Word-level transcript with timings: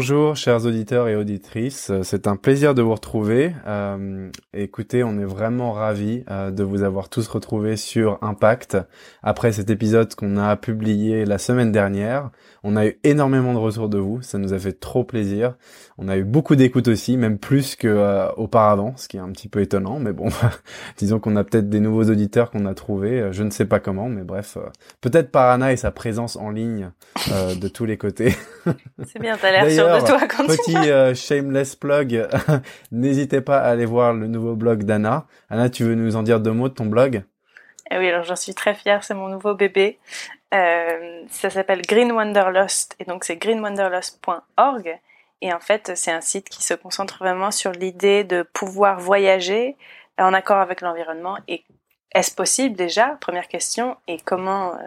Bonjour 0.00 0.34
chers 0.34 0.64
auditeurs 0.64 1.08
et 1.08 1.14
auditrices, 1.14 1.92
c'est 2.04 2.26
un 2.26 2.36
plaisir 2.36 2.74
de 2.74 2.80
vous 2.80 2.94
retrouver. 2.94 3.52
Euh, 3.66 4.30
écoutez, 4.54 5.04
on 5.04 5.18
est 5.18 5.26
vraiment 5.26 5.72
ravis 5.72 6.24
euh, 6.30 6.50
de 6.50 6.64
vous 6.64 6.84
avoir 6.84 7.10
tous 7.10 7.28
retrouvés 7.28 7.76
sur 7.76 8.16
Impact 8.22 8.78
après 9.22 9.52
cet 9.52 9.68
épisode 9.68 10.14
qu'on 10.14 10.38
a 10.38 10.56
publié 10.56 11.26
la 11.26 11.36
semaine 11.36 11.70
dernière. 11.70 12.30
On 12.64 12.76
a 12.76 12.86
eu 12.86 12.98
énormément 13.04 13.52
de 13.52 13.58
retours 13.58 13.90
de 13.90 13.98
vous, 13.98 14.22
ça 14.22 14.38
nous 14.38 14.54
a 14.54 14.58
fait 14.58 14.72
trop 14.72 15.04
plaisir. 15.04 15.56
On 15.98 16.08
a 16.08 16.16
eu 16.16 16.24
beaucoup 16.24 16.56
d'écoutes 16.56 16.88
aussi, 16.88 17.18
même 17.18 17.36
plus 17.36 17.76
que 17.76 17.86
euh, 17.86 18.32
auparavant, 18.38 18.94
ce 18.96 19.06
qui 19.06 19.18
est 19.18 19.20
un 19.20 19.30
petit 19.32 19.48
peu 19.48 19.60
étonnant, 19.60 19.98
mais 19.98 20.14
bon, 20.14 20.28
disons 20.96 21.20
qu'on 21.20 21.36
a 21.36 21.44
peut-être 21.44 21.68
des 21.68 21.80
nouveaux 21.80 22.04
auditeurs 22.04 22.50
qu'on 22.50 22.64
a 22.64 22.72
trouvés, 22.72 23.28
je 23.32 23.42
ne 23.42 23.50
sais 23.50 23.66
pas 23.66 23.80
comment, 23.80 24.08
mais 24.08 24.22
bref, 24.22 24.56
peut-être 25.02 25.30
par 25.30 25.50
Anna 25.50 25.72
et 25.72 25.76
sa 25.76 25.90
présence 25.90 26.36
en 26.36 26.48
ligne 26.48 26.90
de 27.28 27.68
tous 27.68 27.84
les 27.84 27.98
côtés. 27.98 28.34
C'est 29.06 29.20
bien, 29.20 29.36
t'as 29.36 29.50
l'air 29.50 29.89
de 29.98 30.06
toi 30.06 30.20
quand 30.28 30.46
Petit 30.46 31.16
shameless 31.16 31.76
plug, 31.76 32.28
n'hésitez 32.92 33.40
pas 33.40 33.58
à 33.58 33.70
aller 33.70 33.86
voir 33.86 34.12
le 34.12 34.26
nouveau 34.26 34.54
blog 34.54 34.84
d'Anna. 34.84 35.26
Anna, 35.48 35.68
tu 35.70 35.84
veux 35.84 35.94
nous 35.94 36.16
en 36.16 36.22
dire 36.22 36.40
deux 36.40 36.52
mots 36.52 36.68
de 36.68 36.74
ton 36.74 36.86
blog? 36.86 37.22
Eh 37.90 37.98
oui, 37.98 38.08
alors 38.08 38.22
j'en 38.22 38.36
suis 38.36 38.54
très 38.54 38.74
fière, 38.74 39.02
c'est 39.02 39.14
mon 39.14 39.28
nouveau 39.28 39.54
bébé. 39.54 39.98
Euh, 40.54 41.22
ça 41.28 41.50
s'appelle 41.50 41.82
Green 41.82 42.12
Wanderlust 42.12 42.96
et 42.98 43.04
donc 43.04 43.24
c'est 43.24 43.36
greenwanderlust.org. 43.36 44.98
Et 45.42 45.52
en 45.52 45.60
fait, 45.60 45.92
c'est 45.94 46.12
un 46.12 46.20
site 46.20 46.48
qui 46.48 46.62
se 46.62 46.74
concentre 46.74 47.18
vraiment 47.18 47.50
sur 47.50 47.72
l'idée 47.72 48.24
de 48.24 48.42
pouvoir 48.42 49.00
voyager 49.00 49.76
en 50.18 50.34
accord 50.34 50.58
avec 50.58 50.82
l'environnement. 50.82 51.38
Et 51.48 51.64
est-ce 52.12 52.34
possible 52.34 52.76
déjà? 52.76 53.16
Première 53.20 53.48
question. 53.48 53.96
Et 54.08 54.18
comment 54.18 54.74
euh, 54.74 54.78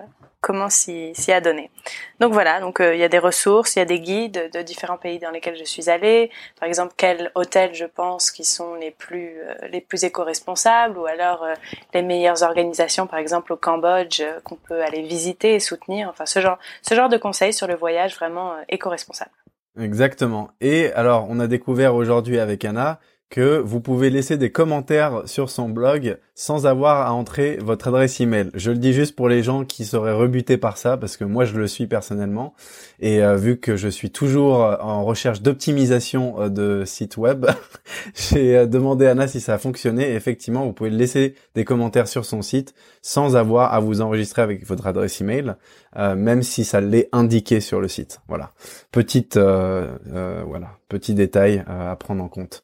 comment 0.42 0.70
s'y 0.70 1.14
adonner? 1.32 1.72
Donc 2.20 2.34
voilà, 2.34 2.60
donc 2.60 2.82
euh, 2.82 2.94
il 2.94 3.00
y 3.00 3.04
a 3.04 3.08
des 3.08 3.20
ressources, 3.20 3.76
il 3.76 3.80
y 3.80 3.82
a 3.82 3.86
des 3.86 4.02
guides 4.02 4.50
de 4.54 4.62
différents 4.62 4.98
pays 4.98 5.20
dans 5.20 5.32
lesquels 5.32 5.56
je 5.56 5.64
suis 5.64 5.90
allée. 5.90 6.32
Par 6.60 6.68
exemple, 6.68 6.94
quels 6.98 7.32
hôtels 7.36 7.74
je 7.74 7.86
pense 7.86 8.30
qui 8.30 8.44
sont 8.44 8.76
les 8.76 8.92
plus 8.92 9.38
euh, 9.40 9.68
les 9.70 9.80
plus 9.80 10.04
éco-responsables? 10.04 10.98
Ou 10.98 11.06
alors 11.06 11.48
les 11.94 12.02
meilleures 12.02 12.44
organisations, 12.44 13.08
par 13.08 13.20
exemple 13.20 13.54
au 13.54 13.58
Cambodge, 13.58 14.22
qu'on 14.44 14.56
peut 14.56 14.84
aller 14.84 15.02
visiter 15.02 15.56
et 15.56 15.60
soutenir. 15.60 16.10
Enfin, 16.10 16.26
ce 16.26 16.42
genre 16.42 16.58
ce 16.82 16.94
genre 16.94 17.10
de 17.10 17.18
conseils 17.18 17.54
sur 17.54 17.68
le 17.68 17.76
voyage 17.76 18.16
vraiment 18.16 18.54
éco-responsable. 18.68 19.32
Exactement. 19.80 20.52
Et 20.62 20.92
alors, 20.94 21.26
on 21.30 21.40
a 21.40 21.48
découvert 21.48 21.96
aujourd'hui 21.96 22.40
avec 22.40 22.64
Anna 22.64 23.00
que 23.34 23.58
vous 23.58 23.80
pouvez 23.80 24.12
laisser 24.12 24.38
des 24.38 24.52
commentaires 24.52 25.24
sur 25.26 25.50
son 25.50 25.68
blog 25.68 26.20
sans 26.36 26.66
avoir 26.66 27.08
à 27.08 27.14
entrer 27.14 27.58
votre 27.62 27.88
adresse 27.88 28.20
email. 28.20 28.50
Je 28.54 28.72
le 28.72 28.78
dis 28.78 28.94
juste 28.94 29.16
pour 29.16 29.30
les 29.30 29.44
gens 29.44 29.66
qui 29.66 29.86
seraient 29.86 30.14
rebutés 30.14 30.58
par 30.58 30.78
ça, 30.78 30.98
parce 30.98 31.18
que 31.18 31.24
moi 31.24 31.46
je 31.46 31.56
le 31.56 31.68
suis 31.68 31.86
personnellement, 31.86 32.54
et 33.00 33.24
euh, 33.24 33.36
vu 33.36 33.58
que 33.58 33.76
je 33.76 33.88
suis 33.88 34.10
toujours 34.10 34.62
en 34.82 35.04
recherche 35.04 35.42
d'optimisation 35.42 36.42
euh, 36.42 36.50
de 36.50 36.86
site 36.86 37.18
web, 37.18 37.46
j'ai 38.16 38.58
euh, 38.58 38.66
demandé 38.66 39.06
à 39.06 39.12
Anna 39.12 39.28
si 39.28 39.40
ça 39.40 39.56
a 39.56 39.58
fonctionné. 39.58 40.12
Et 40.12 40.16
effectivement, 40.16 40.66
vous 40.66 40.74
pouvez 40.74 40.90
laisser 40.90 41.36
des 41.54 41.66
commentaires 41.66 42.08
sur 42.08 42.26
son 42.26 42.42
site 42.42 42.74
sans 43.02 43.36
avoir 43.36 43.74
à 43.74 43.80
vous 43.80 44.02
enregistrer 44.02 44.42
avec 44.42 44.66
votre 44.66 44.88
adresse 44.88 45.22
email, 45.22 45.56
même 45.96 46.42
si 46.42 46.64
ça 46.64 46.82
l'est 46.82 47.10
indiqué 47.12 47.60
sur 47.60 47.82
le 47.82 47.88
site. 47.88 48.22
Voilà, 48.28 48.52
petite, 48.92 49.38
voilà, 49.38 50.78
petit 50.88 51.14
détail 51.14 51.66
à 51.68 51.96
prendre 51.98 52.24
en 52.24 52.30
compte. 52.30 52.64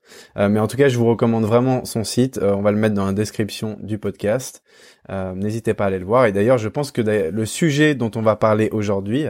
En 0.59 0.67
tout 0.67 0.77
cas, 0.77 0.89
je 0.89 0.97
vous 0.97 1.07
recommande 1.07 1.45
vraiment 1.45 1.85
son 1.85 2.03
site. 2.03 2.39
on 2.41 2.61
va 2.61 2.71
le 2.71 2.77
mettre 2.77 2.95
dans 2.95 3.05
la 3.05 3.13
description 3.13 3.77
du 3.81 3.97
podcast. 3.97 4.63
Euh, 5.09 5.33
n'hésitez 5.33 5.73
pas 5.73 5.85
à 5.85 5.87
aller 5.87 5.99
le 5.99 6.05
voir. 6.05 6.25
Et 6.25 6.31
d'ailleurs, 6.31 6.57
je 6.57 6.69
pense 6.69 6.91
que 6.91 7.01
le 7.01 7.45
sujet 7.45 7.95
dont 7.95 8.11
on 8.15 8.21
va 8.21 8.35
parler 8.35 8.69
aujourd'hui 8.71 9.25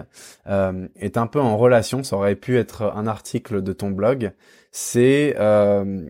euh, 0.47 0.87
est 0.97 1.17
un 1.17 1.27
peu 1.27 1.39
en 1.39 1.57
relation. 1.57 2.03
Ça 2.03 2.17
aurait 2.17 2.35
pu 2.35 2.57
être 2.57 2.91
un 2.95 3.07
article 3.07 3.61
de 3.61 3.73
ton 3.73 3.89
blog. 3.89 4.31
C'est 4.71 5.35
euh, 5.39 6.05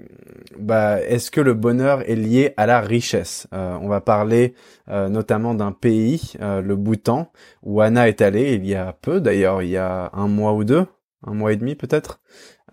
bah, 0.58 1.02
est-ce 1.02 1.32
que 1.32 1.40
le 1.40 1.54
bonheur 1.54 2.10
est 2.10 2.16
lié 2.16 2.54
à 2.58 2.66
la 2.66 2.82
richesse? 2.82 3.48
On 3.52 3.88
va 3.88 4.02
parler 4.02 4.54
notamment 4.88 5.54
d'un 5.54 5.72
pays, 5.72 6.34
le 6.42 6.76
Bhoutan, 6.76 7.32
où 7.64 7.80
Anna 7.82 8.10
est 8.10 8.22
allée 8.22 8.54
il 8.54 8.66
y 8.66 8.76
a 8.76 8.94
peu. 9.02 9.22
D'ailleurs, 9.22 9.62
il 9.62 9.70
y 9.70 9.78
a 9.78 10.10
un 10.14 10.28
mois 10.28 10.54
ou 10.54 10.64
deux, 10.64 10.86
un 11.26 11.34
mois 11.34 11.54
et 11.54 11.56
demi 11.56 11.76
peut-être. 11.76 12.20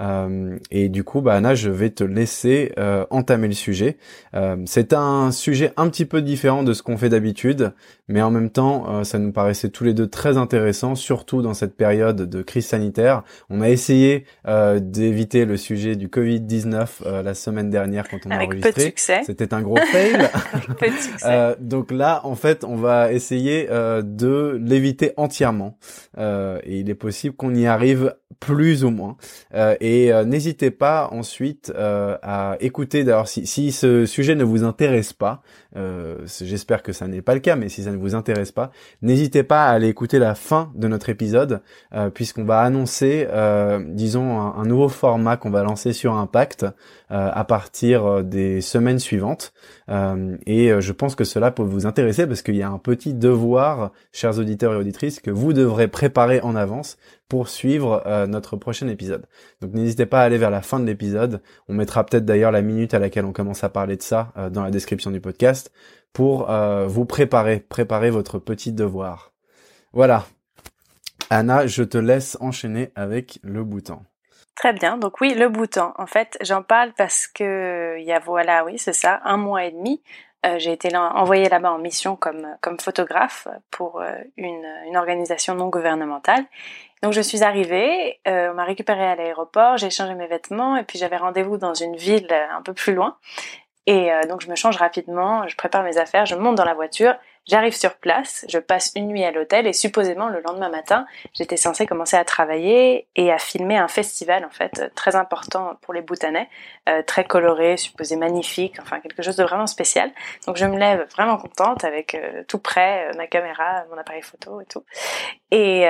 Euh, 0.00 0.58
et 0.70 0.88
du 0.88 1.04
coup, 1.04 1.20
bah 1.20 1.34
Anna, 1.34 1.54
je 1.54 1.70
vais 1.70 1.90
te 1.90 2.04
laisser 2.04 2.72
euh, 2.78 3.04
entamer 3.10 3.48
le 3.48 3.54
sujet. 3.54 3.96
Euh, 4.34 4.56
c'est 4.66 4.92
un 4.92 5.30
sujet 5.32 5.72
un 5.76 5.88
petit 5.88 6.04
peu 6.04 6.22
différent 6.22 6.62
de 6.62 6.72
ce 6.72 6.82
qu'on 6.82 6.96
fait 6.96 7.08
d'habitude, 7.08 7.72
mais 8.08 8.22
en 8.22 8.30
même 8.30 8.50
temps, 8.50 9.04
ça 9.04 9.18
nous 9.18 9.32
paraissait 9.32 9.68
tous 9.68 9.84
les 9.84 9.94
deux 9.94 10.06
très 10.06 10.36
intéressant, 10.36 10.94
surtout 10.94 11.42
dans 11.42 11.54
cette 11.54 11.76
période 11.76 12.22
de 12.28 12.42
crise 12.42 12.66
sanitaire. 12.66 13.22
On 13.50 13.60
a 13.60 13.68
essayé 13.68 14.24
d'éviter 14.46 15.44
le 15.44 15.56
sujet 15.56 15.96
du 15.96 16.08
Covid-19 16.08 17.22
la 17.22 17.34
semaine 17.34 17.68
dernière 17.68 18.08
quand 18.08 18.18
on 18.26 18.30
a 18.30 18.44
enregistré. 18.44 18.94
C'était 18.96 19.54
un 19.54 19.62
gros 19.62 19.76
fail. 19.76 20.28
donc 21.60 21.90
là, 21.90 22.20
en 22.24 22.36
fait, 22.36 22.62
on 22.62 22.76
va 22.76 23.12
essayer 23.12 23.66
de 23.66 24.60
l'éviter 24.62 25.12
entièrement. 25.16 25.76
et 26.16 26.78
il 26.78 26.88
est 26.88 26.94
possible 26.94 27.34
qu'on 27.34 27.54
y 27.54 27.66
arrive 27.66 28.14
plus 28.38 28.84
ou 28.84 28.90
moins. 28.90 29.16
Et 29.80 29.85
euh, 29.86 30.24
n'hésitez 30.24 30.70
pas 30.70 31.08
ensuite 31.12 31.72
euh, 31.76 32.16
à 32.22 32.56
écouter. 32.60 33.04
D'ailleurs, 33.04 33.28
si, 33.28 33.46
si, 33.46 33.72
ce 33.72 34.06
sujet 34.06 34.34
ne 34.34 34.42
vous 34.42 34.64
intéresse 34.64 35.12
pas, 35.12 35.42
euh, 35.76 36.16
j'espère 36.26 36.82
que 36.82 36.92
ça 36.92 37.06
n'est 37.06 37.22
pas 37.22 37.34
le 37.34 37.40
cas, 37.40 37.56
mais 37.56 37.68
si 37.68 37.82
ça 37.82 37.92
ne 37.92 37.96
vous 37.96 38.14
intéresse 38.14 38.52
pas, 38.52 38.70
n'hésitez 39.02 39.42
pas 39.42 39.66
à 39.66 39.70
aller 39.70 39.88
écouter 39.88 40.18
la 40.18 40.34
fin 40.34 40.72
de 40.74 40.88
notre 40.88 41.10
épisode, 41.10 41.60
puisqu'on 42.14 42.44
va 42.44 42.60
annoncer, 42.60 43.28
disons, 43.88 44.40
un, 44.40 44.54
un, 44.56 44.64
nouveau 44.64 44.88
format 44.88 45.36
qu'on 45.36 45.50
va 45.50 45.62
lancer 45.62 45.92
sur 45.92 46.14
Impact 46.14 46.66
à 47.08 47.44
partir 47.44 48.24
des 48.24 48.60
semaines 48.60 48.98
suivantes. 48.98 49.52
et 50.46 50.72
je 50.80 50.92
pense 50.92 51.14
que 51.14 51.24
cela 51.24 51.50
peut 51.50 51.62
vous 51.62 51.86
intéresser 51.86 52.26
parce 52.26 52.42
qu'il 52.42 52.56
y 52.56 52.62
a 52.62 52.70
un 52.70 52.78
petit 52.78 53.12
devoir, 53.12 53.92
chers 54.12 54.38
auditeurs 54.38 54.72
et 54.72 54.76
auditrices, 54.76 55.20
que 55.20 55.30
vous 55.30 55.52
devrez 55.52 55.88
préparer 55.88 56.40
en 56.40 56.56
avance 56.56 56.96
pour 57.28 57.48
suivre 57.48 58.02
notre 58.28 58.56
prochain 58.56 58.88
épisode. 58.88 59.26
Donc 59.60 59.72
n'hésitez 59.72 60.06
pas 60.06 60.20
à 60.20 60.24
aller 60.24 60.38
vers 60.38 60.50
la 60.50 60.62
fin 60.62 60.78
de 60.78 60.86
l'épisode. 60.86 61.42
On 61.68 61.74
mettra 61.74 62.04
peut-être 62.04 62.24
d'ailleurs 62.24 62.52
la 62.52 62.62
minute 62.62 62.94
à 62.94 62.98
laquelle 62.98 63.24
on 63.24 63.32
commence 63.32 63.64
à 63.64 63.68
parler 63.68 63.96
de 63.96 64.02
ça 64.02 64.32
euh, 64.36 64.50
dans 64.50 64.62
la 64.62 64.70
description 64.70 65.10
du 65.10 65.20
podcast 65.20 65.72
pour 66.12 66.50
euh, 66.50 66.86
vous 66.86 67.04
préparer, 67.04 67.60
préparer 67.60 68.10
votre 68.10 68.38
petit 68.38 68.72
devoir. 68.72 69.32
Voilà. 69.92 70.26
Anna, 71.30 71.66
je 71.66 71.82
te 71.82 71.98
laisse 71.98 72.36
enchaîner 72.40 72.92
avec 72.94 73.38
le 73.42 73.64
bouton. 73.64 74.00
Très 74.54 74.72
bien. 74.72 74.96
Donc 74.96 75.20
oui, 75.20 75.34
le 75.34 75.48
bouton. 75.48 75.92
En 75.98 76.06
fait, 76.06 76.38
j'en 76.40 76.62
parle 76.62 76.92
parce 76.96 77.26
que 77.26 77.96
il 77.98 78.04
y 78.04 78.12
a 78.12 78.18
voilà, 78.20 78.64
oui, 78.64 78.78
c'est 78.78 78.92
ça, 78.92 79.20
un 79.24 79.36
mois 79.36 79.64
et 79.64 79.70
demi. 79.70 80.02
Euh, 80.46 80.58
j'ai 80.58 80.72
été 80.72 80.94
envoyée 80.96 81.48
là-bas 81.48 81.72
en 81.72 81.78
mission 81.78 82.14
comme, 82.14 82.46
comme 82.60 82.78
photographe 82.78 83.48
pour 83.70 84.00
une 84.36 84.96
organisation 84.96 85.54
non 85.54 85.68
gouvernementale. 85.68 86.44
Donc 87.02 87.12
je 87.12 87.20
suis 87.20 87.42
arrivée, 87.42 88.20
euh, 88.26 88.50
on 88.50 88.54
m'a 88.54 88.64
récupérée 88.64 89.06
à 89.06 89.14
l'aéroport, 89.14 89.76
j'ai 89.76 89.90
changé 89.90 90.14
mes 90.14 90.26
vêtements 90.26 90.76
et 90.76 90.82
puis 90.82 90.98
j'avais 90.98 91.16
rendez-vous 91.16 91.58
dans 91.58 91.74
une 91.74 91.96
ville 91.96 92.28
euh, 92.30 92.46
un 92.56 92.62
peu 92.62 92.72
plus 92.72 92.94
loin. 92.94 93.16
Et 93.86 94.12
euh, 94.12 94.22
donc 94.22 94.40
je 94.40 94.48
me 94.48 94.56
change 94.56 94.76
rapidement, 94.76 95.46
je 95.46 95.56
prépare 95.56 95.82
mes 95.82 95.98
affaires, 95.98 96.26
je 96.26 96.34
monte 96.34 96.56
dans 96.56 96.64
la 96.64 96.74
voiture 96.74 97.14
J'arrive 97.46 97.76
sur 97.76 97.94
place, 97.94 98.44
je 98.48 98.58
passe 98.58 98.90
une 98.96 99.06
nuit 99.06 99.22
à 99.22 99.30
l'hôtel 99.30 99.68
et 99.68 99.72
supposément 99.72 100.28
le 100.28 100.40
lendemain 100.40 100.68
matin, 100.68 101.06
j'étais 101.32 101.56
censée 101.56 101.86
commencer 101.86 102.16
à 102.16 102.24
travailler 102.24 103.06
et 103.14 103.30
à 103.30 103.38
filmer 103.38 103.76
un 103.76 103.86
festival 103.86 104.44
en 104.44 104.50
fait 104.50 104.92
très 104.96 105.14
important 105.14 105.78
pour 105.82 105.94
les 105.94 106.02
Bhoutanais, 106.02 106.48
euh, 106.88 107.02
très 107.02 107.22
coloré, 107.22 107.76
supposé 107.76 108.16
magnifique, 108.16 108.78
enfin 108.82 108.98
quelque 108.98 109.22
chose 109.22 109.36
de 109.36 109.44
vraiment 109.44 109.68
spécial. 109.68 110.10
Donc 110.48 110.56
je 110.56 110.66
me 110.66 110.76
lève 110.76 111.06
vraiment 111.12 111.36
contente 111.36 111.84
avec 111.84 112.16
euh, 112.16 112.42
tout 112.48 112.58
prêt, 112.58 113.10
euh, 113.10 113.16
ma 113.16 113.28
caméra, 113.28 113.84
mon 113.92 113.96
appareil 113.96 114.22
photo 114.22 114.60
et 114.60 114.66
tout. 114.66 114.84
Et, 115.52 115.82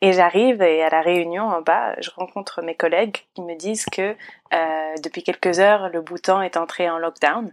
et 0.00 0.12
j'arrive 0.14 0.62
et 0.62 0.82
à 0.82 0.88
la 0.88 1.02
réunion 1.02 1.44
en 1.44 1.60
bas, 1.60 1.94
je 2.00 2.08
rencontre 2.16 2.62
mes 2.62 2.74
collègues 2.74 3.18
qui 3.34 3.42
me 3.42 3.54
disent 3.54 3.84
que 3.84 4.16
depuis 5.02 5.22
quelques 5.22 5.60
heures, 5.60 5.90
le 5.90 6.00
Bhoutan 6.00 6.40
est 6.40 6.56
entré 6.56 6.88
en 6.88 6.96
lockdown 6.96 7.52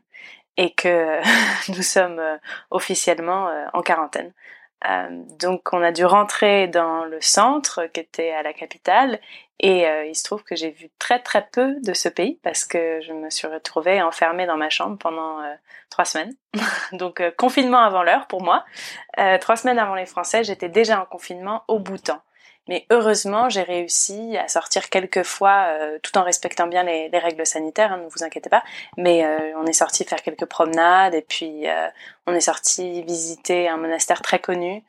et 0.59 0.71
que 0.71 1.21
nous 1.75 1.81
sommes 1.81 2.19
euh, 2.19 2.37
officiellement 2.69 3.47
euh, 3.47 3.65
en 3.73 3.81
quarantaine. 3.81 4.33
Euh, 4.89 5.07
donc 5.39 5.73
on 5.73 5.81
a 5.81 5.91
dû 5.91 6.05
rentrer 6.05 6.67
dans 6.67 7.05
le 7.05 7.19
centre 7.21 7.87
qui 7.87 8.01
était 8.01 8.31
à 8.31 8.43
la 8.43 8.53
capitale 8.53 9.19
et 9.61 9.85
il 10.07 10.15
se 10.15 10.23
trouve 10.23 10.41
que 10.45 10.55
j'ai 10.55 10.69
vu 10.69 10.89
très 10.99 11.19
très 11.19 11.45
peu 11.51 11.75
de 11.81 11.91
ce 11.91 12.07
pays 12.07 12.39
parce 12.43 12.63
que 12.63 13.01
je 13.01 13.11
me 13.11 13.29
suis 13.29 13.45
retrouvée 13.45 14.01
enfermée 14.01 14.45
dans 14.45 14.55
ma 14.55 14.69
chambre 14.69 14.97
pendant 14.97 15.39
trois 15.89 16.05
semaines. 16.05 16.33
donc 16.93 17.21
confinement 17.35 17.79
avant 17.79 18.01
l'heure 18.01 18.27
pour 18.27 18.41
moi. 18.41 18.63
trois 19.41 19.57
semaines 19.57 19.77
avant 19.77 19.95
les 19.95 20.05
Français, 20.05 20.45
j'étais 20.45 20.69
déjà 20.69 21.01
en 21.01 21.05
confinement 21.05 21.65
au 21.67 21.79
temps. 21.97 22.21
Mais 22.69 22.85
heureusement, 22.91 23.49
j'ai 23.49 23.63
réussi 23.63 24.37
à 24.37 24.47
sortir 24.47 24.89
quelques 24.91 25.23
fois, 25.23 25.65
euh, 25.69 25.97
tout 26.03 26.15
en 26.19 26.23
respectant 26.23 26.67
bien 26.67 26.83
les, 26.83 27.09
règles 27.11 27.43
sanitaires, 27.43 27.91
hein, 27.91 27.97
ne 27.97 28.07
vous 28.07 28.23
inquiétez 28.23 28.49
pas. 28.49 28.63
Mais 28.95 29.25
euh, 29.25 29.53
on 29.57 29.65
est 29.65 29.73
sorti 29.73 30.05
faire 30.05 30.21
quelques 30.21 30.45
promenades 30.45 31.15
et 31.15 31.23
puis 31.27 31.67
euh, 31.67 31.87
on 32.27 32.35
est 32.35 32.41
sorti 32.41 33.01
visiter 33.01 33.67
un 33.67 33.77
monastère 33.77 34.21
très 34.21 34.39
connu 34.39 34.83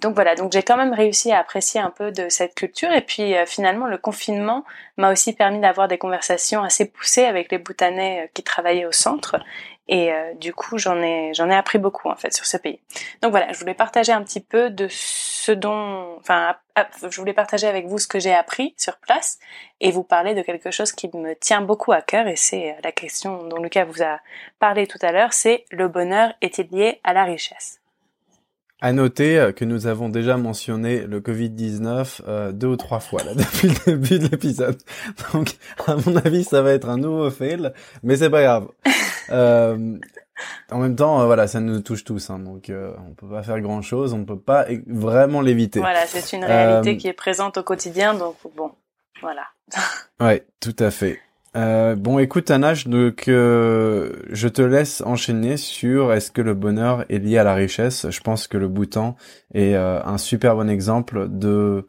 donc 0.00 0.16
voilà, 0.16 0.34
donc 0.34 0.50
j'ai 0.50 0.64
quand 0.64 0.76
même 0.76 0.92
réussi 0.92 1.30
à 1.30 1.38
apprécier 1.38 1.80
un 1.80 1.90
peu 1.90 2.10
de 2.10 2.28
cette 2.28 2.56
culture 2.56 2.90
et 2.90 3.02
puis 3.02 3.34
finalement 3.46 3.86
le 3.86 3.96
confinement 3.96 4.64
m'a 4.96 5.12
aussi 5.12 5.32
permis 5.32 5.60
d'avoir 5.60 5.86
des 5.86 5.96
conversations 5.96 6.64
assez 6.64 6.86
poussées 6.86 7.24
avec 7.24 7.52
les 7.52 7.58
Bhoutanais 7.58 8.32
qui 8.34 8.42
travaillaient 8.42 8.84
au 8.84 8.90
centre 8.90 9.36
et 9.88 10.10
du 10.38 10.52
coup 10.52 10.78
j'en 10.78 11.00
ai 11.00 11.32
j'en 11.34 11.48
ai 11.48 11.54
appris 11.54 11.78
beaucoup 11.78 12.08
en 12.08 12.16
fait 12.16 12.32
sur 12.32 12.46
ce 12.46 12.56
pays. 12.56 12.78
Donc 13.22 13.30
voilà, 13.30 13.52
je 13.52 13.58
voulais 13.58 13.74
partager 13.74 14.12
un 14.12 14.22
petit 14.22 14.40
peu 14.40 14.70
de 14.70 14.86
ce 15.48 15.52
dont, 15.52 16.16
enfin, 16.18 16.56
je 16.76 17.18
voulais 17.18 17.32
partager 17.32 17.66
avec 17.66 17.86
vous 17.86 17.98
ce 17.98 18.06
que 18.06 18.18
j'ai 18.18 18.34
appris 18.34 18.74
sur 18.76 18.98
place 18.98 19.38
et 19.80 19.90
vous 19.90 20.02
parler 20.02 20.34
de 20.34 20.42
quelque 20.42 20.70
chose 20.70 20.92
qui 20.92 21.08
me 21.14 21.34
tient 21.34 21.62
beaucoup 21.62 21.92
à 21.92 22.02
cœur 22.02 22.28
et 22.28 22.36
c'est 22.36 22.76
la 22.84 22.92
question 22.92 23.44
dont 23.44 23.56
Lucas 23.62 23.84
vous 23.84 24.02
a 24.02 24.20
parlé 24.58 24.86
tout 24.86 24.98
à 25.00 25.10
l'heure, 25.10 25.32
c'est 25.32 25.64
le 25.70 25.88
bonheur 25.88 26.34
est-il 26.42 26.68
lié 26.70 27.00
à 27.02 27.14
la 27.14 27.24
richesse? 27.24 27.80
À 28.80 28.92
noter 28.92 29.38
euh, 29.38 29.52
que 29.52 29.64
nous 29.64 29.86
avons 29.86 30.08
déjà 30.08 30.36
mentionné 30.36 31.00
le 31.00 31.20
Covid-19 31.20 32.20
euh, 32.28 32.52
deux 32.52 32.68
ou 32.68 32.76
trois 32.76 33.00
fois 33.00 33.24
là 33.24 33.34
depuis 33.36 33.68
le 33.68 33.96
début 33.96 34.18
de 34.18 34.28
l'épisode. 34.28 34.78
Donc, 35.32 35.56
à 35.86 35.96
mon 35.96 36.14
avis, 36.16 36.44
ça 36.44 36.62
va 36.62 36.72
être 36.72 36.88
un 36.88 36.98
nouveau 36.98 37.30
fail, 37.30 37.72
mais 38.02 38.18
c'est 38.18 38.30
pas 38.30 38.42
grave. 38.42 38.68
Euh, 39.30 39.98
en 40.70 40.78
même 40.78 40.96
temps, 40.96 41.20
euh, 41.20 41.26
voilà, 41.26 41.46
ça 41.46 41.60
nous 41.60 41.80
touche 41.80 42.04
tous, 42.04 42.30
hein, 42.30 42.38
donc 42.38 42.70
on 42.70 43.14
peut 43.14 43.28
pas 43.28 43.42
faire 43.42 43.60
grand 43.60 43.82
chose, 43.82 44.12
on 44.12 44.18
ne 44.18 44.24
peut 44.24 44.38
pas 44.38 44.66
vraiment 44.86 45.40
l'éviter. 45.40 45.80
Voilà, 45.80 46.06
c'est 46.06 46.36
une 46.36 46.44
réalité 46.44 46.96
qui 46.96 47.08
est 47.08 47.12
présente 47.12 47.58
au 47.58 47.62
quotidien, 47.62 48.14
donc 48.14 48.36
bon, 48.56 48.70
voilà. 49.20 49.42
ouais, 50.20 50.46
tout 50.60 50.76
à 50.78 50.90
fait. 50.90 51.20
Euh, 51.56 51.96
bon, 51.96 52.18
écoute, 52.18 52.50
Anna, 52.50 52.74
donc 52.86 53.24
je 53.26 54.48
te 54.48 54.62
laisse 54.62 55.02
enchaîner 55.02 55.56
sur 55.56 56.12
est-ce 56.12 56.30
que 56.30 56.42
le 56.42 56.54
bonheur 56.54 57.04
est 57.08 57.18
lié 57.18 57.38
à 57.38 57.44
la 57.44 57.54
richesse. 57.54 58.08
Je 58.10 58.20
pense 58.20 58.46
que 58.46 58.56
le 58.58 58.68
Bhoutan 58.68 59.16
est 59.54 59.74
euh, 59.74 60.02
un 60.04 60.18
super 60.18 60.54
bon 60.54 60.68
exemple 60.68 61.26
de 61.28 61.86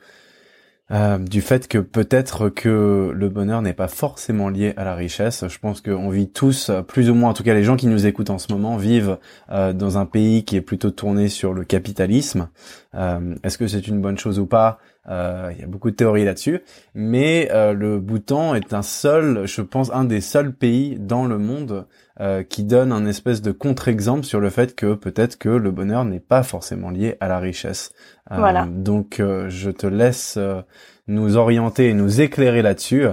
euh, 0.92 1.18
du 1.18 1.42
fait 1.42 1.68
que 1.68 1.78
peut-être 1.78 2.50
que 2.50 3.12
le 3.14 3.30
bonheur 3.30 3.62
n'est 3.62 3.74
pas 3.74 3.88
forcément 3.88 4.50
lié 4.50 4.74
à 4.78 4.84
la 4.84 4.96
richesse. 4.96 5.46
Je 5.48 5.60
pense 5.60 5.82
qu'on 5.82 6.10
vit 6.10 6.30
tous, 6.30 6.72
plus 6.88 7.10
ou 7.10 7.16
moins, 7.16 7.32
en 7.32 7.34
tout 7.34 7.44
cas 7.44 7.54
les 7.54 7.64
gens 7.64 7.76
qui 7.76 7.88
nous 7.88 8.06
écoutent 8.06 8.30
en 8.30 8.40
ce 8.40 8.52
moment, 8.52 8.78
vivent 8.78 9.18
dans 9.50 9.98
un 9.98 10.06
pays 10.06 10.46
qui 10.46 10.56
est 10.56 10.62
plutôt 10.62 10.92
tourné 10.92 11.28
sur 11.28 11.54
le 11.54 11.64
capitalisme. 11.64 12.50
Est-ce 12.94 13.58
que 13.58 13.68
c'est 13.68 13.88
une 13.88 14.02
bonne 14.02 14.18
chose 14.18 14.40
ou 14.40 14.46
pas? 14.46 14.80
Euh, 15.10 15.52
il 15.54 15.60
y 15.60 15.64
a 15.64 15.68
beaucoup 15.68 15.90
de 15.90 15.96
théories 15.96 16.26
là-dessus, 16.26 16.62
mais 16.94 17.50
euh, 17.52 17.74
le 17.74 18.00
Bhoutan 18.00 18.54
est 18.54 18.74
un 18.74 18.84
seul, 18.84 19.48
je 19.48 19.62
pense, 19.62 19.92
un 19.92 20.04
des 20.04 20.22
seuls 20.22 20.54
pays 20.54 20.98
dans 21.00 21.26
le 21.26 21.40
monde 21.40 21.88
euh, 22.20 22.44
qui 22.44 22.64
donne 22.64 22.92
un 22.92 23.06
espèce 23.06 23.42
de 23.42 23.52
contre-exemple 23.52 24.24
sur 24.24 24.40
le 24.40 24.50
fait 24.50 24.76
que 24.76 24.94
peut-être 24.94 25.38
que 25.38 25.50
le 25.50 25.72
bonheur 25.72 26.06
n'est 26.06 26.20
pas 26.20 26.44
forcément 26.44 26.90
lié 26.90 27.16
à 27.20 27.28
la 27.28 27.40
richesse. 27.40 27.92
Voilà. 28.32 28.68
Donc, 28.70 29.16
je 29.20 29.72
te 29.72 29.88
laisse 29.88 30.38
nous 31.08 31.36
orienter 31.36 31.90
et 31.90 31.94
nous 31.96 32.22
éclairer 32.22 32.62
là-dessus. 32.62 33.08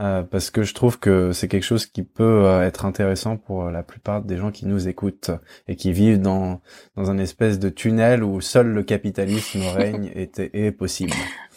Euh, 0.00 0.22
parce 0.22 0.50
que 0.50 0.62
je 0.62 0.72
trouve 0.72 0.98
que 0.98 1.32
c'est 1.32 1.46
quelque 1.46 1.64
chose 1.64 1.84
qui 1.84 2.02
peut 2.02 2.46
euh, 2.46 2.62
être 2.62 2.86
intéressant 2.86 3.36
pour 3.36 3.66
euh, 3.66 3.70
la 3.70 3.82
plupart 3.82 4.22
des 4.22 4.38
gens 4.38 4.50
qui 4.50 4.64
nous 4.64 4.88
écoutent 4.88 5.30
et 5.68 5.76
qui 5.76 5.92
vivent 5.92 6.22
dans 6.22 6.62
dans 6.96 7.10
un 7.10 7.18
espèce 7.18 7.58
de 7.58 7.68
tunnel 7.68 8.24
où 8.24 8.40
seul 8.40 8.68
le 8.68 8.82
capitalisme 8.82 9.60
règne 9.74 10.10
et 10.14 10.30
est 10.54 10.72
possible. 10.72 11.12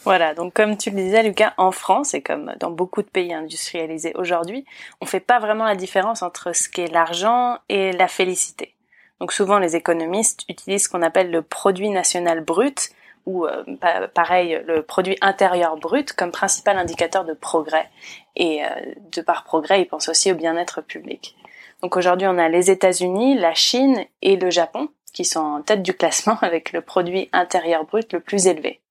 Voilà, 0.05 0.33
donc 0.33 0.53
comme 0.53 0.75
tu 0.77 0.89
le 0.89 0.97
disais 0.97 1.23
Lucas, 1.23 1.53
en 1.57 1.71
France 1.71 2.13
et 2.13 2.21
comme 2.21 2.53
dans 2.59 2.71
beaucoup 2.71 3.01
de 3.01 3.07
pays 3.07 3.33
industrialisés 3.33 4.11
aujourd'hui, 4.15 4.65
on 4.99 5.05
fait 5.05 5.21
pas 5.21 5.39
vraiment 5.39 5.63
la 5.63 5.75
différence 5.75 6.21
entre 6.21 6.53
ce 6.53 6.67
qu'est 6.67 6.91
l'argent 6.91 7.57
et 7.69 7.93
la 7.93 8.09
félicité. 8.09 8.75
Donc 9.21 9.31
souvent 9.31 9.59
les 9.59 9.77
économistes 9.77 10.41
utilisent 10.49 10.83
ce 10.83 10.89
qu'on 10.89 11.01
appelle 11.01 11.31
le 11.31 11.41
produit 11.41 11.89
national 11.89 12.41
brut 12.41 12.89
ou 13.25 13.45
euh, 13.45 13.63
pareil 14.13 14.61
le 14.67 14.83
produit 14.83 15.17
intérieur 15.21 15.77
brut 15.77 16.11
comme 16.11 16.31
principal 16.31 16.77
indicateur 16.77 17.23
de 17.23 17.33
progrès. 17.33 17.89
Et 18.35 18.65
euh, 18.65 18.67
de 19.13 19.21
par 19.21 19.45
progrès, 19.45 19.81
ils 19.81 19.85
pensent 19.85 20.09
aussi 20.09 20.29
au 20.33 20.35
bien-être 20.35 20.81
public. 20.81 21.37
Donc 21.81 21.95
aujourd'hui, 21.95 22.27
on 22.27 22.37
a 22.37 22.49
les 22.49 22.69
États-Unis, 22.69 23.35
la 23.37 23.53
Chine 23.53 24.03
et 24.21 24.35
le 24.35 24.49
Japon 24.49 24.89
qui 25.13 25.23
sont 25.23 25.39
en 25.39 25.61
tête 25.61 25.83
du 25.83 25.93
classement 25.93 26.37
avec 26.41 26.73
le 26.73 26.81
produit 26.81 27.29
intérieur 27.31 27.85
brut 27.85 28.11
le 28.11 28.19
plus 28.19 28.47
élevé. 28.47 28.81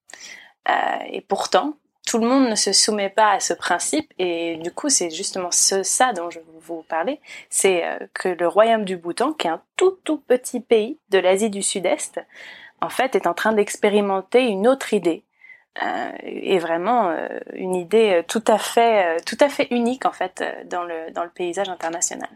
Euh, 0.68 0.72
et 1.10 1.20
pourtant, 1.20 1.74
tout 2.06 2.18
le 2.18 2.26
monde 2.26 2.48
ne 2.48 2.54
se 2.54 2.72
soumet 2.72 3.10
pas 3.10 3.32
à 3.32 3.40
ce 3.40 3.54
principe 3.54 4.12
et 4.18 4.56
du 4.56 4.72
coup 4.72 4.88
c'est 4.88 5.10
justement 5.10 5.50
ça 5.52 6.12
dont 6.12 6.30
je 6.30 6.40
vous 6.60 6.82
parler, 6.82 7.20
c'est 7.48 7.84
que 8.12 8.28
le 8.28 8.46
royaume 8.46 8.84
du 8.84 8.96
Bhoutan, 8.96 9.32
qui 9.32 9.46
est 9.46 9.50
un 9.50 9.62
tout 9.76 9.98
tout 10.04 10.18
petit 10.18 10.60
pays 10.60 10.98
de 11.10 11.18
l'Asie 11.18 11.50
du 11.50 11.62
Sud-Est, 11.62 12.20
en 12.80 12.88
fait, 12.88 13.14
est 13.14 13.26
en 13.26 13.34
train 13.34 13.52
d'expérimenter 13.52 14.42
une 14.42 14.66
autre 14.68 14.92
idée. 14.92 15.24
Euh, 15.82 16.12
et 16.22 16.58
vraiment 16.58 17.08
euh, 17.08 17.28
une 17.54 17.74
idée 17.74 18.16
euh, 18.16 18.22
tout 18.22 18.44
à 18.46 18.58
fait, 18.58 19.16
tout 19.24 19.38
à 19.40 19.48
fait 19.48 19.68
unique 19.70 20.04
en 20.04 20.12
fait 20.12 20.44
dans 20.66 20.84
le 20.84 21.10
dans 21.12 21.24
le 21.24 21.30
paysage 21.30 21.70
international. 21.70 22.28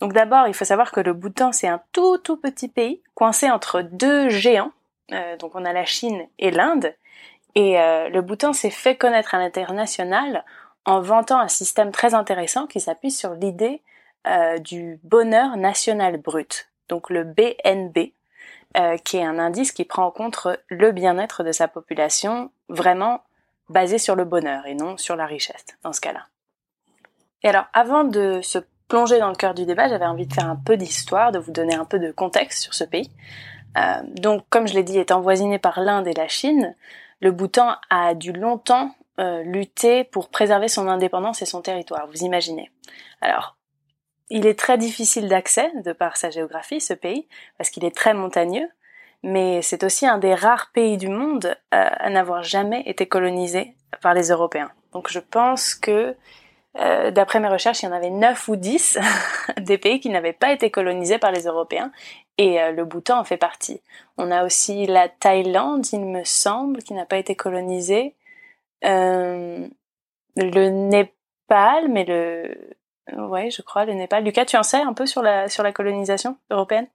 Donc 0.00 0.12
d'abord, 0.12 0.46
il 0.46 0.54
faut 0.54 0.64
savoir 0.64 0.92
que 0.92 1.00
le 1.00 1.14
Bhoutan 1.14 1.50
c'est 1.50 1.66
un 1.66 1.82
tout 1.90 2.18
tout 2.18 2.36
petit 2.36 2.68
pays 2.68 3.02
coincé 3.14 3.50
entre 3.50 3.82
deux 3.82 4.28
géants. 4.28 4.70
donc 5.40 5.56
on 5.56 5.64
a 5.64 5.72
la 5.72 5.84
Chine 5.84 6.28
et 6.38 6.52
l'Inde. 6.52 6.94
Et 7.56 7.74
le 7.74 8.20
Bhoutan 8.20 8.52
s'est 8.52 8.70
fait 8.70 8.96
connaître 8.96 9.34
à 9.34 9.38
l'international 9.38 10.44
en 10.84 11.00
vantant 11.00 11.38
un 11.38 11.48
système 11.48 11.92
très 11.92 12.12
intéressant 12.12 12.66
qui 12.66 12.80
s'appuie 12.80 13.12
sur 13.12 13.34
l'idée 13.34 13.80
du 14.58 14.98
bonheur 15.04 15.56
national 15.56 16.16
brut, 16.16 16.68
donc 16.88 17.10
le 17.10 17.24
BNB, 17.24 18.12
euh, 18.76 18.96
qui 18.96 19.18
est 19.18 19.24
un 19.24 19.38
indice 19.38 19.70
qui 19.70 19.84
prend 19.84 20.04
en 20.06 20.10
compte 20.10 20.48
le 20.68 20.90
bien-être 20.90 21.44
de 21.44 21.52
sa 21.52 21.68
population, 21.68 22.50
vraiment 22.68 23.22
basé 23.68 23.98
sur 23.98 24.16
le 24.16 24.24
bonheur 24.24 24.66
et 24.66 24.74
non 24.74 24.96
sur 24.96 25.14
la 25.14 25.26
richesse 25.26 25.64
dans 25.84 25.92
ce 25.92 26.00
cas-là. 26.00 26.26
Et 27.44 27.48
alors, 27.48 27.66
avant 27.72 28.02
de 28.02 28.40
se 28.42 28.58
plonger 28.88 29.20
dans 29.20 29.28
le 29.28 29.36
cœur 29.36 29.54
du 29.54 29.64
débat, 29.64 29.88
j'avais 29.88 30.06
envie 30.06 30.26
de 30.26 30.32
faire 30.32 30.48
un 30.48 30.56
peu 30.56 30.76
d'histoire, 30.76 31.30
de 31.30 31.38
vous 31.38 31.52
donner 31.52 31.76
un 31.76 31.84
peu 31.84 32.00
de 32.00 32.10
contexte 32.10 32.62
sur 32.64 32.74
ce 32.74 32.82
pays. 32.82 33.10
Euh, 33.78 34.02
donc, 34.16 34.44
comme 34.50 34.66
je 34.66 34.74
l'ai 34.74 34.82
dit, 34.82 34.98
étant 34.98 35.20
voisiné 35.20 35.60
par 35.60 35.80
l'Inde 35.80 36.08
et 36.08 36.14
la 36.14 36.26
Chine, 36.26 36.74
le 37.24 37.32
Bhoutan 37.32 37.76
a 37.88 38.14
dû 38.14 38.34
longtemps 38.34 38.94
euh, 39.18 39.42
lutter 39.44 40.04
pour 40.04 40.28
préserver 40.28 40.68
son 40.68 40.88
indépendance 40.88 41.40
et 41.40 41.46
son 41.46 41.62
territoire. 41.62 42.06
Vous 42.06 42.22
imaginez. 42.22 42.70
Alors, 43.22 43.56
il 44.28 44.46
est 44.46 44.58
très 44.58 44.76
difficile 44.76 45.26
d'accès 45.28 45.72
de 45.86 45.92
par 45.94 46.18
sa 46.18 46.28
géographie, 46.28 46.82
ce 46.82 46.92
pays, 46.92 47.26
parce 47.56 47.70
qu'il 47.70 47.86
est 47.86 47.96
très 47.96 48.12
montagneux, 48.12 48.68
mais 49.22 49.62
c'est 49.62 49.84
aussi 49.84 50.06
un 50.06 50.18
des 50.18 50.34
rares 50.34 50.70
pays 50.74 50.98
du 50.98 51.08
monde 51.08 51.46
euh, 51.46 51.54
à 51.70 52.10
n'avoir 52.10 52.42
jamais 52.42 52.82
été 52.84 53.06
colonisé 53.06 53.74
par 54.02 54.12
les 54.12 54.28
Européens. 54.28 54.70
Donc 54.92 55.10
je 55.10 55.18
pense 55.18 55.74
que, 55.74 56.14
euh, 56.78 57.10
d'après 57.10 57.40
mes 57.40 57.48
recherches, 57.48 57.82
il 57.82 57.86
y 57.86 57.88
en 57.88 57.92
avait 57.92 58.10
9 58.10 58.48
ou 58.48 58.56
10 58.56 58.98
des 59.60 59.78
pays 59.78 59.98
qui 59.98 60.10
n'avaient 60.10 60.34
pas 60.34 60.52
été 60.52 60.70
colonisés 60.70 61.16
par 61.16 61.32
les 61.32 61.44
Européens, 61.44 61.90
et 62.38 62.60
euh, 62.60 62.72
le 62.72 62.84
Bhoutan 62.84 63.18
en 63.18 63.24
fait 63.24 63.36
partie. 63.36 63.80
On 64.18 64.30
a 64.30 64.44
aussi 64.44 64.86
la 64.86 65.08
Thaïlande, 65.08 65.86
il 65.92 66.04
me 66.04 66.24
semble, 66.24 66.82
qui 66.82 66.94
n'a 66.94 67.06
pas 67.06 67.18
été 67.18 67.34
colonisée. 67.36 68.14
le 68.82 69.68
Népal, 70.36 71.88
mais 71.88 72.04
le 72.04 72.74
Ouais, 73.12 73.50
je 73.50 73.60
crois, 73.62 73.84
le 73.84 73.92
Népal. 73.92 74.24
Lucas, 74.24 74.46
tu 74.46 74.56
en 74.56 74.62
sais 74.62 74.80
un 74.80 74.94
peu 74.94 75.06
sur 75.06 75.22
la, 75.22 75.48
sur 75.48 75.62
la 75.62 75.72
colonisation 75.72 76.38
européenne? 76.50 76.86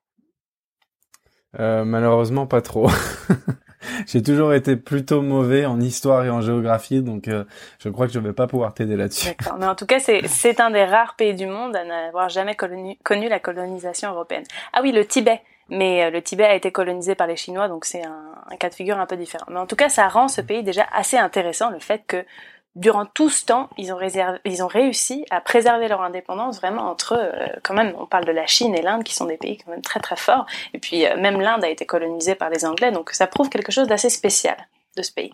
Euh, 1.60 1.84
Malheureusement, 1.86 2.48
pas 2.48 2.62
trop. 2.62 2.90
J'ai 4.08 4.22
toujours 4.22 4.54
été 4.54 4.76
plutôt 4.76 5.22
mauvais 5.22 5.66
en 5.66 5.80
histoire 5.80 6.26
et 6.26 6.30
en 6.30 6.42
géographie, 6.42 7.02
donc 7.02 7.28
euh, 7.28 7.44
je 7.80 7.90
crois 7.90 8.08
que 8.08 8.14
je 8.14 8.20
vais 8.20 8.34
pas 8.34 8.48
pouvoir 8.48 8.74
t'aider 8.74 8.96
là-dessus. 8.96 9.28
D'accord, 9.28 9.58
mais 9.60 9.68
en 9.68 9.76
tout 9.76 9.86
cas, 9.86 10.00
c'est 10.00 10.60
un 10.60 10.72
des 10.72 10.86
rares 10.86 11.16
pays 11.16 11.34
du 11.34 11.46
monde 11.46 11.76
à 11.76 11.84
n'avoir 11.84 12.30
jamais 12.30 12.56
connu, 12.56 12.98
connu 13.04 13.30
la 13.30 13.40
colonisation 13.40 14.12
européenne. 14.12 14.44
Ah 14.74 14.82
oui, 14.82 14.92
le 14.92 15.06
Tibet 15.06 15.42
mais 15.72 16.04
euh, 16.04 16.10
le 16.10 16.24
Tibet 16.24 16.46
a 16.46 16.56
été 16.56 16.72
colonisé 16.72 17.14
par 17.14 17.28
les 17.28 17.36
Chinois, 17.36 17.68
donc 17.68 17.86
c'est 17.86 18.04
un, 18.04 18.34
un, 18.50 18.56
cas 18.58 18.70
de 18.70 18.74
figure 18.74 19.00
un 19.00 19.06
peu 19.06 19.16
différent. 19.16 19.46
Mais 19.50 19.60
en 19.60 19.68
tout 19.68 19.76
cas, 19.76 19.88
ça 19.88 20.08
rend 20.08 20.28
ce 20.28 20.42
pays 20.42 20.64
déjà 20.64 20.88
assez 20.92 21.16
intéressant, 21.16 21.70
le 21.70 21.78
fait 21.78 22.02
que 22.08 22.26
durant 22.80 23.06
tout 23.06 23.30
ce 23.30 23.46
temps, 23.46 23.70
ils 23.78 23.92
ont, 23.92 24.68
réussi 24.68 25.26
à 25.30 25.42
préserver 25.42 25.90
leur 25.90 26.02
indépendance 26.02 26.58
vraiment 26.60 26.84
entre 26.84 27.16
eux. 27.16 27.60
Quand 27.62 27.74
même, 27.74 27.94
on 28.00 28.06
parle 28.06 28.24
de 28.24 28.32
la 28.32 28.48
Chine 28.48 28.74
et 28.74 28.82
l'Inde 28.82 29.04
qui 29.04 29.14
sont 29.14 29.26
des 29.26 29.36
pays 29.36 29.58
quand 29.58 29.72
même 29.72 29.82
très 29.82 30.00
très 30.00 30.16
forts. 30.16 30.46
Et 30.74 30.80
puis 30.80 31.06
euh, 31.06 31.18
même 31.18 31.42
l'Inde 31.42 31.66
a 31.66 31.70
été 31.70 31.86
colonisée 31.86 32.36
par 32.36 32.50
les 32.50 32.64
Anglais, 32.64 32.92
donc 32.92 33.12
ça 33.12 33.28
prouve 33.28 33.50
quelque 33.50 33.74
chose 33.74 33.88
d'assez 33.88 34.10
spécial 34.10 34.56
de 34.96 35.02
ce 35.02 35.12
pays. 35.12 35.34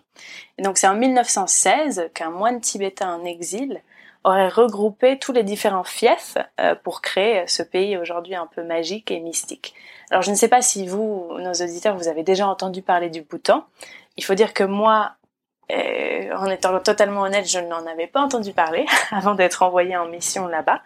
Et 0.58 0.62
donc 0.62 0.76
c'est 0.76 0.88
en 0.88 0.96
1916 0.96 2.10
qu'un 2.14 2.30
moine 2.30 2.60
tibétain 2.60 3.14
en 3.14 3.24
exil 3.24 3.80
aurait 4.24 4.48
regroupé 4.48 5.16
tous 5.16 5.30
les 5.30 5.44
différents 5.44 5.84
fiefs 5.84 6.36
euh, 6.58 6.74
pour 6.74 7.00
créer 7.00 7.46
ce 7.46 7.62
pays 7.62 7.96
aujourd'hui 7.96 8.34
un 8.34 8.48
peu 8.48 8.64
magique 8.64 9.12
et 9.12 9.20
mystique. 9.20 9.72
Alors 10.10 10.22
je 10.22 10.32
ne 10.32 10.36
sais 10.36 10.48
pas 10.48 10.62
si 10.62 10.88
vous, 10.88 11.28
nos 11.38 11.52
auditeurs, 11.52 11.96
vous 11.96 12.08
avez 12.08 12.24
déjà 12.24 12.48
entendu 12.48 12.82
parler 12.82 13.08
du 13.08 13.22
Bhoutan. 13.22 13.64
Il 14.16 14.24
faut 14.24 14.34
dire 14.34 14.52
que 14.52 14.64
moi, 14.64 15.12
en 15.70 16.46
étant 16.46 16.78
totalement 16.80 17.22
honnête, 17.22 17.48
je 17.48 17.58
n'en 17.58 17.86
avais 17.86 18.06
pas 18.06 18.20
entendu 18.20 18.52
parler 18.52 18.86
avant 19.10 19.34
d'être 19.34 19.62
envoyée 19.62 19.96
en 19.96 20.06
mission 20.06 20.46
là-bas. 20.46 20.82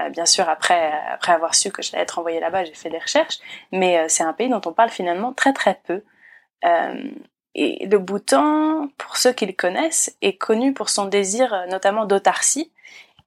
Euh, 0.00 0.08
bien 0.08 0.26
sûr, 0.26 0.48
après, 0.48 0.92
après 1.10 1.32
avoir 1.32 1.54
su 1.54 1.70
que 1.70 1.82
j'allais 1.82 2.02
être 2.02 2.18
envoyée 2.18 2.40
là-bas, 2.40 2.64
j'ai 2.64 2.74
fait 2.74 2.90
des 2.90 2.98
recherches, 2.98 3.38
mais 3.72 3.98
euh, 3.98 4.04
c'est 4.08 4.24
un 4.24 4.32
pays 4.32 4.48
dont 4.48 4.62
on 4.64 4.72
parle 4.72 4.90
finalement 4.90 5.32
très 5.32 5.52
très 5.52 5.80
peu. 5.86 6.02
et 7.54 7.86
le 7.86 7.98
Bhoutan, 7.98 8.88
pour 8.96 9.16
ceux 9.16 9.32
qui 9.32 9.44
le 9.46 9.52
connaissent, 9.52 10.16
est 10.22 10.38
connu 10.38 10.72
pour 10.72 10.88
son 10.88 11.04
désir 11.06 11.66
notamment 11.68 12.06
d'autarcie 12.06 12.72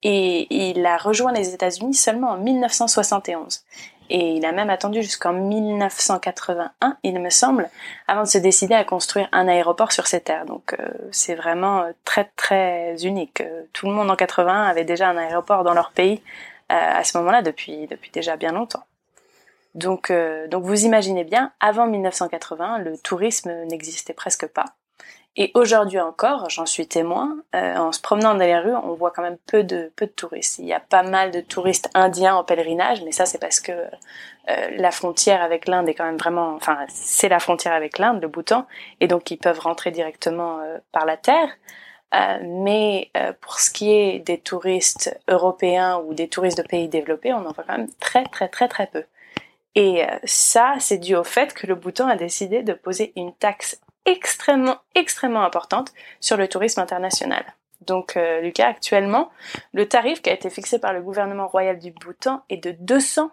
et 0.08 0.48
il 0.70 0.86
a 0.86 0.98
rejoint 0.98 1.32
les 1.32 1.54
États-Unis 1.54 1.96
seulement 1.96 2.32
en 2.32 2.38
1971. 2.38 3.64
Et 4.10 4.36
il 4.36 4.46
a 4.46 4.52
même 4.52 4.70
attendu 4.70 5.02
jusqu'en 5.02 5.34
1981, 5.34 6.98
il 7.04 7.20
me 7.20 7.30
semble, 7.30 7.70
avant 8.08 8.24
de 8.24 8.28
se 8.28 8.38
décider 8.38 8.76
à 8.76 8.84
construire 8.84 9.28
un 9.32 9.48
aéroport 9.48 9.92
sur 9.92 10.08
ces 10.08 10.22
terres. 10.22 10.46
Donc 10.46 10.76
euh, 10.80 10.90
c'est 11.12 11.36
vraiment 11.36 11.82
euh, 11.82 11.92
très 12.04 12.26
très 12.36 12.96
unique. 13.04 13.42
Euh, 13.42 13.64
tout 13.74 13.88
le 13.88 13.94
monde 13.94 14.12
en 14.12 14.16
81 14.16 14.64
avait 14.64 14.86
déjà 14.86 15.10
un 15.10 15.18
aéroport 15.18 15.64
dans 15.64 15.74
leur 15.74 15.92
pays 15.92 16.22
à 16.68 17.04
ce 17.04 17.16
moment-là 17.20 17.44
depuis 17.44 17.86
depuis 17.86 18.10
déjà 18.10 18.38
bien 18.38 18.52
longtemps. 18.52 18.86
Donc 19.76 20.12
donc 20.50 20.64
vous 20.64 20.86
imaginez 20.86 21.24
bien, 21.24 21.52
avant 21.60 21.86
1980, 21.86 22.80
le 22.80 22.98
tourisme 22.98 23.52
n'existait 23.66 24.14
presque 24.14 24.48
pas. 24.48 24.66
Et 25.38 25.51
aujourd'hui 25.54 26.00
encore, 26.00 26.50
j'en 26.50 26.65
suis 26.65 26.88
témoin, 26.88 27.38
euh, 27.56 27.75
en 27.75 27.92
se 27.92 28.00
promenant 28.00 28.34
dans 28.36 28.39
les 28.39 28.58
rues, 28.58 28.74
on 28.74 28.94
voit 28.94 29.12
quand 29.12 29.22
même 29.22 29.38
peu 29.48 29.63
de 29.63 29.92
peu 29.98 30.06
de 30.06 30.12
touristes. 30.12 30.60
Il 30.60 30.65
y 30.65 30.74
a 30.74 30.80
pas 30.80 31.04
mal 31.04 31.32
de 31.32 31.42
touristes 31.42 31.89
indiens 31.94 32.36
en 32.36 32.46
pèlerinage, 32.46 33.04
mais 33.04 33.12
ça 33.12 33.25
c'est 33.25 33.38
parce 33.38 33.60
que 33.60 33.74
euh, 33.74 34.70
la 34.77 34.92
frontière 34.92 35.42
avec 35.42 35.68
l'Inde 35.68 35.89
est 35.89 35.94
quand 35.94 36.06
même 36.06 36.18
vraiment, 36.18 36.54
enfin 36.56 36.86
c'est 36.88 37.27
la 37.27 37.39
frontière 37.39 37.74
avec 37.74 38.00
l'Inde, 38.00 38.22
le 38.22 38.30
Bhoutan, 38.30 38.65
et 39.01 39.08
donc 39.08 39.30
ils 39.30 39.38
peuvent 39.38 39.60
rentrer 39.60 39.92
directement 39.92 40.60
euh, 40.60 40.77
par 40.94 41.06
la 41.06 41.18
terre. 41.18 41.50
mais 42.44 43.12
pour 43.42 43.60
ce 43.60 43.70
qui 43.72 43.92
est 43.94 44.20
des 44.20 44.39
touristes 44.39 45.20
européens 45.27 45.98
ou 46.06 46.13
des 46.13 46.30
touristes 46.30 46.58
de 46.58 46.63
pays 46.63 46.88
développés, 46.88 47.34
on 47.34 47.46
en 47.46 47.51
voit 47.51 47.65
quand 47.68 47.77
même 47.77 47.92
très 48.00 48.24
très 48.25 48.48
très 48.48 48.70
très 48.70 48.88
peu. 48.88 49.04
Et 49.75 50.06
ça, 50.24 50.75
c'est 50.80 50.98
dû 51.00 51.15
au 51.15 51.25
fait 51.25 51.54
que 51.54 51.68
le 51.68 51.75
Bhoutan 51.75 52.08
a 52.08 52.15
décidé 52.15 52.63
de 52.63 52.74
poser 52.74 53.12
une 53.18 53.34
taxe 53.34 53.82
extrêmement, 54.06 54.78
extrêmement 54.94 55.44
importante 55.44 55.92
sur 56.20 56.38
le 56.38 56.48
tourisme 56.48 56.80
international. 56.80 57.44
Donc, 57.82 58.18
euh, 58.18 58.42
Lucas, 58.42 58.68
actuellement, 58.68 59.30
le 59.74 59.88
tarif 59.88 60.22
qui 60.22 60.30
a 60.30 60.34
été 60.34 60.50
fixé 60.50 60.80
par 60.80 60.94
le 60.94 61.02
gouvernement 61.02 61.48
royal 61.48 61.78
du 61.80 61.92
Bhoutan 61.92 62.44
est 62.50 62.64
de 62.64 62.72
200 62.72 63.32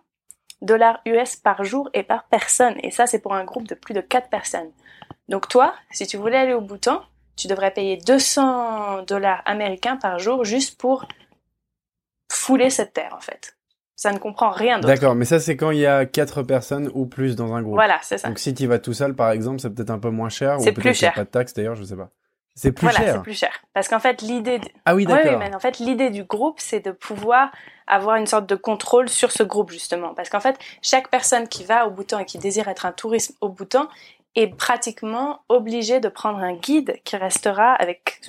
dollars 0.60 1.00
US 1.06 1.36
par 1.36 1.64
jour 1.64 1.88
et 1.94 2.02
par 2.02 2.24
personne. 2.24 2.76
Et 2.82 2.90
ça, 2.90 3.06
c'est 3.06 3.20
pour 3.20 3.34
un 3.34 3.44
groupe 3.44 3.66
de 3.66 3.74
plus 3.74 3.94
de 3.94 4.00
4 4.00 4.28
personnes. 4.28 4.70
Donc, 5.28 5.48
toi, 5.48 5.74
si 5.90 6.06
tu 6.06 6.16
voulais 6.16 6.36
aller 6.36 6.54
au 6.54 6.60
Bhoutan, 6.60 7.02
tu 7.36 7.48
devrais 7.48 7.72
payer 7.72 7.96
200 7.96 9.02
dollars 9.02 9.42
américains 9.46 9.96
par 9.96 10.18
jour 10.18 10.44
juste 10.44 10.78
pour 10.78 11.06
fouler 12.30 12.70
cette 12.70 12.92
terre, 12.92 13.14
en 13.14 13.20
fait 13.20 13.56
ça 14.02 14.10
ne 14.10 14.18
comprend 14.18 14.50
rien 14.50 14.80
d'autre. 14.80 14.92
D'accord, 14.92 15.14
mais 15.14 15.24
ça 15.24 15.38
c'est 15.38 15.56
quand 15.56 15.70
il 15.70 15.78
y 15.78 15.86
a 15.86 16.06
quatre 16.06 16.42
personnes 16.42 16.90
ou 16.92 17.06
plus 17.06 17.36
dans 17.36 17.54
un 17.54 17.62
groupe. 17.62 17.74
Voilà, 17.74 18.00
c'est 18.02 18.18
ça. 18.18 18.26
Donc 18.26 18.40
si 18.40 18.52
tu 18.52 18.66
vas 18.66 18.80
tout 18.80 18.94
seul, 18.94 19.14
par 19.14 19.30
exemple, 19.30 19.60
c'est 19.60 19.70
peut-être 19.70 19.90
un 19.90 20.00
peu 20.00 20.10
moins 20.10 20.28
cher 20.28 20.58
ou 20.58 20.64
peut-être 20.64 20.80
qu'il 20.80 21.06
n'y 21.06 21.08
a 21.08 21.12
pas 21.12 21.22
de 21.22 21.30
taxe 21.30 21.54
d'ailleurs, 21.54 21.76
je 21.76 21.84
sais 21.84 21.94
pas. 21.94 22.10
C'est 22.56 22.72
plus 22.72 22.86
voilà, 22.86 22.98
cher. 22.98 23.14
c'est 23.14 23.22
plus 23.22 23.38
cher. 23.38 23.52
Parce 23.74 23.86
qu'en 23.86 24.00
fait, 24.00 24.20
l'idée. 24.20 24.60
Ah 24.86 24.96
oui, 24.96 25.06
d'accord. 25.06 25.32
Oui, 25.32 25.38
mais 25.38 25.54
en 25.54 25.60
fait, 25.60 25.78
l'idée 25.78 26.10
du 26.10 26.24
groupe, 26.24 26.56
c'est 26.58 26.84
de 26.84 26.90
pouvoir 26.90 27.52
avoir 27.86 28.16
une 28.16 28.26
sorte 28.26 28.46
de 28.46 28.56
contrôle 28.56 29.08
sur 29.08 29.30
ce 29.30 29.44
groupe 29.44 29.70
justement. 29.70 30.14
Parce 30.14 30.28
qu'en 30.30 30.40
fait, 30.40 30.58
chaque 30.82 31.08
personne 31.08 31.46
qui 31.46 31.62
va 31.62 31.86
au 31.86 31.92
Bhoutan 31.92 32.18
et 32.18 32.24
qui 32.24 32.38
désire 32.38 32.66
être 32.66 32.86
un 32.86 32.92
touriste 32.92 33.36
au 33.40 33.50
Bhoutan 33.50 33.88
est 34.34 34.48
pratiquement 34.48 35.42
obligée 35.48 36.00
de 36.00 36.08
prendre 36.08 36.38
un 36.38 36.54
guide 36.54 36.98
qui 37.04 37.16
restera 37.16 37.72
avec 37.74 38.20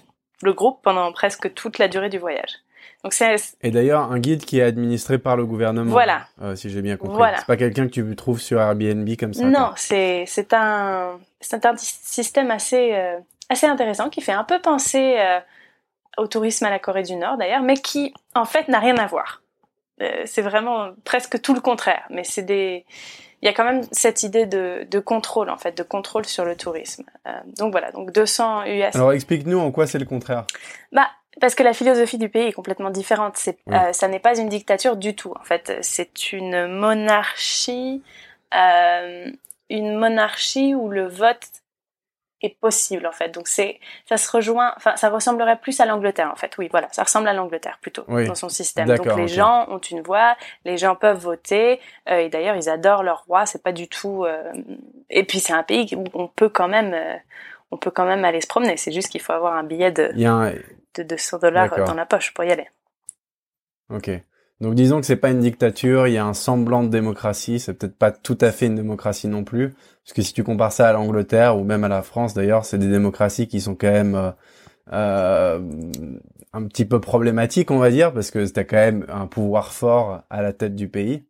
le 0.43 0.53
groupe 0.53 0.83
pendant 0.83 1.11
presque 1.13 1.51
toute 1.55 1.79
la 1.79 1.87
durée 1.87 2.09
du 2.09 2.19
voyage. 2.19 2.62
Et 3.61 3.71
d'ailleurs, 3.71 4.11
un 4.11 4.19
guide 4.19 4.45
qui 4.45 4.59
est 4.59 4.63
administré 4.63 5.17
par 5.17 5.35
le 5.35 5.45
gouvernement. 5.45 5.91
Voilà. 5.91 6.27
Euh, 6.41 6.55
si 6.55 6.69
j'ai 6.69 6.81
bien 6.81 6.95
compris. 6.95 7.17
Voilà. 7.17 7.37
C'est 7.37 7.45
pas 7.45 7.57
quelqu'un 7.57 7.87
que 7.87 7.91
tu 7.91 8.15
trouves 8.15 8.39
sur 8.39 8.61
Airbnb 8.61 9.07
comme 9.19 9.33
ça. 9.33 9.43
Non, 9.43 9.71
c'est 9.75 10.23
c'est 10.25 10.53
un 10.53 11.19
c'est 11.41 11.65
un 11.65 11.75
système 11.77 12.49
assez 12.49 12.93
euh, 12.93 13.19
assez 13.49 13.67
intéressant 13.67 14.09
qui 14.09 14.21
fait 14.21 14.31
un 14.31 14.45
peu 14.45 14.59
penser 14.59 15.17
euh, 15.17 15.39
au 16.17 16.27
tourisme 16.27 16.65
à 16.65 16.69
la 16.69 16.79
Corée 16.79 17.03
du 17.03 17.15
Nord 17.15 17.37
d'ailleurs, 17.37 17.61
mais 17.61 17.75
qui 17.75 18.13
en 18.35 18.45
fait 18.45 18.69
n'a 18.69 18.79
rien 18.79 18.97
à 18.97 19.07
voir. 19.07 19.41
c'est 20.25 20.41
vraiment 20.41 20.91
presque 21.03 21.41
tout 21.41 21.53
le 21.53 21.61
contraire. 21.61 22.03
Mais 22.09 22.23
c'est 22.23 22.43
des 22.43 22.85
il 23.41 23.47
y 23.47 23.49
a 23.49 23.53
quand 23.53 23.65
même 23.65 23.81
cette 23.91 24.23
idée 24.23 24.45
de, 24.45 24.87
de 24.89 24.99
contrôle 25.01 25.49
en 25.49 25.57
fait, 25.57 25.77
de 25.77 25.83
contrôle 25.83 26.25
sur 26.25 26.45
le 26.45 26.55
tourisme. 26.55 27.03
donc 27.57 27.73
voilà, 27.73 27.91
donc 27.91 28.13
200 28.13 28.63
US. 28.67 28.95
Alors 28.95 29.11
explique-nous 29.11 29.59
en 29.59 29.73
quoi 29.73 29.87
c'est 29.87 29.99
le 29.99 30.05
contraire. 30.05 30.45
Bah 30.93 31.09
parce 31.39 31.55
que 31.55 31.63
la 31.63 31.73
philosophie 31.73 32.17
du 32.17 32.29
pays 32.29 32.47
est 32.47 32.53
complètement 32.53 32.89
différente. 32.89 33.37
C'est, 33.37 33.57
euh, 33.69 33.93
ça 33.93 34.07
n'est 34.07 34.19
pas 34.19 34.37
une 34.37 34.49
dictature 34.49 34.95
du 34.95 35.15
tout. 35.15 35.33
En 35.39 35.43
fait, 35.43 35.77
c'est 35.81 36.31
une 36.31 36.67
monarchie, 36.67 38.03
euh, 38.55 39.31
une 39.69 39.95
monarchie 39.95 40.75
où 40.75 40.89
le 40.89 41.07
vote 41.07 41.49
est 42.43 42.59
possible 42.59 43.07
en 43.07 43.11
fait. 43.11 43.29
Donc 43.29 43.47
c'est, 43.47 43.79
ça 44.07 44.17
se 44.17 44.29
rejoint, 44.29 44.73
enfin 44.75 44.95
ça 44.97 45.09
ressemblerait 45.09 45.57
plus 45.57 45.79
à 45.79 45.85
l'Angleterre 45.85 46.29
en 46.31 46.35
fait. 46.35 46.55
Oui, 46.57 46.67
voilà, 46.69 46.87
ça 46.91 47.03
ressemble 47.03 47.27
à 47.27 47.33
l'Angleterre 47.33 47.79
plutôt 47.81 48.03
dans 48.07 48.35
son 48.35 48.49
système. 48.49 48.87
Donc 48.87 49.15
les 49.15 49.27
gens 49.27 49.65
ont 49.69 49.79
une 49.79 50.01
voix, 50.01 50.35
les 50.65 50.77
gens 50.77 50.95
peuvent 50.95 51.17
voter 51.17 51.79
euh, 52.09 52.17
et 52.17 52.29
d'ailleurs 52.29 52.55
ils 52.55 52.69
adorent 52.69 53.03
leur 53.03 53.23
roi. 53.25 53.45
C'est 53.45 53.63
pas 53.63 53.71
du 53.71 53.87
tout. 53.87 54.25
Euh, 54.25 54.51
et 55.09 55.23
puis 55.23 55.39
c'est 55.39 55.53
un 55.53 55.63
pays 55.63 55.95
où 55.95 56.03
on 56.13 56.27
peut 56.27 56.49
quand 56.49 56.67
même, 56.67 56.93
euh, 56.93 57.15
on 57.71 57.77
peut 57.77 57.91
quand 57.91 58.05
même 58.05 58.25
aller 58.25 58.41
se 58.41 58.47
promener. 58.47 58.77
C'est 58.77 58.91
juste 58.91 59.09
qu'il 59.09 59.21
faut 59.21 59.33
avoir 59.33 59.55
un 59.55 59.63
billet 59.63 59.91
de. 59.91 60.11
Il 60.13 60.21
y 60.21 60.25
a 60.25 60.33
un 60.33 60.53
de 60.95 61.03
200 61.03 61.39
dollars 61.39 61.75
dans 61.85 61.93
la 61.93 62.05
poche 62.05 62.33
pour 62.33 62.43
y 62.43 62.51
aller. 62.51 62.67
Ok. 63.89 64.09
Donc 64.61 64.75
disons 64.75 65.01
que 65.01 65.05
c'est 65.05 65.17
pas 65.17 65.29
une 65.29 65.39
dictature, 65.39 66.07
il 66.07 66.13
y 66.13 66.17
a 66.17 66.25
un 66.25 66.33
semblant 66.33 66.83
de 66.83 66.87
démocratie, 66.87 67.59
c'est 67.59 67.73
peut-être 67.73 67.97
pas 67.97 68.11
tout 68.11 68.37
à 68.39 68.51
fait 68.51 68.67
une 68.67 68.75
démocratie 68.75 69.27
non 69.27 69.43
plus, 69.43 69.71
parce 69.71 70.13
que 70.15 70.21
si 70.21 70.33
tu 70.33 70.43
compares 70.43 70.71
ça 70.71 70.87
à 70.87 70.93
l'Angleterre 70.93 71.57
ou 71.57 71.63
même 71.63 71.83
à 71.83 71.89
la 71.89 72.01
France 72.01 72.33
d'ailleurs, 72.33 72.63
c'est 72.63 72.77
des 72.77 72.87
démocraties 72.87 73.47
qui 73.47 73.59
sont 73.59 73.75
quand 73.75 73.91
même 73.91 74.15
euh, 74.15 74.31
euh 74.93 75.59
un 76.55 76.67
petit 76.67 76.85
peu 76.85 77.01
problématiques 77.01 77.71
on 77.71 77.79
va 77.79 77.89
dire, 77.89 78.13
parce 78.13 78.31
que 78.31 78.47
t'as 78.47 78.63
quand 78.63 78.77
même 78.77 79.05
un 79.09 79.25
pouvoir 79.25 79.73
fort 79.73 80.21
à 80.29 80.41
la 80.41 80.53
tête 80.53 80.75
du 80.75 80.87
pays, 80.87 81.25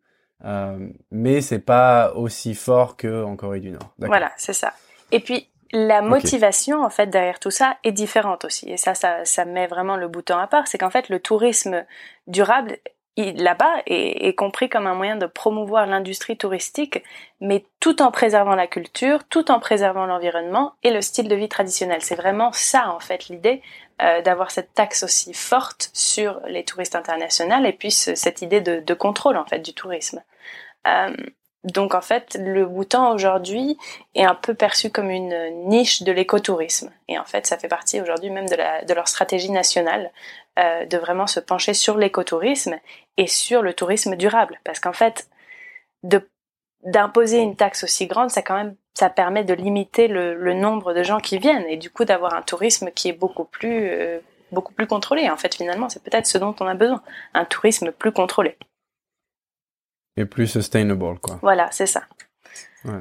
euh, 0.46 0.90
mais 1.10 1.42
c'est 1.42 1.60
pas 1.60 2.14
aussi 2.14 2.54
fort 2.54 2.98
que 2.98 3.24
en 3.24 3.36
Corée 3.36 3.62
du 3.62 3.72
Nord. 3.72 3.96
Voilà, 4.00 4.32
c'est 4.38 4.54
ça. 4.54 4.74
Et 5.12 5.22
puis 5.22 5.48
la 5.74 6.02
motivation 6.02 6.84
en 6.84 6.90
fait 6.90 7.08
derrière 7.08 7.40
tout 7.40 7.52
ça 7.52 7.78
est 7.84 7.92
différente 7.92 8.46
aussi. 8.46 8.72
Et 8.72 8.78
ça 8.78 8.94
ça, 8.94 9.26
ça 9.26 9.44
met 9.44 9.68
vraiment 9.68 9.98
le 9.98 10.08
bouton 10.08 10.38
à 10.38 10.48
part. 10.48 10.68
C'est 10.68 10.78
qu'en 10.78 10.92
fait 10.92 11.10
le 11.10 11.20
tourisme 11.20 11.84
durable 12.28 12.78
là-bas 13.18 13.74
est, 13.86 14.28
est, 14.28 14.34
compris 14.34 14.70
comme 14.70 14.88
un 14.88 14.96
moyen 14.96 15.18
de 15.18 15.28
promouvoir 15.28 15.86
l'industrie 15.86 16.36
touristique 16.36 17.04
mais 17.42 17.64
tout 17.80 18.02
en 18.02 18.10
préservant 18.10 18.56
la 18.56 18.66
culture 18.66 19.24
tout 19.26 19.52
en 19.52 19.60
préservant 19.60 20.08
l'environnement 20.08 20.74
et 20.82 20.90
le 20.90 21.02
style 21.02 21.28
de 21.28 21.36
vie 21.36 21.50
traditionnel. 21.50 22.02
C'est 22.02 22.16
vraiment 22.16 22.52
ça 22.54 22.90
en 22.90 23.00
fait 23.00 23.28
l'idée 23.28 23.62
euh, 24.02 24.22
d'avoir 24.22 24.52
cette 24.52 24.74
taxe 24.74 25.04
aussi 25.04 25.34
forte 25.34 25.92
sur 25.94 26.40
les 26.48 26.64
touristes 26.64 26.96
internationaux 26.96 27.64
et 27.64 27.74
puis 27.74 27.92
cette 27.92 28.42
idée 28.42 28.62
de, 28.62 28.80
de, 28.80 28.94
contrôle 28.94 29.38
en 29.38 29.46
fait 29.46 29.60
du 29.60 29.74
tourisme. 29.74 30.24
Euh, 30.88 31.16
donc 31.64 31.96
en 31.96 32.02
fait, 32.02 32.38
le 32.40 32.66
Bhoutan 32.66 33.14
aujourd'hui 33.14 33.78
est 34.16 34.26
un 34.26 34.36
peu 34.36 34.54
perçu 34.54 34.90
comme 34.90 35.10
une 35.10 35.68
niche 35.68 36.04
de 36.04 36.12
l'écotourisme. 36.12 36.92
Et 37.08 37.18
en 37.18 37.24
fait, 37.24 37.48
ça 37.48 37.58
fait 37.58 37.70
partie 37.70 38.02
aujourd'hui 38.02 38.30
même 38.30 38.48
de, 38.48 38.94
leur 38.94 39.08
stratégie 39.08 39.52
nationale 39.52 40.12
euh, 40.60 40.86
de 40.86 40.98
vraiment 40.98 41.28
se 41.28 41.40
pencher 41.40 41.74
sur 41.74 41.98
l'écotourisme 41.98 42.76
et 43.18 43.28
sur 43.28 43.62
le 43.62 43.74
tourisme 43.74 44.16
durable. 44.16 44.60
Parce 44.66 44.82
qu'en 44.82 44.94
fait, 44.94 45.30
d'imposer 46.84 47.38
une 47.38 47.56
taxe 47.56 47.86
aussi 47.86 48.08
grande, 48.08 48.30
ça 48.30 48.42
quand 48.42 48.56
même 48.56 48.76
ça 48.94 49.10
permet 49.10 49.44
de 49.44 49.54
limiter 49.54 50.08
le, 50.08 50.36
le 50.36 50.54
nombre 50.54 50.94
de 50.94 51.02
gens 51.02 51.20
qui 51.20 51.40
viennent 51.40 51.66
et 51.68 51.78
du 51.78 51.90
coup 51.90 52.06
d'avoir 52.06 52.36
un 52.36 52.44
tourisme 52.44 52.92
qui 52.92 53.10
est 53.10 53.14
beaucoup 53.14 53.46
plus 53.46 53.90
euh, 53.90 54.20
beaucoup 54.52 54.74
plus 54.74 54.86
contrôlé. 54.86 55.30
En 55.30 55.38
fait, 55.38 55.56
finalement, 55.56 55.90
c'est 55.90 56.04
peut-être 56.04 56.28
ce 56.28 56.38
dont 56.38 56.56
on 56.60 56.68
a 56.68 56.76
besoin, 56.76 57.02
un 57.34 57.46
tourisme 57.46 57.92
plus 57.92 58.12
contrôlé. 58.12 58.56
Et 60.18 60.26
plus 60.26 60.48
sustainable, 60.48 61.20
quoi. 61.20 61.40
Voilà, 61.42 61.70
c'est 61.72 61.88
ça. 61.88 62.04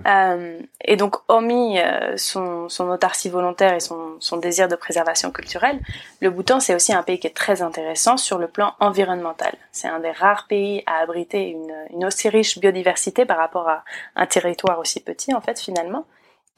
Euh, 0.07 0.61
et 0.85 0.97
donc, 0.97 1.17
hormis 1.29 1.79
euh, 1.81 2.17
son, 2.17 2.69
son, 2.69 2.89
autarcie 2.89 3.29
volontaire 3.29 3.75
et 3.75 3.81
son, 3.81 4.17
son, 4.21 4.37
désir 4.37 4.69
de 4.69 4.77
préservation 4.77 5.31
culturelle, 5.33 5.81
le 6.21 6.31
Bhoutan, 6.31 6.61
c'est 6.61 6.75
aussi 6.75 6.93
un 6.93 7.03
pays 7.03 7.19
qui 7.19 7.27
est 7.27 7.37
très 7.37 7.63
intéressant 7.63 8.17
sur 8.17 8.39
le 8.39 8.47
plan 8.47 8.75
environnemental. 8.79 9.53
C'est 9.73 9.89
un 9.89 9.99
des 9.99 10.13
rares 10.13 10.47
pays 10.47 10.83
à 10.87 10.99
abriter 10.99 11.49
une, 11.49 11.75
une, 11.91 12.05
aussi 12.05 12.29
riche 12.29 12.59
biodiversité 12.59 13.25
par 13.27 13.39
rapport 13.39 13.69
à 13.69 13.85
un 14.15 14.27
territoire 14.27 14.79
aussi 14.79 15.01
petit, 15.01 15.35
en 15.35 15.41
fait, 15.41 15.59
finalement. 15.59 16.07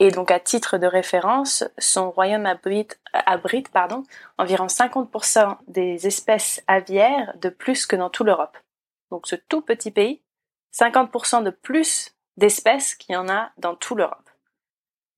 Et 0.01 0.11
donc, 0.11 0.31
à 0.31 0.41
titre 0.41 0.77
de 0.77 0.87
référence, 0.87 1.65
son 1.79 2.11
royaume 2.11 2.47
abrite, 2.47 3.01
abrite 3.13 3.69
pardon, 3.71 4.03
environ 4.39 4.67
50% 4.67 5.57
des 5.69 6.07
espèces 6.07 6.63
aviaires 6.67 7.33
de 7.41 7.49
plus 7.49 7.87
que 7.87 7.97
dans 7.97 8.11
toute 8.11 8.27
l'Europe. 8.27 8.59
Donc, 9.11 9.27
ce 9.29 9.37
tout 9.37 9.61
petit 9.61 9.93
pays 9.93 10.21
50% 10.75 11.45
de 11.45 11.51
plus 11.51 12.15
d'espèces 12.37 12.95
qu'il 12.95 13.15
y 13.15 13.17
en 13.17 13.29
a 13.29 13.53
dans 13.59 13.77
toute 13.77 13.99
l'Europe. 13.99 14.24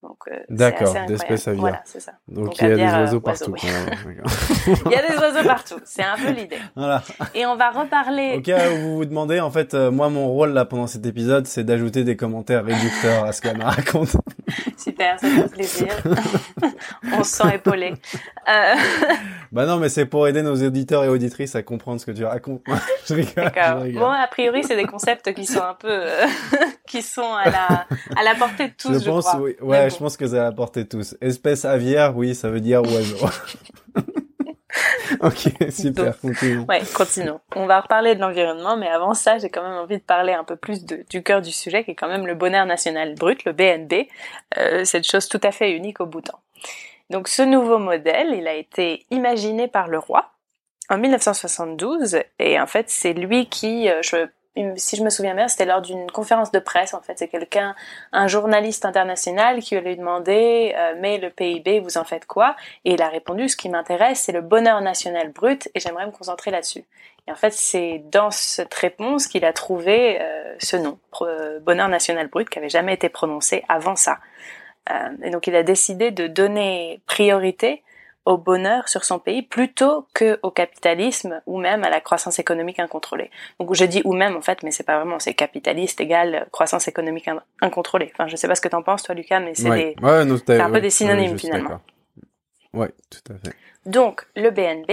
Donc, 0.03 0.17
euh, 0.27 0.35
D'accord, 0.47 0.93
d'espèces 1.07 1.47
aviaires. 1.47 1.61
Voilà, 1.61 1.81
c'est 1.83 1.99
ça. 1.99 2.11
Donc, 2.27 2.55
il 2.59 2.67
y 2.67 2.71
a 2.71 2.75
des 2.75 2.83
euh, 2.83 3.01
oiseaux 3.01 3.19
partout. 3.19 3.55
il 3.63 4.91
y 4.91 4.95
a 4.95 5.09
des 5.09 5.17
oiseaux 5.17 5.47
partout. 5.47 5.79
C'est 5.85 6.03
un 6.03 6.15
peu 6.15 6.29
l'idée. 6.37 6.59
Voilà. 6.75 7.01
Et 7.33 7.47
on 7.47 7.55
va 7.55 7.71
reparler. 7.71 8.35
Ok, 8.37 8.51
vous 8.79 8.97
vous 8.97 9.05
demandez, 9.05 9.39
en 9.39 9.49
fait, 9.49 9.73
euh, 9.73 9.89
moi, 9.89 10.09
mon 10.09 10.27
rôle 10.27 10.53
là 10.53 10.65
pendant 10.65 10.85
cet 10.85 11.03
épisode, 11.07 11.47
c'est 11.47 11.63
d'ajouter 11.63 12.03
des 12.03 12.15
commentaires 12.15 12.63
réducteurs 12.63 13.23
à 13.23 13.31
ce 13.31 13.41
qu'elle 13.41 13.57
me 13.57 13.63
raconte. 13.63 14.15
Super, 14.77 15.19
ça 15.19 15.27
fait 15.27 15.49
plaisir. 15.49 15.87
on 17.13 17.23
se 17.23 17.31
sent 17.31 17.55
épaulé. 17.55 17.95
Euh... 18.47 18.75
Bah 19.51 19.65
non, 19.65 19.77
mais 19.77 19.89
c'est 19.89 20.05
pour 20.05 20.27
aider 20.27 20.43
nos 20.43 20.63
auditeurs 20.63 21.05
et 21.05 21.09
auditrices 21.09 21.55
à 21.55 21.63
comprendre 21.63 21.99
ce 21.99 22.05
que 22.05 22.11
tu 22.11 22.23
racontes. 22.23 22.61
je 23.07 23.15
rigole. 23.15 23.45
D'accord. 23.45 23.83
Bon, 23.93 24.11
a 24.11 24.27
priori, 24.27 24.63
c'est 24.63 24.75
des 24.75 24.85
concepts 24.85 25.33
qui 25.33 25.45
sont 25.45 25.63
un 25.63 25.73
peu, 25.73 26.03
qui 26.87 27.01
sont 27.01 27.33
à 27.33 27.49
la, 27.49 27.87
à 28.15 28.23
la 28.23 28.35
portée 28.35 28.67
de 28.67 28.73
tous, 28.77 29.03
je, 29.03 29.09
pense, 29.09 29.25
crois. 29.25 29.41
Oui. 29.41 29.55
Ouais, 29.61 29.89
je 29.89 29.96
pense 29.97 30.17
que 30.17 30.27
ça 30.27 30.51
portée 30.51 30.87
tous. 30.87 31.15
Espèce 31.21 31.65
aviaire, 31.65 32.15
oui, 32.15 32.35
ça 32.35 32.49
veut 32.49 32.61
dire 32.61 32.81
oiseau. 32.81 33.17
ok, 35.21 35.71
super, 35.71 36.19
continuons. 36.19 36.65
Ouais, 36.67 36.81
continuons. 36.93 37.39
On 37.55 37.65
va 37.65 37.81
reparler 37.81 38.15
de 38.15 38.21
l'environnement, 38.21 38.77
mais 38.77 38.87
avant 38.87 39.13
ça, 39.13 39.37
j'ai 39.37 39.49
quand 39.49 39.63
même 39.63 39.77
envie 39.77 39.97
de 39.97 40.03
parler 40.03 40.33
un 40.33 40.43
peu 40.43 40.55
plus 40.55 40.85
de, 40.85 41.03
du 41.09 41.23
cœur 41.23 41.41
du 41.41 41.51
sujet, 41.51 41.83
qui 41.83 41.91
est 41.91 41.95
quand 41.95 42.07
même 42.07 42.27
le 42.27 42.35
bonheur 42.35 42.65
national 42.65 43.15
brut, 43.15 43.45
le 43.45 43.53
BNB, 43.53 44.07
euh, 44.57 44.85
cette 44.85 45.09
chose 45.09 45.27
tout 45.27 45.41
à 45.43 45.51
fait 45.51 45.71
unique 45.71 45.99
au 45.99 46.05
Bhoutan. 46.05 46.39
Donc 47.09 47.27
ce 47.27 47.41
nouveau 47.41 47.77
modèle, 47.77 48.33
il 48.33 48.47
a 48.47 48.53
été 48.53 49.05
imaginé 49.11 49.67
par 49.67 49.87
le 49.87 49.99
roi 49.99 50.31
en 50.89 50.97
1972, 50.97 52.19
et 52.39 52.59
en 52.59 52.67
fait 52.67 52.89
c'est 52.89 53.13
lui 53.13 53.47
qui, 53.47 53.89
euh, 53.89 54.01
je 54.01 54.27
si 54.75 54.95
je 54.95 55.03
me 55.03 55.09
souviens 55.09 55.35
bien, 55.35 55.47
c'était 55.47 55.65
lors 55.65 55.81
d'une 55.81 56.09
conférence 56.11 56.51
de 56.51 56.59
presse. 56.59 56.93
En 56.93 57.01
fait, 57.01 57.17
c'est 57.17 57.27
quelqu'un, 57.27 57.75
un 58.11 58.27
journaliste 58.27 58.85
international, 58.85 59.59
qui 59.59 59.75
lui 59.77 59.91
a 59.91 59.95
demandé 59.95 60.73
euh, 60.77 60.95
"Mais 60.99 61.17
le 61.17 61.29
PIB, 61.29 61.79
vous 61.79 61.97
en 61.97 62.03
faites 62.03 62.25
quoi? 62.25 62.55
Et 62.85 62.93
il 62.93 63.01
a 63.01 63.09
répondu 63.09 63.49
"Ce 63.49 63.57
qui 63.57 63.69
m'intéresse, 63.69 64.21
c'est 64.21 64.31
le 64.31 64.41
bonheur 64.41 64.81
national 64.81 65.29
brut, 65.29 65.69
et 65.73 65.79
j'aimerais 65.79 66.05
me 66.05 66.11
concentrer 66.11 66.51
là-dessus." 66.51 66.85
Et 67.27 67.31
en 67.31 67.35
fait, 67.35 67.51
c'est 67.53 68.03
dans 68.11 68.31
cette 68.31 68.73
réponse 68.73 69.27
qu'il 69.27 69.43
a 69.45 69.53
trouvé 69.53 70.19
euh, 70.21 70.55
ce 70.59 70.77
nom, 70.77 70.97
euh, 71.21 71.59
bonheur 71.59 71.89
national 71.89 72.27
brut, 72.27 72.49
qui 72.49 72.59
avait 72.59 72.69
jamais 72.69 72.93
été 72.93 73.09
prononcé 73.09 73.63
avant 73.67 73.95
ça. 73.95 74.19
et 75.21 75.31
donc, 75.31 75.47
il 75.47 75.55
a 75.55 75.63
décidé 75.63 76.11
de 76.11 76.27
donner 76.27 77.01
priorité 77.07 77.83
au 78.27 78.37
bonheur 78.37 78.89
sur 78.89 79.05
son 79.05 79.19
pays 79.19 79.41
plutôt 79.41 80.05
que 80.13 80.37
au 80.43 80.51
capitalisme 80.51 81.41
ou 81.45 81.57
même 81.57 81.85
à 81.85 81.89
la 81.89 82.01
croissance 82.01 82.39
économique 82.39 82.77
incontrôlée. 82.77 83.31
Donc 83.57 83.73
je 83.73 83.85
dis 83.85 84.01
ou 84.03 84.11
même 84.11 84.35
en 84.35 84.41
fait, 84.41 84.63
mais 84.63 84.71
c'est 84.71 84.83
pas 84.83 84.97
vraiment, 84.97 85.17
c'est 85.17 85.33
capitaliste 85.33 86.01
égale 86.01 86.45
croissance 86.51 86.89
économique 86.89 87.29
incontrôlée. 87.61 88.11
Enfin, 88.13 88.27
je 88.27 88.35
sais 88.35 88.49
pas 88.49 88.55
ce 88.55 88.59
que 88.59 88.67
t'en 88.67 88.83
penses 88.83 89.03
toi 89.03 89.15
Lucas, 89.15 89.39
mais 89.39 89.55
c'est 89.55 89.95
un 90.03 90.69
peu 90.69 90.81
des 90.81 90.89
synonymes 90.89 91.39
finalement. 91.39 91.79
Ouais, 92.73 92.91
tout 93.09 93.33
à 93.33 93.37
fait. 93.37 93.55
Donc 93.85 94.27
le 94.35 94.49
BNB 94.49 94.91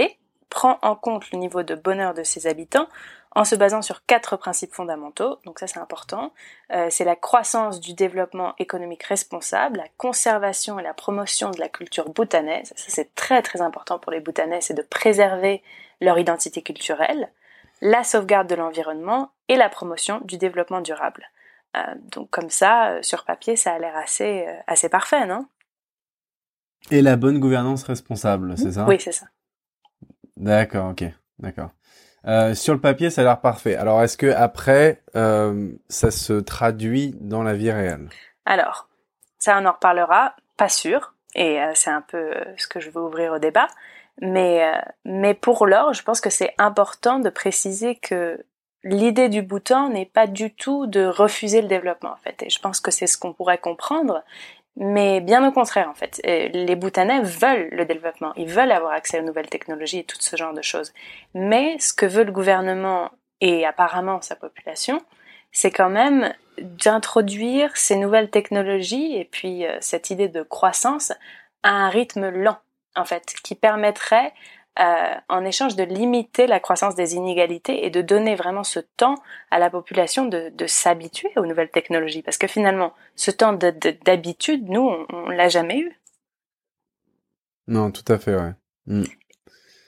prend 0.49 0.79
en 0.81 0.95
compte 0.95 1.29
le 1.33 1.37
niveau 1.37 1.61
de 1.61 1.75
bonheur 1.75 2.13
de 2.13 2.23
ses 2.23 2.47
habitants 2.47 2.87
en 3.35 3.43
se 3.43 3.55
basant 3.55 3.81
sur 3.81 4.05
quatre 4.05 4.37
principes 4.37 4.73
fondamentaux. 4.73 5.39
Donc 5.45 5.59
ça 5.59 5.67
c'est 5.67 5.79
important. 5.79 6.33
Euh, 6.71 6.87
c'est 6.89 7.03
la 7.03 7.17
croissance 7.17 7.81
du 7.81 7.93
développement 7.93 8.55
économique 8.57 9.03
responsable, 9.03 9.77
la 9.77 9.87
conservation 9.97 10.79
et 10.79 10.83
la 10.83 10.93
promotion 10.93 11.51
de 11.51 11.59
la 11.59 11.67
culture 11.69 12.09
bhoutanaise. 12.09 12.73
Ça 12.75 12.85
c'est 12.87 13.13
très 13.13 13.41
très 13.41 13.61
important 13.61 13.99
pour 13.99 14.11
les 14.13 14.21
Bhoutanais, 14.21 14.61
c'est 14.61 14.73
de 14.73 14.81
préserver 14.81 15.61
leur 16.01 16.17
identité 16.17 16.61
culturelle, 16.61 17.29
la 17.81 18.03
sauvegarde 18.03 18.47
de 18.47 18.55
l'environnement 18.55 19.31
et 19.49 19.57
la 19.57 19.69
promotion 19.69 20.21
du 20.23 20.37
développement 20.37 20.81
durable. 20.81 21.29
Euh, 21.75 21.81
donc 22.11 22.29
comme 22.29 22.49
ça, 22.49 22.91
euh, 22.91 23.01
sur 23.01 23.25
papier, 23.25 23.57
ça 23.57 23.73
a 23.73 23.79
l'air 23.79 23.97
assez 23.97 24.47
assez 24.65 24.87
parfait, 24.87 25.25
non? 25.25 25.45
Et 26.89 27.01
la 27.01 27.17
bonne 27.17 27.39
gouvernance 27.39 27.83
responsable, 27.83 28.57
c'est 28.57 28.73
ça? 28.73 28.85
Oui, 28.87 28.97
c'est 28.99 29.11
ça. 29.11 29.25
D'accord, 30.37 30.91
ok, 30.91 31.03
d'accord. 31.39 31.71
Euh, 32.27 32.55
sur 32.55 32.73
le 32.73 32.81
papier, 32.81 33.09
ça 33.09 33.21
a 33.21 33.23
l'air 33.23 33.41
parfait. 33.41 33.75
Alors, 33.75 34.01
est-ce 34.01 34.17
que 34.17 34.31
après, 34.31 35.01
euh, 35.15 35.71
ça 35.89 36.11
se 36.11 36.33
traduit 36.33 37.15
dans 37.19 37.43
la 37.43 37.53
vie 37.53 37.71
réelle? 37.71 38.09
Alors, 38.45 38.87
ça, 39.37 39.57
on 39.59 39.65
en 39.65 39.73
reparlera. 39.73 40.35
Pas 40.57 40.69
sûr. 40.69 41.13
Et 41.35 41.61
euh, 41.61 41.71
c'est 41.75 41.91
un 41.91 42.01
peu 42.01 42.33
ce 42.57 42.67
que 42.67 42.79
je 42.79 42.89
veux 42.89 43.01
ouvrir 43.01 43.33
au 43.33 43.39
débat. 43.39 43.67
Mais, 44.21 44.71
mais 45.03 45.33
pour 45.33 45.67
l'or, 45.67 45.93
je 45.93 46.01
pense 46.01 46.21
que 46.21 46.29
c'est 46.29 46.53
important 46.57 47.19
de 47.19 47.29
préciser 47.29 47.95
que 47.95 48.39
l'idée 48.85 49.27
du 49.27 49.41
bouton 49.41 49.89
n'est 49.89 50.05
pas 50.05 50.25
du 50.25 50.55
tout 50.55 50.87
de 50.87 51.05
refuser 51.05 51.61
le 51.61 51.67
développement, 51.67 52.11
en 52.11 52.17
fait. 52.17 52.43
Et 52.43 52.49
je 52.49 52.59
pense 52.59 52.79
que 52.79 52.91
c'est 52.91 53.07
ce 53.07 53.17
qu'on 53.17 53.33
pourrait 53.33 53.57
comprendre. 53.57 54.23
Mais 54.77 55.21
bien 55.21 55.47
au 55.47 55.51
contraire, 55.51 55.89
en 55.89 55.93
fait, 55.93 56.21
euh, 56.25 56.49
les 56.49 56.75
Bhoutanais 56.75 57.21
veulent 57.21 57.69
le 57.71 57.85
développement, 57.85 58.33
ils 58.35 58.49
veulent 58.49 58.71
avoir 58.71 58.91
accès 58.91 59.19
aux 59.19 59.23
nouvelles 59.23 59.49
technologies 59.49 59.99
et 59.99 60.03
tout 60.03 60.17
ce 60.19 60.35
genre 60.35 60.53
de 60.53 60.61
choses. 60.61 60.93
Mais 61.33 61.77
ce 61.79 61.93
que 61.93 62.05
veut 62.05 62.25
le 62.25 62.33
gouvernement 62.33 63.11
et 63.39 63.65
apparemment 63.65 64.21
sa 64.21 64.35
population, 64.35 65.01
c'est 65.53 65.71
quand 65.71 65.89
même 65.89 66.33
d'introduire 66.59 67.75
ces 67.77 67.95
nouvelles 67.95 68.29
technologies 68.29 69.15
et 69.15 69.25
puis 69.25 69.65
euh, 69.65 69.77
cette 69.79 70.09
idée 70.09 70.27
de 70.27 70.43
croissance 70.43 71.13
à 71.63 71.69
un 71.69 71.89
rythme 71.89 72.29
lent, 72.29 72.57
en 72.97 73.05
fait, 73.05 73.33
qui 73.43 73.55
permettrait 73.55 74.33
euh, 74.79 75.13
en 75.29 75.45
échange 75.45 75.75
de 75.75 75.83
limiter 75.83 76.47
la 76.47 76.59
croissance 76.59 76.95
des 76.95 77.15
inégalités 77.15 77.85
et 77.85 77.89
de 77.89 78.01
donner 78.01 78.35
vraiment 78.35 78.63
ce 78.63 78.79
temps 78.79 79.15
à 79.51 79.59
la 79.59 79.69
population 79.69 80.25
de, 80.25 80.49
de 80.49 80.67
s'habituer 80.67 81.31
aux 81.37 81.45
nouvelles 81.45 81.71
technologies. 81.71 82.21
Parce 82.21 82.37
que 82.37 82.47
finalement, 82.47 82.93
ce 83.15 83.31
temps 83.31 83.53
d'habitude, 83.53 84.67
nous, 84.69 84.81
on, 84.81 85.05
on 85.09 85.29
l'a 85.29 85.49
jamais 85.49 85.79
eu. 85.79 85.99
Non, 87.67 87.91
tout 87.91 88.11
à 88.11 88.17
fait, 88.17 88.35
ouais. 88.35 88.53
Mm. 88.87 89.03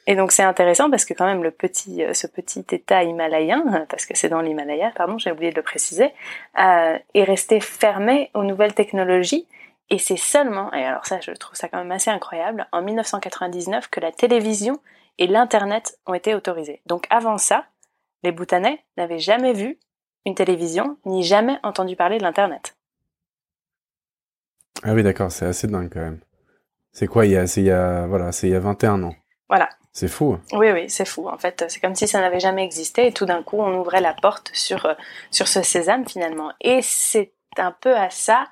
Et 0.10 0.15
donc 0.15 0.32
c'est 0.32 0.43
intéressant 0.43 0.89
parce 0.89 1.04
que 1.04 1.13
quand 1.13 1.26
même 1.26 1.43
le 1.43 1.52
petit, 1.52 2.02
euh, 2.04 2.13
ce 2.13 2.28
petit 2.28 2.65
État 2.71 3.04
himalayen, 3.04 3.86
parce 3.89 4.06
que 4.06 4.15
c'est 4.15 4.30
dans 4.30 4.39
l'Himalaya, 4.39 4.91
pardon, 4.95 5.17
j'ai 5.17 5.32
oublié 5.32 5.52
de 5.52 5.58
le 5.58 5.62
préciser, 5.62 6.13
euh, 6.58 6.97
est 7.13 7.23
resté 7.23 7.60
fermé 7.60 8.32
aux 8.34 8.43
nouvelles 8.43 8.73
technologies 8.73 9.45
et 9.89 10.00
c'est 10.00 10.17
seulement, 10.17 10.73
et 10.73 10.84
alors 10.84 11.06
ça 11.06 11.19
je 11.19 11.32
trouve 11.32 11.56
ça 11.56 11.69
quand 11.69 11.78
même 11.78 11.91
assez 11.91 12.10
incroyable, 12.10 12.67
en 12.71 12.82
1999 12.82 13.89
que 13.89 14.00
la 14.00 14.12
télévision 14.12 14.80
et 15.17 15.28
l'Internet 15.28 16.00
ont 16.06 16.13
été 16.13 16.36
autorisés. 16.36 16.82
Donc 16.86 17.08
avant 17.10 17.38
ça, 17.38 17.65
les 18.23 18.32
Bhoutanais 18.32 18.84
n'avaient 18.97 19.19
jamais 19.19 19.54
vu 19.54 19.80
une 20.26 20.36
télévision, 20.36 20.97
ni 21.06 21.23
jamais 21.23 21.58
entendu 21.63 21.95
parler 21.95 22.17
de 22.17 22.23
l'Internet. 22.23 22.76
Ah 24.84 24.93
oui 24.93 25.04
d'accord, 25.04 25.32
c'est 25.32 25.45
assez 25.45 25.67
dingue 25.67 25.89
quand 25.91 26.02
même. 26.02 26.19
C'est 26.91 27.08
quoi, 27.08 27.26
il 27.26 27.32
y 27.32 27.38
a, 27.38 27.47
c'est 27.47 27.62
il 27.62 27.67
y 27.67 27.71
a, 27.71 28.08
voilà, 28.08 28.32
c'est 28.32 28.47
il 28.47 28.54
y 28.54 28.56
a 28.56 28.60
21 28.60 29.04
ans. 29.04 29.15
Voilà. 29.50 29.69
C'est 29.93 30.08
fou. 30.08 30.34
Hein. 30.34 30.41
Oui, 30.54 30.71
oui, 30.71 30.89
c'est 30.89 31.06
fou. 31.06 31.28
En 31.28 31.38
fait, 31.38 31.65
c'est 31.69 31.80
comme 31.80 31.95
si 31.95 32.08
ça 32.08 32.19
n'avait 32.19 32.39
jamais 32.39 32.63
existé 32.63 33.08
et 33.08 33.12
tout 33.12 33.26
d'un 33.26 33.41
coup, 33.41 33.58
on 33.60 33.80
ouvrait 33.80 34.02
la 34.02 34.13
porte 34.13 34.52
sur, 34.54 34.86
euh, 34.86 34.93
sur 35.32 35.47
ce 35.47 35.63
sésame 35.63 36.08
finalement. 36.08 36.52
Et 36.62 36.82
c'est 36.84 37.32
un 37.58 37.71
peu 37.71 37.95
à 37.95 38.12
ça 38.12 38.45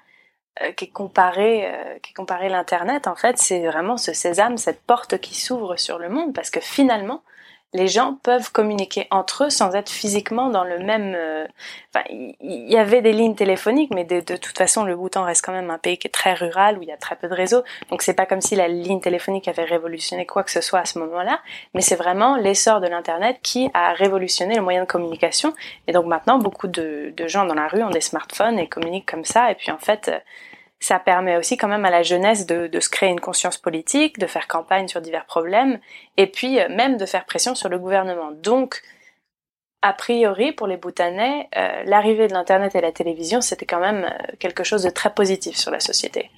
euh, 0.61 0.71
qui 0.71 0.85
est 0.85 0.99
euh, 0.99 1.99
qui 2.01 2.11
est 2.11 2.13
comparé 2.13 2.47
l'internet 2.47 3.07
en 3.07 3.15
fait, 3.15 3.37
c'est 3.37 3.65
vraiment 3.65 3.97
ce 3.97 4.13
sésame, 4.13 4.57
cette 4.57 4.81
porte 4.81 5.17
qui 5.19 5.35
s'ouvre 5.35 5.75
sur 5.75 5.99
le 5.99 6.07
monde 6.07 6.33
parce 6.33 6.49
que 6.49 6.61
finalement, 6.61 7.23
les 7.75 7.87
gens 7.87 8.17
peuvent 8.23 8.51
communiquer 8.51 9.05
entre 9.11 9.45
eux 9.45 9.49
sans 9.49 9.75
être 9.75 9.89
physiquement 9.89 10.49
dans 10.49 10.63
le 10.63 10.79
même. 10.79 11.13
Euh, 11.13 11.45
enfin, 11.93 12.05
il 12.09 12.71
y, 12.71 12.77
avait 12.77 13.01
des 13.01 13.11
lignes 13.11 13.35
téléphoniques, 13.35 13.93
mais 13.93 14.05
de, 14.05 14.21
toute 14.21 14.57
façon, 14.57 14.85
le 14.85 14.95
Bhoutan 14.95 15.23
reste 15.23 15.45
quand 15.45 15.51
même 15.51 15.69
un 15.69 15.77
pays 15.77 15.97
qui 15.97 16.07
est 16.07 16.11
très 16.11 16.33
rural 16.33 16.77
où 16.77 16.83
il 16.83 16.87
y 16.87 16.93
a 16.93 16.97
très 16.97 17.17
peu 17.17 17.27
de 17.27 17.33
réseaux. 17.33 17.63
Donc 17.89 18.01
c'est 18.01 18.13
pas 18.13 18.25
comme 18.25 18.39
si 18.39 18.55
la 18.55 18.69
ligne 18.69 19.01
téléphonique 19.01 19.49
avait 19.49 19.65
révolutionné 19.65 20.25
quoi 20.25 20.43
que 20.43 20.51
ce 20.51 20.61
soit 20.61 20.79
à 20.79 20.85
ce 20.85 20.97
moment-là, 20.99 21.41
mais 21.73 21.81
c'est 21.81 21.97
vraiment 21.97 22.37
l'essor 22.37 22.79
de 22.79 22.87
l'internet 22.87 23.37
qui 23.43 23.69
a 23.73 23.91
révolutionné 23.91 24.55
le 24.55 24.61
moyen 24.61 24.81
de 24.81 24.87
communication. 24.87 25.53
Et 25.87 25.91
donc 25.91 26.05
maintenant, 26.05 26.39
beaucoup 26.39 26.67
de, 26.67 27.13
de 27.15 27.27
gens 27.27 27.45
dans 27.45 27.55
la 27.55 27.67
rue 27.67 27.83
ont 27.83 27.89
des 27.89 28.01
smartphones 28.01 28.57
et 28.57 28.67
communiquent 28.67 29.11
comme 29.11 29.25
ça. 29.25 29.51
Et 29.51 29.55
puis 29.55 29.71
en 29.71 29.79
fait 29.79 30.09
ça 30.85 30.99
permet 30.99 31.35
aussi 31.35 31.57
quand 31.57 31.67
même 31.67 31.83
à 31.85 31.89
la 31.89 32.03
jeunesse 32.03 32.45
de, 32.45 32.79
se 32.79 32.89
créer 32.89 33.09
une 33.09 33.19
conscience 33.19 33.57
politique, 33.57 34.19
de 34.19 34.27
faire 34.27 34.47
campagne 34.47 34.87
sur 34.87 35.01
divers 35.01 35.25
problèmes, 35.25 35.79
et 36.15 36.27
puis 36.27 36.59
euh, 36.59 36.69
même 36.69 36.97
de 36.97 37.07
faire 37.07 37.25
pression 37.25 37.55
sur 37.55 37.69
le 37.69 37.79
gouvernement. 37.79 38.31
Donc, 38.31 38.83
a 39.81 39.93
priori, 39.93 40.51
pour 40.51 40.67
les 40.67 40.77
Bhoutanais, 40.77 41.49
euh, 41.57 41.83
l'arrivée 41.85 42.27
de 42.27 42.33
l'Internet 42.33 42.75
et 42.75 42.81
la 42.81 42.91
télévision, 42.91 43.41
c'était 43.41 43.65
quand 43.65 43.79
même 43.79 44.03
euh, 44.03 44.35
quelque 44.37 44.63
chose 44.63 44.83
de 44.83 44.91
très 44.91 45.11
positif 45.11 45.55
sur 45.55 45.71
la 45.71 45.79
société. 45.79 46.29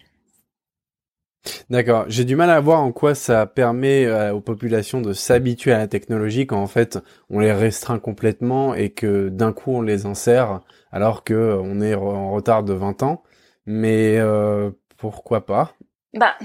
D'accord. 1.69 2.05
J'ai 2.07 2.23
du 2.23 2.37
mal 2.37 2.49
à 2.49 2.61
voir 2.61 2.79
en 2.81 2.93
quoi 2.93 3.15
ça 3.15 3.45
permet 3.47 4.09
aux 4.31 4.41
populations 4.41 5.01
de 5.01 5.13
s'habituer 5.13 5.71
à 5.71 5.77
la 5.77 5.87
technologie 5.87 6.45
quand 6.45 6.61
en 6.61 6.67
fait 6.67 6.99
on 7.29 7.39
les 7.39 7.53
restreint 7.53 7.99
complètement 7.99 8.73
et 8.73 8.89
que 8.89 9.29
d'un 9.29 9.53
coup 9.53 9.71
on 9.71 9.81
les 9.81 10.05
insère 10.05 10.61
alors 10.91 11.23
que 11.23 11.57
on 11.61 11.79
est 11.79 11.95
en 11.95 12.31
retard 12.31 12.63
de 12.63 12.73
20 12.73 13.03
ans. 13.03 13.23
Mais 13.67 14.17
euh, 14.17 14.71
pourquoi 14.97 15.45
pas? 15.45 15.73
Bah, 16.13 16.35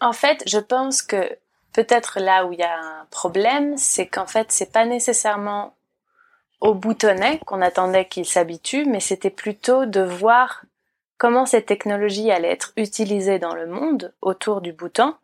en 0.00 0.12
fait, 0.12 0.42
je 0.46 0.58
pense 0.58 1.02
que 1.02 1.36
peut-être 1.72 2.20
là 2.20 2.46
où 2.46 2.52
il 2.52 2.60
y 2.60 2.64
a 2.64 2.78
un 2.78 3.04
problème, 3.10 3.76
c'est 3.76 4.06
qu'en 4.06 4.26
fait, 4.26 4.50
c'est 4.50 4.72
pas 4.72 4.86
nécessairement 4.86 5.74
au 6.60 6.74
boutonnet 6.74 7.40
qu'on 7.46 7.60
attendait 7.62 8.06
qu'il 8.06 8.24
s'habitue, 8.24 8.84
mais 8.84 9.00
c'était 9.00 9.30
plutôt 9.30 9.86
de 9.86 10.00
voir 10.00 10.64
comment 11.18 11.46
cette 11.46 11.66
technologie 11.66 12.30
allait 12.30 12.52
être 12.52 12.72
utilisée 12.76 13.38
dans 13.38 13.54
le 13.54 13.66
monde 13.66 14.14
autour 14.22 14.60
du 14.60 14.72
Bhoutan 14.72 15.16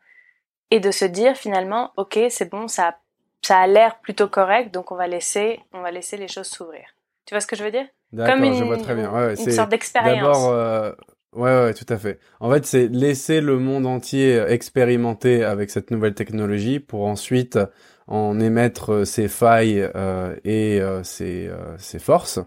et 0.70 0.80
de 0.80 0.90
se 0.90 1.04
dire 1.04 1.36
finalement, 1.36 1.92
ok, 1.96 2.18
c'est 2.30 2.50
bon, 2.50 2.66
ça, 2.66 2.98
ça 3.42 3.58
a 3.58 3.66
l'air 3.66 3.98
plutôt 4.00 4.28
correct, 4.28 4.72
donc 4.72 4.90
on 4.90 4.96
va 4.96 5.06
laisser, 5.06 5.60
on 5.72 5.82
va 5.82 5.92
laisser 5.92 6.16
les 6.16 6.28
choses 6.28 6.48
s'ouvrir. 6.48 6.84
Tu 7.26 7.34
vois 7.34 7.40
ce 7.40 7.46
que 7.46 7.56
je 7.56 7.64
veux 7.64 7.70
dire? 7.70 7.86
Comme 8.16 8.44
une, 8.44 8.54
je 8.54 8.64
vois 8.64 8.76
très 8.76 8.94
bien. 8.94 9.10
Ouais, 9.10 9.34
une 9.34 9.50
sorte 9.50 9.70
d'expérience. 9.70 10.20
D'abord, 10.20 10.50
euh, 10.50 10.92
ouais, 11.34 11.64
ouais, 11.64 11.74
tout 11.74 11.86
à 11.88 11.98
fait. 11.98 12.18
En 12.40 12.50
fait, 12.50 12.64
c'est 12.66 12.88
laisser 12.88 13.40
le 13.40 13.58
monde 13.58 13.86
entier 13.86 14.44
expérimenter 14.48 15.44
avec 15.44 15.70
cette 15.70 15.90
nouvelle 15.90 16.14
technologie 16.14 16.80
pour 16.80 17.06
ensuite 17.06 17.58
en 18.06 18.38
émettre 18.38 18.92
euh, 18.92 19.04
ses 19.04 19.28
failles 19.28 19.88
euh, 19.94 20.36
et 20.44 20.80
euh, 20.80 21.02
ses, 21.02 21.48
euh, 21.48 21.76
ses 21.78 21.98
forces 21.98 22.38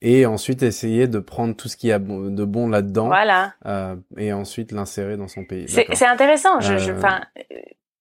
et 0.00 0.26
ensuite 0.26 0.62
essayer 0.62 1.08
de 1.08 1.18
prendre 1.18 1.54
tout 1.56 1.68
ce 1.68 1.76
qu'il 1.76 1.90
y 1.90 1.92
a 1.92 1.98
de 1.98 2.44
bon 2.44 2.68
là-dedans 2.68 3.08
voilà. 3.08 3.54
euh, 3.66 3.96
et 4.16 4.32
ensuite 4.32 4.72
l'insérer 4.72 5.16
dans 5.16 5.28
son 5.28 5.44
pays. 5.44 5.68
C'est 5.68 6.06
intéressant. 6.06 6.60
Je, 6.60 6.78
je, 6.78 6.92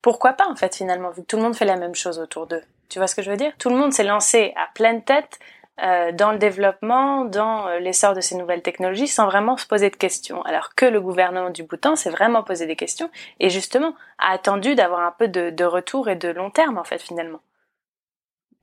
pourquoi 0.01 0.33
pas 0.33 0.47
en 0.47 0.55
fait 0.55 0.75
finalement 0.75 1.09
vu 1.09 1.23
que 1.23 1.27
tout 1.27 1.37
le 1.37 1.43
monde 1.43 1.55
fait 1.55 1.65
la 1.65 1.75
même 1.75 1.95
chose 1.95 2.19
autour 2.19 2.47
d'eux. 2.47 2.61
Tu 2.87 2.99
vois 2.99 3.07
ce 3.07 3.15
que 3.15 3.21
je 3.21 3.29
veux 3.31 3.35
dire? 3.37 3.51
Tout 3.57 3.69
le 3.69 3.75
monde 3.75 3.91
s'est 3.91 4.03
lancé 4.05 4.53
à 4.55 4.69
pleine 4.73 5.03
tête 5.03 5.39
euh, 5.83 6.11
dans 6.11 6.31
le 6.31 6.37
développement, 6.37 7.25
dans 7.25 7.67
euh, 7.67 7.79
l'essor 7.79 8.13
de 8.13 8.21
ces 8.21 8.35
nouvelles 8.35 8.61
technologies, 8.61 9.07
sans 9.07 9.25
vraiment 9.25 9.57
se 9.57 9.67
poser 9.67 9.89
de 9.89 9.95
questions. 9.95 10.41
Alors 10.43 10.75
que 10.75 10.85
le 10.85 11.01
gouvernement 11.01 11.49
du 11.49 11.63
Bhoutan 11.63 11.95
s'est 11.95 12.09
vraiment 12.09 12.43
posé 12.43 12.65
des 12.65 12.75
questions 12.75 13.09
et 13.39 13.49
justement 13.49 13.93
a 14.19 14.33
attendu 14.33 14.75
d'avoir 14.75 15.01
un 15.01 15.13
peu 15.17 15.27
de, 15.27 15.49
de 15.49 15.63
retour 15.63 16.09
et 16.09 16.15
de 16.15 16.29
long 16.29 16.49
terme 16.49 16.77
en 16.77 16.83
fait 16.83 17.01
finalement. 17.01 17.39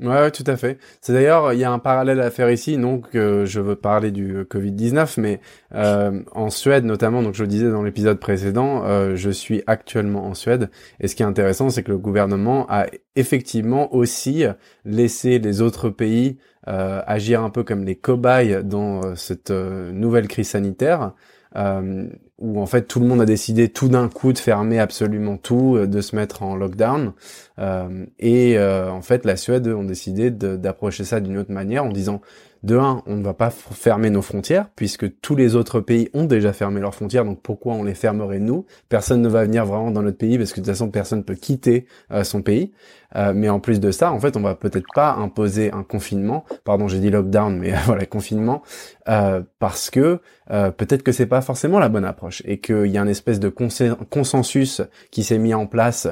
Ouais, 0.00 0.32
tout 0.32 0.42
à 0.48 0.56
fait. 0.56 0.78
C'est 1.00 1.12
d'ailleurs, 1.12 1.52
il 1.52 1.60
y 1.60 1.64
a 1.64 1.70
un 1.70 1.78
parallèle 1.78 2.20
à 2.20 2.32
faire 2.32 2.50
ici, 2.50 2.76
donc 2.76 3.14
euh, 3.14 3.46
je 3.46 3.60
veux 3.60 3.76
parler 3.76 4.10
du 4.10 4.42
Covid-19, 4.42 5.20
mais 5.20 5.40
euh, 5.72 6.20
en 6.32 6.50
Suède 6.50 6.84
notamment, 6.84 7.22
donc 7.22 7.34
je 7.34 7.44
le 7.44 7.48
disais 7.48 7.70
dans 7.70 7.84
l'épisode 7.84 8.18
précédent, 8.18 8.82
euh, 8.84 9.14
je 9.14 9.30
suis 9.30 9.62
actuellement 9.68 10.26
en 10.26 10.34
Suède, 10.34 10.68
et 10.98 11.06
ce 11.06 11.14
qui 11.14 11.22
est 11.22 11.26
intéressant, 11.26 11.70
c'est 11.70 11.84
que 11.84 11.92
le 11.92 11.98
gouvernement 11.98 12.66
a 12.68 12.86
effectivement 13.14 13.94
aussi 13.94 14.44
laissé 14.84 15.38
les 15.38 15.62
autres 15.62 15.90
pays 15.90 16.38
euh, 16.38 16.53
agir 16.66 17.42
un 17.42 17.50
peu 17.50 17.62
comme 17.62 17.84
les 17.84 17.96
cobayes 17.96 18.62
dans 18.64 19.16
cette 19.16 19.50
nouvelle 19.50 20.28
crise 20.28 20.48
sanitaire. 20.48 21.12
Euh, 21.56 22.08
où 22.38 22.60
en 22.60 22.66
fait 22.66 22.82
tout 22.82 22.98
le 22.98 23.06
monde 23.06 23.20
a 23.20 23.26
décidé 23.26 23.68
tout 23.68 23.88
d'un 23.88 24.08
coup 24.08 24.32
de 24.32 24.38
fermer 24.38 24.80
absolument 24.80 25.36
tout, 25.36 25.76
euh, 25.76 25.86
de 25.86 26.00
se 26.00 26.16
mettre 26.16 26.42
en 26.42 26.56
lockdown. 26.56 27.12
Euh, 27.58 28.06
et 28.18 28.58
euh, 28.58 28.90
en 28.90 29.02
fait, 29.02 29.24
la 29.24 29.36
Suède 29.36 29.68
ont 29.68 29.84
décidé 29.84 30.30
d'approcher 30.30 31.04
ça 31.04 31.20
d'une 31.20 31.38
autre 31.38 31.52
manière 31.52 31.84
en 31.84 31.90
disant 31.90 32.20
de 32.64 32.78
un, 32.78 33.02
on 33.06 33.16
ne 33.16 33.22
va 33.22 33.34
pas 33.34 33.50
fermer 33.50 34.08
nos 34.08 34.22
frontières 34.22 34.70
puisque 34.74 35.20
tous 35.20 35.36
les 35.36 35.54
autres 35.54 35.80
pays 35.80 36.08
ont 36.14 36.24
déjà 36.24 36.52
fermé 36.54 36.80
leurs 36.80 36.94
frontières, 36.94 37.26
donc 37.26 37.40
pourquoi 37.42 37.74
on 37.74 37.84
les 37.84 37.94
fermerait 37.94 38.40
nous? 38.40 38.64
Personne 38.88 39.20
ne 39.20 39.28
va 39.28 39.44
venir 39.44 39.66
vraiment 39.66 39.90
dans 39.90 40.02
notre 40.02 40.16
pays 40.16 40.38
parce 40.38 40.52
que 40.52 40.60
de 40.60 40.64
toute 40.64 40.72
façon 40.72 40.90
personne 40.90 41.24
peut 41.24 41.34
quitter 41.34 41.86
euh, 42.10 42.24
son 42.24 42.40
pays. 42.40 42.72
Euh, 43.16 43.32
mais 43.34 43.48
en 43.48 43.60
plus 43.60 43.80
de 43.80 43.90
ça, 43.90 44.12
en 44.12 44.20
fait, 44.20 44.36
on 44.36 44.40
va 44.40 44.54
peut-être 44.54 44.86
pas 44.94 45.14
imposer 45.14 45.72
un 45.72 45.82
confinement. 45.82 46.44
Pardon, 46.64 46.88
j'ai 46.88 46.98
dit 46.98 47.10
lockdown, 47.10 47.58
mais 47.58 47.72
voilà 47.86 48.06
confinement 48.06 48.62
euh, 49.08 49.42
parce 49.58 49.90
que 49.90 50.20
peut-être 50.46 51.02
que 51.02 51.12
c'est 51.12 51.26
pas 51.26 51.40
forcément 51.40 51.78
la 51.78 51.88
bonne 51.88 52.04
approche 52.04 52.42
et 52.44 52.58
qu'il 52.58 52.86
y 52.86 52.98
a 52.98 53.00
une 53.00 53.08
espèce 53.08 53.40
de 53.40 53.48
consensus 53.48 54.82
qui 55.10 55.24
s'est 55.24 55.38
mis 55.38 55.54
en 55.54 55.66
place, 55.66 56.06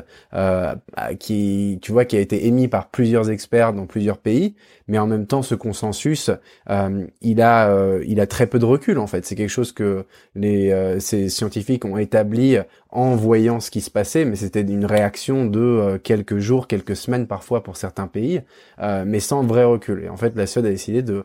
qui 1.19 1.79
tu 1.83 1.93
vois 1.93 2.07
qui 2.07 2.17
a 2.17 2.21
été 2.21 2.47
émis 2.47 2.67
par 2.67 2.89
plusieurs 2.89 3.31
experts 3.31 3.75
dans 3.75 3.85
plusieurs 3.85 4.17
pays, 4.17 4.55
mais 4.89 4.99
en 4.99 5.07
même 5.07 5.27
temps 5.27 5.43
ce 5.43 5.55
consensus 5.55 6.31
euh, 6.71 7.07
il 7.21 7.41
a 7.41 7.71
euh, 7.71 8.05
il 8.07 8.21
a 8.21 8.27
très 8.27 8.47
peu 8.47 8.59
de 8.59 8.65
recul 8.65 8.99
en 8.99 9.07
fait. 9.07 9.25
C'est 9.25 9.35
quelque 9.35 9.49
chose 9.49 9.73
que 9.73 10.05
les 10.35 10.71
euh, 10.71 11.01
ces 11.01 11.29
scientifiques 11.29 11.85
ont 11.85 11.97
établi 11.97 12.59
en 12.91 13.17
voyant 13.17 13.61
ce 13.61 13.71
qui 13.71 13.81
se 13.81 13.91
passait, 13.91 14.25
mais 14.25 14.37
c'était 14.37 14.61
une 14.61 14.85
réaction 14.85 15.47
de 15.47 15.99
quelques 16.03 16.39
jours, 16.39 16.69
quelques 16.69 16.92
semaines 16.95 17.27
parfois 17.27 17.63
pour 17.63 17.77
certains 17.77 18.07
pays, 18.07 18.43
mais 18.79 19.21
sans 19.21 19.43
vrai 19.43 19.65
recul. 19.65 20.05
Et 20.05 20.09
en 20.09 20.17
fait, 20.17 20.35
la 20.37 20.47
Suède 20.47 20.67
a 20.67 20.71
décidé 20.71 21.03
de 21.03 21.25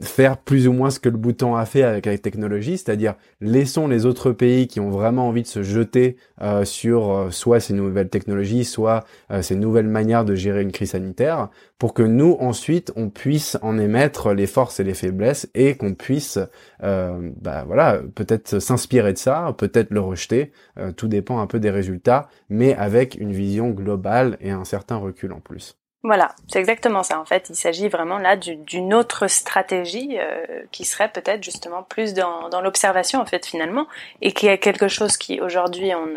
faire 0.00 0.38
plus 0.38 0.68
ou 0.68 0.72
moins 0.72 0.90
ce 0.90 1.00
que 1.00 1.08
le 1.08 1.16
Bhoutan 1.16 1.56
a 1.56 1.66
fait 1.66 1.82
avec 1.82 2.06
la 2.06 2.16
technologie, 2.16 2.78
c'est-à-dire 2.78 3.14
laissons 3.40 3.88
les 3.88 4.06
autres 4.06 4.30
pays 4.30 4.68
qui 4.68 4.78
ont 4.80 4.90
vraiment 4.90 5.28
envie 5.28 5.42
de 5.42 5.48
se 5.48 5.62
jeter 5.62 6.16
euh, 6.40 6.64
sur 6.64 7.10
euh, 7.10 7.30
soit 7.30 7.58
ces 7.58 7.74
nouvelles 7.74 8.08
technologies, 8.08 8.64
soit 8.64 9.04
euh, 9.30 9.42
ces 9.42 9.56
nouvelles 9.56 9.88
manières 9.88 10.24
de 10.24 10.34
gérer 10.34 10.62
une 10.62 10.72
crise 10.72 10.90
sanitaire, 10.90 11.48
pour 11.78 11.94
que 11.94 12.02
nous 12.02 12.36
ensuite 12.38 12.92
on 12.94 13.10
puisse 13.10 13.58
en 13.60 13.76
émettre 13.76 14.32
les 14.32 14.46
forces 14.46 14.78
et 14.78 14.84
les 14.84 14.94
faiblesses 14.94 15.48
et 15.54 15.74
qu'on 15.74 15.94
puisse, 15.94 16.38
bah 16.80 17.64
voilà, 17.66 18.00
peut-être 18.14 18.60
s'inspirer 18.60 19.12
de 19.12 19.18
ça, 19.18 19.52
peut-être 19.58 19.90
le 19.90 20.00
rejeter, 20.00 20.52
tout 20.96 21.08
dépend 21.08 21.40
un 21.40 21.46
peu 21.48 21.58
des 21.58 21.70
résultats, 21.70 22.28
mais 22.48 22.74
avec 22.76 23.16
une 23.16 23.32
vision 23.32 23.70
globale 23.70 24.36
et 24.40 24.52
un 24.52 24.64
certain 24.64 24.96
recul 24.96 25.32
en 25.32 25.40
plus. 25.40 25.81
Voilà, 26.04 26.34
c'est 26.48 26.58
exactement 26.58 27.04
ça. 27.04 27.20
En 27.20 27.24
fait, 27.24 27.48
il 27.48 27.54
s'agit 27.54 27.88
vraiment 27.88 28.18
là 28.18 28.36
d'une 28.36 28.92
autre 28.92 29.28
stratégie 29.28 30.18
euh, 30.18 30.44
qui 30.72 30.84
serait 30.84 31.08
peut-être 31.08 31.44
justement 31.44 31.84
plus 31.84 32.12
dans, 32.12 32.48
dans 32.48 32.60
l'observation 32.60 33.20
en 33.20 33.26
fait 33.26 33.46
finalement, 33.46 33.86
et 34.20 34.32
qui 34.32 34.48
est 34.48 34.58
quelque 34.58 34.88
chose 34.88 35.16
qui 35.16 35.40
aujourd'hui 35.40 35.94
on 35.94 36.14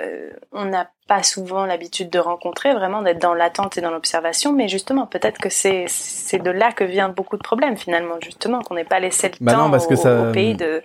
euh, 0.00 0.30
on 0.52 0.66
n'a 0.66 0.90
pas 1.06 1.22
souvent 1.22 1.64
l'habitude 1.64 2.10
de 2.10 2.18
rencontrer, 2.18 2.74
vraiment 2.74 3.00
d'être 3.00 3.20
dans 3.20 3.32
l'attente 3.32 3.78
et 3.78 3.80
dans 3.80 3.90
l'observation, 3.90 4.52
mais 4.52 4.68
justement 4.68 5.06
peut-être 5.06 5.38
que 5.38 5.48
c'est 5.48 5.86
c'est 5.88 6.38
de 6.38 6.50
là 6.50 6.72
que 6.72 6.84
vient 6.84 7.08
beaucoup 7.08 7.38
de 7.38 7.42
problèmes 7.42 7.76
finalement, 7.76 8.16
justement 8.22 8.60
qu'on 8.60 8.74
n'ait 8.74 8.84
pas 8.84 9.00
laissé 9.00 9.28
le 9.28 9.36
bah 9.40 9.52
temps 9.52 9.70
parce 9.70 9.86
au, 9.86 9.88
que 9.88 9.96
ça... 9.96 10.28
au, 10.28 10.32
pays 10.32 10.54
de 10.54 10.82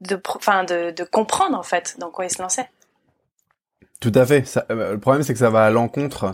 de, 0.00 0.20
enfin 0.26 0.64
de, 0.64 0.90
de 0.90 1.04
comprendre 1.04 1.58
en 1.58 1.62
fait 1.62 1.96
dans 1.98 2.10
quoi 2.10 2.24
il 2.24 2.30
se 2.30 2.40
lançait. 2.40 2.68
Tout 4.00 4.12
à 4.14 4.26
fait. 4.26 4.46
Ça, 4.46 4.66
euh, 4.70 4.92
le 4.92 4.98
problème, 4.98 5.22
c'est 5.22 5.32
que 5.32 5.38
ça 5.38 5.50
va 5.50 5.64
à 5.64 5.70
l'encontre 5.70 6.24
euh, 6.24 6.32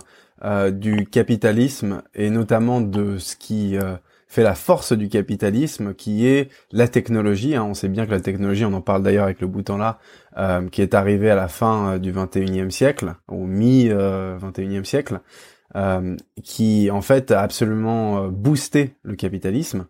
du 0.73 1.07
capitalisme 1.07 2.03
et 2.15 2.29
notamment 2.29 2.81
de 2.81 3.19
ce 3.19 3.37
qui 3.37 3.77
euh, 3.77 3.95
fait 4.27 4.43
la 4.43 4.55
force 4.55 4.93
du 4.93 5.09
capitalisme, 5.09 5.95
qui 5.95 6.27
est 6.27 6.51
la 6.73 6.89
technologie. 6.89 7.55
Hein. 7.55 7.65
On 7.65 7.75
sait 7.75 7.89
bien 7.89 8.07
que 8.07 8.11
la 8.11 8.21
technologie, 8.21 8.65
on 8.65 8.73
en 8.73 8.81
parle 8.81 9.05
d'ailleurs 9.05 9.25
avec 9.25 9.41
le 9.41 9.47
bouton 9.47 9.77
là, 9.77 10.01
euh, 10.39 10.69
qui 10.69 10.83
est 10.83 10.95
arrivé 10.95 11.31
à 11.31 11.37
la 11.37 11.47
fin 11.47 11.99
du 11.99 12.13
21e 12.13 12.71
siècle, 12.71 13.15
au 13.29 13.47
mi-21e 13.47 14.85
siècle, 14.85 15.21
qui 16.43 16.91
en 16.91 17.01
fait 17.01 17.31
a 17.31 17.41
absolument 17.41 18.29
boosté 18.29 18.97
le 19.05 19.15
capitalisme. 19.15 19.87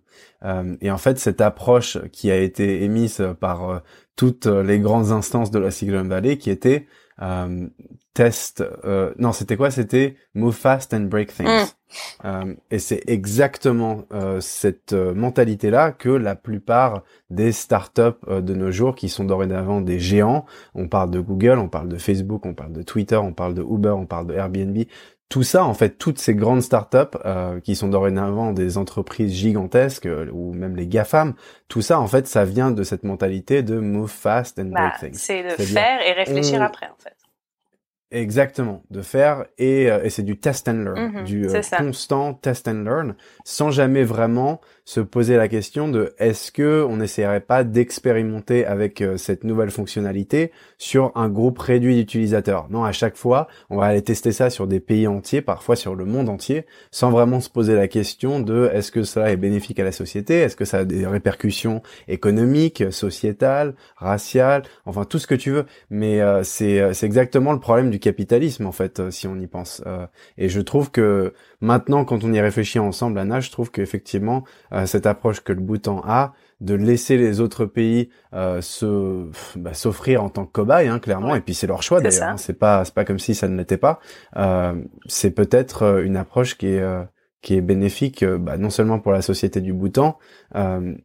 et 0.81 0.91
en 0.91 0.99
fait, 0.99 1.19
cette 1.19 1.41
approche 1.41 1.99
qui 2.13 2.31
a 2.31 2.37
été 2.37 2.85
émise 2.85 3.27
par 3.41 3.83
toutes 4.15 4.47
les 4.47 4.79
grandes 4.79 5.11
instances 5.11 5.51
de 5.51 5.59
la 5.59 5.73
Silicon 5.73 6.05
Valley, 6.05 6.37
qui 6.37 6.51
était 6.51 6.87
euh, 7.21 7.69
test. 8.15 8.63
Euh, 8.85 9.13
non, 9.19 9.33
c'était 9.33 9.57
quoi? 9.57 9.71
C'était 9.71 10.17
move 10.35 10.55
fast 10.55 10.95
and 10.95 11.03
break 11.03 11.35
things. 11.35 11.47
Mm. 11.47 11.67
Euh, 12.25 12.55
et 12.71 12.79
c'est 12.79 13.03
exactement 13.07 14.05
euh, 14.13 14.41
cette 14.41 14.93
euh, 14.93 15.15
mentalité-là 15.15 15.93
que 15.93 16.09
la 16.09 16.35
plupart 16.35 17.03
des 17.31 17.53
startups 17.53 18.03
de 18.29 18.55
nos 18.55 18.71
jours, 18.71 18.95
qui 18.95 19.09
sont 19.09 19.25
dorénavant 19.25 19.81
des 19.81 19.99
géants, 19.99 20.45
on 20.75 20.89
parle 20.89 21.11
de 21.11 21.21
Google, 21.21 21.59
on 21.59 21.69
parle 21.69 21.89
de 21.89 21.97
Facebook, 21.97 22.47
on 22.47 22.55
parle 22.55 22.73
de 22.73 22.83
Twitter, 22.83 23.17
on 23.17 23.33
parle 23.33 23.55
de 23.55 23.63
Uber, 23.63 23.91
on 23.91 24.07
parle 24.07 24.27
de 24.27 24.35
Airbnb, 24.35 24.85
tout 25.33 25.43
ça, 25.43 25.65
en 25.65 25.73
fait, 25.73 25.97
toutes 25.97 26.19
ces 26.19 26.35
grandes 26.35 26.61
startups 26.61 27.17
euh, 27.25 27.59
qui 27.61 27.75
sont 27.75 27.89
dorénavant 27.89 28.53
des 28.53 28.77
entreprises 28.77 29.33
gigantesques 29.33 30.07
ou 30.31 30.53
même 30.53 30.77
les 30.77 30.87
GAFAM, 30.87 31.33
tout 31.69 31.81
ça, 31.81 31.99
en 32.01 32.07
fait, 32.07 32.27
ça 32.27 32.45
vient 32.45 32.71
de 32.71 32.83
cette 32.83 33.03
mentalité 33.03 33.63
de 33.63 33.79
move 33.79 34.11
fast 34.11 34.59
and 34.59 34.65
break 34.65 34.75
bah, 34.75 34.93
things. 35.01 35.15
C'est 35.15 35.43
de 35.43 35.63
faire 35.63 36.07
et 36.07 36.13
réfléchir 36.13 36.61
après, 36.61 36.85
en 36.85 37.03
fait. 37.03 37.17
Exactement, 38.11 38.83
de 38.91 39.01
faire 39.01 39.47
et, 39.57 39.91
euh, 39.91 40.05
et 40.05 40.11
c'est 40.11 40.23
du 40.23 40.39
test 40.39 40.69
and 40.69 40.85
learn, 40.85 41.13
mhm, 41.13 41.25
du 41.25 41.49
euh, 41.49 41.63
constant 41.79 42.35
test 42.35 42.69
and 42.69 42.83
learn, 42.85 43.15
sans 43.45 43.71
jamais 43.71 44.05
vraiment 44.05 44.61
se 44.85 45.01
poser 45.01 45.37
la 45.37 45.49
question 45.49 45.89
de 45.89 46.13
est-ce 46.19 46.51
que 46.51 46.85
on 46.89 46.97
n'essaierait 46.97 47.41
pas 47.41 47.63
d'expérimenter 47.63 48.67
avec 48.67 49.01
euh, 49.01 49.17
cette 49.17 49.45
nouvelle 49.45 49.71
fonctionnalité 49.71 50.51
sur 50.77 51.13
un 51.15 51.29
groupe 51.29 51.59
réduit 51.59 51.95
d'utilisateurs? 51.95 52.67
Non, 52.71 52.83
à 52.85 52.91
chaque 52.91 53.17
fois, 53.17 53.47
on 53.71 53.77
va 53.77 53.87
aller 53.87 54.03
tester 54.03 54.33
ça 54.33 54.51
sur 54.51 54.67
des 54.67 54.81
pays 54.81 55.07
entiers, 55.07 55.41
parfois 55.41 55.77
sur 55.77 55.95
le 55.95 56.05
monde 56.05 56.29
entier, 56.29 56.67
sans 56.91 57.11
vraiment 57.11 57.41
se 57.41 57.49
poser 57.49 57.77
la 57.77 57.87
question 57.87 58.41
de 58.41 58.71
est-ce 58.73 58.91
que 58.91 59.05
cela 59.05 59.31
est 59.31 59.37
bénéfique 59.37 59.79
à 59.79 59.85
la 59.85 59.93
société, 59.93 60.41
est-ce 60.41 60.57
que 60.57 60.65
ça 60.65 60.79
a 60.79 60.85
des 60.85 61.07
répercussions 61.07 61.83
économiques, 62.09 62.85
sociétales, 62.91 63.75
raciales, 63.97 64.65
enfin 64.85 65.05
tout 65.05 65.21
ce 65.21 65.29
que 65.29 65.37
tu 65.37 65.53
veux. 65.53 65.67
Mais 65.91 66.21
euh, 66.21 66.43
c'est 66.43 66.81
euh, 66.81 66.93
c'est 66.93 67.07
exactement 67.07 67.53
le 67.53 67.61
problème 67.61 67.91
du 67.91 68.01
capitalisme 68.01 68.67
en 68.67 68.73
fait, 68.73 69.11
si 69.11 69.29
on 69.29 69.39
y 69.39 69.47
pense. 69.47 69.83
et 70.39 70.49
je 70.49 70.61
trouve 70.61 70.91
que 70.91 71.33
maintenant, 71.63 72.05
quand 72.05 72.25
on 72.25 72.33
y 72.33 72.41
réfléchit 72.41 72.79
ensemble, 72.79 73.19
Anna, 73.19 73.41
je 73.41 73.51
trouve 73.51 73.71
qu'effectivement 73.71 74.45
euh, 74.73 74.85
cette 74.85 75.07
approche 75.07 75.41
que 75.41 75.53
le 75.53 75.61
Bhoutan 75.61 76.03
a 76.05 76.35
de 76.61 76.75
laisser 76.75 77.17
les 77.17 77.41
autres 77.41 77.65
pays 77.65 78.11
euh, 78.35 78.61
se 78.61 79.31
bah, 79.57 79.73
s'offrir 79.73 80.23
en 80.23 80.29
tant 80.29 80.45
que 80.45 80.53
cobaye 80.53 80.89
hein, 80.89 80.99
clairement 80.99 81.35
et 81.35 81.41
puis 81.41 81.55
c'est 81.55 81.67
leur 81.67 81.83
choix 81.83 82.01
d'ailleurs 82.01 82.23
hein. 82.23 82.37
c'est 82.37 82.57
pas 82.57 82.85
c'est 82.85 82.95
pas 82.95 83.05
comme 83.05 83.19
si 83.19 83.35
ça 83.35 83.49
ne 83.49 83.57
l'était 83.57 83.79
pas 83.79 83.99
euh, 84.37 84.81
c'est 85.07 85.33
peut-être 85.33 86.03
une 86.05 86.17
approche 86.17 86.57
qui 86.57 86.69
est 86.69 86.85
qui 87.41 87.57
est 87.57 87.61
bénéfique 87.61 88.25
bah, 88.25 88.59
non 88.59 88.71
seulement 88.71 89.01
pour 89.01 89.11
la 89.11 89.23
société 89.23 89.61
du 89.61 89.73
Bhoutan, 89.73 90.19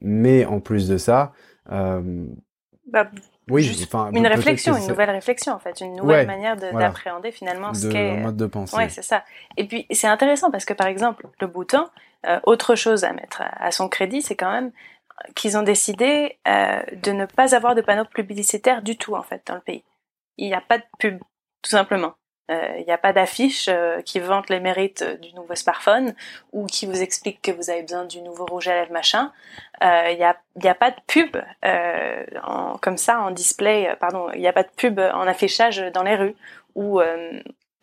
mais 0.02 0.46
en 0.46 0.60
plus 0.60 0.88
de 0.88 0.98
ça, 0.98 1.32
bah, 1.66 3.10
oui, 3.50 3.70
enfin, 3.84 4.12
une 4.14 4.28
réflexion, 4.28 4.76
une 4.76 4.88
nouvelle 4.88 5.10
réflexion 5.10 5.54
en 5.54 5.60
fait, 5.60 5.80
une 5.82 5.96
nouvelle 5.96 6.28
manière 6.28 6.58
d'appréhender 6.58 7.32
finalement 7.32 7.74
ce 7.74 7.88
qu'est. 7.88 8.18
mode 8.18 8.38
de 8.38 8.46
pensée. 8.46 8.76
Ouais, 8.76 8.90
c'est 8.90 9.04
ça. 9.04 9.24
Et 9.56 9.66
puis 9.66 9.86
c'est 9.92 10.08
intéressant 10.08 10.52
parce 10.52 10.66
que 10.66 10.74
par 10.74 10.88
exemple 10.88 11.28
le 11.40 11.48
Bhoutan, 11.48 11.90
euh, 12.26 12.40
autre 12.44 12.76
chose 12.76 13.04
à 13.04 13.14
mettre 13.14 13.42
à 13.42 13.72
son 13.72 13.90
crédit, 13.90 14.22
c'est 14.22 14.36
quand 14.36 14.52
même 14.52 14.72
qu'ils 15.36 15.58
ont 15.58 15.64
décidé 15.64 16.38
euh, 16.48 16.82
de 17.04 17.12
ne 17.12 17.26
pas 17.26 17.56
avoir 17.56 17.76
de 17.76 17.82
panneaux 17.82 18.06
publicitaires 18.06 18.82
du 18.82 18.98
tout 18.98 19.16
en 19.16 19.24
fait 19.24 19.42
dans 19.48 19.56
le 19.56 19.62
pays. 19.62 19.84
Il 20.38 20.48
n'y 20.48 20.54
a 20.54 20.62
pas 20.62 20.78
de 20.78 20.84
pub, 21.00 21.20
tout 21.62 21.72
simplement. 21.72 22.14
Euh, 22.50 22.76
il 22.78 22.86
n'y 22.86 22.92
a 22.92 22.98
pas 22.98 23.12
d'affiche 23.12 23.68
euh, 23.68 24.02
qui 24.02 24.20
vante 24.20 24.50
les 24.50 24.62
mérites 24.62 25.02
euh, 25.02 25.18
du 25.18 25.34
nouveau 25.34 25.56
smartphone 25.56 26.16
ou 26.54 26.66
qui 26.66 26.86
vous 26.86 27.02
explique 27.02 27.42
que 27.42 27.52
vous 27.52 27.70
avez 27.70 27.82
besoin 27.82 28.06
du 28.06 28.22
nouveau 28.22 28.46
rouge 28.46 28.70
à 28.70 28.74
lèvres 28.74 28.94
machin. 28.94 29.34
Il 29.82 30.18
n'y 30.18 30.24
a, 30.24 30.38
a 30.64 30.76
pas 30.76 30.92
de 30.92 31.00
pub 31.08 31.38
en, 32.44 32.78
comme 32.78 32.98
ça 32.98 33.20
en 33.22 33.32
display, 33.32 33.96
pardon, 34.00 34.32
il 34.34 34.40
n'y 34.40 34.48
a 34.48 34.54
pas 34.54 34.64
de 34.64 34.72
pub 34.76 35.00
en 35.00 35.28
affichage 35.28 35.78
dans 35.94 36.04
les 36.04 36.16
rues. 36.16 36.36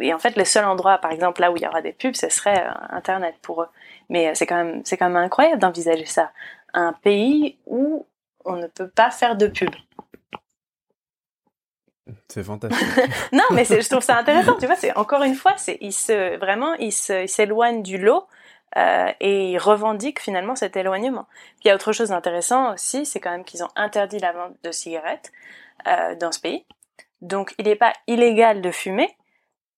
Et 0.00 0.12
en 0.12 0.18
fait, 0.18 0.36
le 0.36 0.44
seul 0.44 0.64
endroit, 0.64 0.98
par 0.98 1.12
exemple, 1.12 1.40
là 1.40 1.52
où 1.52 1.56
il 1.56 1.62
y 1.62 1.66
aura 1.66 1.82
des 1.82 1.92
pubs, 1.92 2.16
ce 2.16 2.28
serait 2.28 2.66
Internet 2.90 3.36
pour 3.42 3.62
eux. 3.62 3.68
Mais 4.08 4.34
c'est 4.34 4.46
quand 4.46 4.56
même, 4.56 4.82
c'est 4.84 4.96
quand 4.96 5.08
même 5.08 5.22
incroyable 5.22 5.60
d'envisager 5.60 6.06
ça. 6.06 6.32
Un 6.72 6.92
pays 6.94 7.58
où 7.66 8.06
on 8.44 8.56
ne 8.56 8.66
peut 8.66 8.88
pas 8.88 9.10
faire 9.10 9.36
de 9.36 9.46
pub. 9.46 9.70
C'est 12.28 12.42
fantastique. 12.42 12.86
non, 13.32 13.44
mais 13.52 13.64
je 13.64 13.88
trouve 13.88 14.02
ça 14.02 14.18
intéressant. 14.18 14.56
Tu 14.58 14.66
vois, 14.66 14.76
c'est 14.76 14.94
encore 14.96 15.22
une 15.22 15.34
fois, 15.34 15.54
c'est 15.56 15.78
vraiment 16.36 16.74
il 16.74 16.92
s'éloigne 16.92 17.82
du 17.82 17.98
lot 17.98 18.26
euh, 18.76 19.12
et 19.20 19.52
il 19.52 19.58
revendique 19.58 20.20
finalement 20.20 20.56
cet 20.56 20.76
éloignement. 20.76 21.26
Puis 21.56 21.64
il 21.66 21.68
y 21.68 21.70
a 21.70 21.74
autre 21.74 21.92
chose 21.92 22.08
d'intéressant 22.08 22.74
aussi, 22.74 23.06
c'est 23.06 23.20
quand 23.20 23.30
même 23.30 23.44
qu'ils 23.44 23.62
ont 23.62 23.70
interdit 23.76 24.18
la 24.18 24.32
vente 24.32 24.56
de 24.64 24.72
cigarettes 24.72 25.32
euh, 25.86 26.14
dans 26.16 26.32
ce 26.32 26.40
pays. 26.40 26.66
Donc 27.20 27.54
il 27.58 27.66
n'est 27.66 27.76
pas 27.76 27.92
illégal 28.06 28.60
de 28.60 28.70
fumer, 28.70 29.16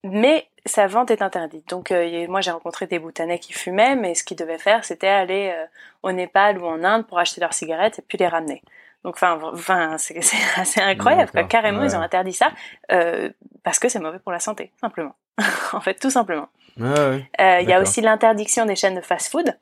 mais 0.03 0.49
sa 0.65 0.87
vente 0.87 1.11
est 1.11 1.23
interdite. 1.23 1.69
Donc 1.69 1.93
euh, 1.93 2.27
moi 2.29 2.41
j'ai 2.41 2.51
rencontré 2.51 2.87
des 2.87 2.99
Bhoutanais 2.99 3.39
qui 3.39 3.53
fumaient, 3.53 3.97
mais 3.97 4.15
ce 4.15 4.25
qu'ils 4.25 4.39
devaient 4.39 4.59
faire, 4.59 4.85
c'était 4.85 5.09
aller 5.09 5.55
au 6.03 6.11
Népal 6.13 6.59
ou 6.59 6.67
en 6.67 6.83
Inde 6.83 7.07
pour 7.07 7.19
acheter 7.19 7.41
leurs 7.41 7.55
cigarettes 7.55 7.99
et 7.99 8.03
puis 8.03 8.19
les 8.19 8.29
ramener. 8.29 8.63
Donc, 9.05 9.15
enfin, 9.17 9.39
enfin, 9.53 9.97
c'est 9.99 10.19
assez 10.57 10.81
incroyable. 10.81 11.47
Carrément, 11.49 11.85
ils 11.85 11.95
ont 11.95 12.01
interdit 12.01 12.33
ça 12.33 12.51
euh, 12.93 13.31
parce 13.63 13.79
que 13.79 13.89
c'est 13.89 14.01
mauvais 14.01 14.19
pour 14.19 14.33
la 14.33 14.41
santé, 14.41 14.73
simplement. 14.81 15.15
en 15.73 15.81
fait, 15.81 15.95
tout 15.95 16.11
simplement. 16.11 16.49
Euh, 16.81 17.21
il 17.39 17.69
y 17.69 17.73
a 17.73 17.81
aussi 17.81 18.01
l'interdiction 18.01 18.67
des 18.67 18.77
chaînes 18.77 18.97
de 18.97 19.01
fast-food. 19.01 19.57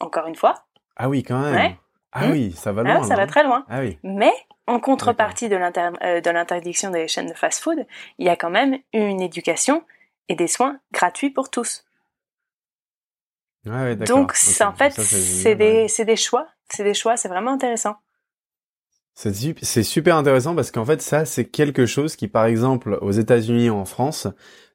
Encore 0.00 0.26
une 0.26 0.36
fois. 0.36 0.64
Ah 0.96 1.08
oui, 1.08 1.22
quand 1.22 1.38
même. 1.38 1.74
Ah 2.12 2.26
oui, 2.30 2.52
ça 2.52 2.72
va 2.72 2.82
loin. 2.82 3.00
Ah, 3.02 3.04
ça 3.04 3.16
va 3.16 3.26
très 3.26 3.44
loin. 3.44 3.64
Ah 3.68 3.80
oui. 3.80 3.98
Mais 4.02 4.32
en 4.66 4.80
contrepartie 4.80 5.46
euh, 5.52 6.20
de 6.20 6.30
l'interdiction 6.30 6.90
des 6.90 7.08
chaînes 7.08 7.28
de 7.28 7.34
fast-food, 7.34 7.86
il 8.18 8.26
y 8.26 8.28
a 8.28 8.36
quand 8.36 8.50
même 8.50 8.78
une 8.92 9.20
éducation 9.20 9.84
et 10.28 10.34
des 10.34 10.46
soins 10.46 10.78
gratuits 10.92 11.30
pour 11.30 11.50
tous. 11.50 11.84
Donc, 13.64 14.34
en 14.62 14.72
fait, 14.72 14.92
c'est 14.92 15.54
des, 15.54 15.86
des 15.86 16.16
choix. 16.16 16.48
C'est 16.70 16.84
des 16.84 16.94
choix, 16.94 17.16
c'est 17.16 17.28
vraiment 17.28 17.52
intéressant. 17.52 17.96
C'est 19.20 19.82
super 19.82 20.16
intéressant 20.16 20.54
parce 20.54 20.70
qu'en 20.70 20.84
fait, 20.84 21.02
ça, 21.02 21.24
c'est 21.24 21.44
quelque 21.44 21.86
chose 21.86 22.14
qui, 22.14 22.28
par 22.28 22.44
exemple, 22.44 22.98
aux 23.00 23.10
États-Unis 23.10 23.68
en 23.68 23.84
France, 23.84 24.28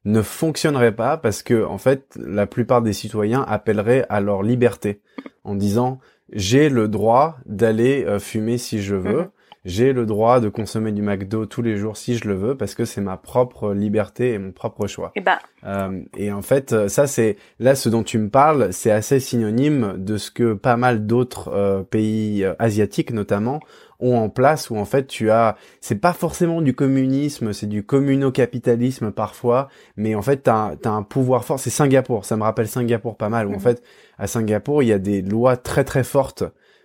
ne 0.04 0.20
fonctionnerait 0.20 0.94
pas 0.94 1.16
parce 1.16 1.42
que, 1.42 1.64
en 1.64 1.78
fait, 1.78 2.18
la 2.22 2.46
plupart 2.46 2.82
des 2.82 2.92
citoyens 2.92 3.42
appelleraient 3.48 4.04
à 4.10 4.20
leur 4.20 4.42
liberté 4.42 5.00
en 5.44 5.54
disant 5.54 5.98
j'ai 6.30 6.68
le 6.68 6.88
droit 6.88 7.38
d'aller 7.46 8.04
euh, 8.04 8.18
fumer 8.18 8.58
si 8.58 8.82
je 8.82 8.94
veux. 8.94 9.22
Mhm 9.22 9.28
j'ai 9.64 9.92
le 9.92 10.04
droit 10.04 10.40
de 10.40 10.48
consommer 10.48 10.92
du 10.92 11.02
McDo 11.02 11.46
tous 11.46 11.62
les 11.62 11.76
jours 11.76 11.96
si 11.96 12.16
je 12.16 12.28
le 12.28 12.34
veux 12.34 12.56
parce 12.56 12.74
que 12.74 12.84
c'est 12.84 13.00
ma 13.00 13.16
propre 13.16 13.72
liberté 13.72 14.32
et 14.32 14.38
mon 14.38 14.52
propre 14.52 14.86
choix. 14.86 15.12
Et, 15.14 15.20
eh 15.20 15.22
ben. 15.22 15.38
euh, 15.64 16.02
et 16.16 16.32
en 16.32 16.42
fait, 16.42 16.88
ça 16.88 17.06
c'est 17.06 17.36
là 17.58 17.74
ce 17.74 17.88
dont 17.88 18.02
tu 18.02 18.18
me 18.18 18.28
parles, 18.28 18.72
c'est 18.72 18.90
assez 18.90 19.20
synonyme 19.20 19.94
de 19.96 20.16
ce 20.16 20.30
que 20.30 20.52
pas 20.52 20.76
mal 20.76 21.06
d'autres 21.06 21.48
euh, 21.48 21.82
pays 21.82 22.44
euh, 22.44 22.54
asiatiques 22.58 23.12
notamment 23.12 23.60
ont 24.00 24.16
en 24.16 24.28
place 24.28 24.70
où 24.70 24.76
en 24.76 24.84
fait 24.84 25.06
tu 25.06 25.30
as 25.30 25.56
c'est 25.80 26.00
pas 26.00 26.12
forcément 26.12 26.60
du 26.60 26.74
communisme 26.74 27.52
c'est 27.52 27.66
du 27.66 27.84
communocapitalisme 27.84 29.10
parfois 29.12 29.68
mais 29.96 30.14
en 30.14 30.22
fait 30.22 30.38
t'as 30.38 30.74
as 30.84 30.88
un 30.90 31.02
pouvoir 31.02 31.44
fort 31.44 31.60
c'est 31.60 31.70
Singapour 31.70 32.24
ça 32.24 32.36
me 32.36 32.42
rappelle 32.42 32.68
Singapour 32.68 33.16
pas 33.16 33.28
mal 33.28 33.46
où 33.46 33.50
en 33.50 33.54
mhm. 33.54 33.60
fait 33.60 33.82
à 34.18 34.26
Singapour 34.26 34.82
il 34.82 34.86
y 34.86 34.92
a 34.92 34.98
des 34.98 35.22
lois 35.22 35.56
très 35.56 35.84
très 35.84 36.04
fortes 36.04 36.44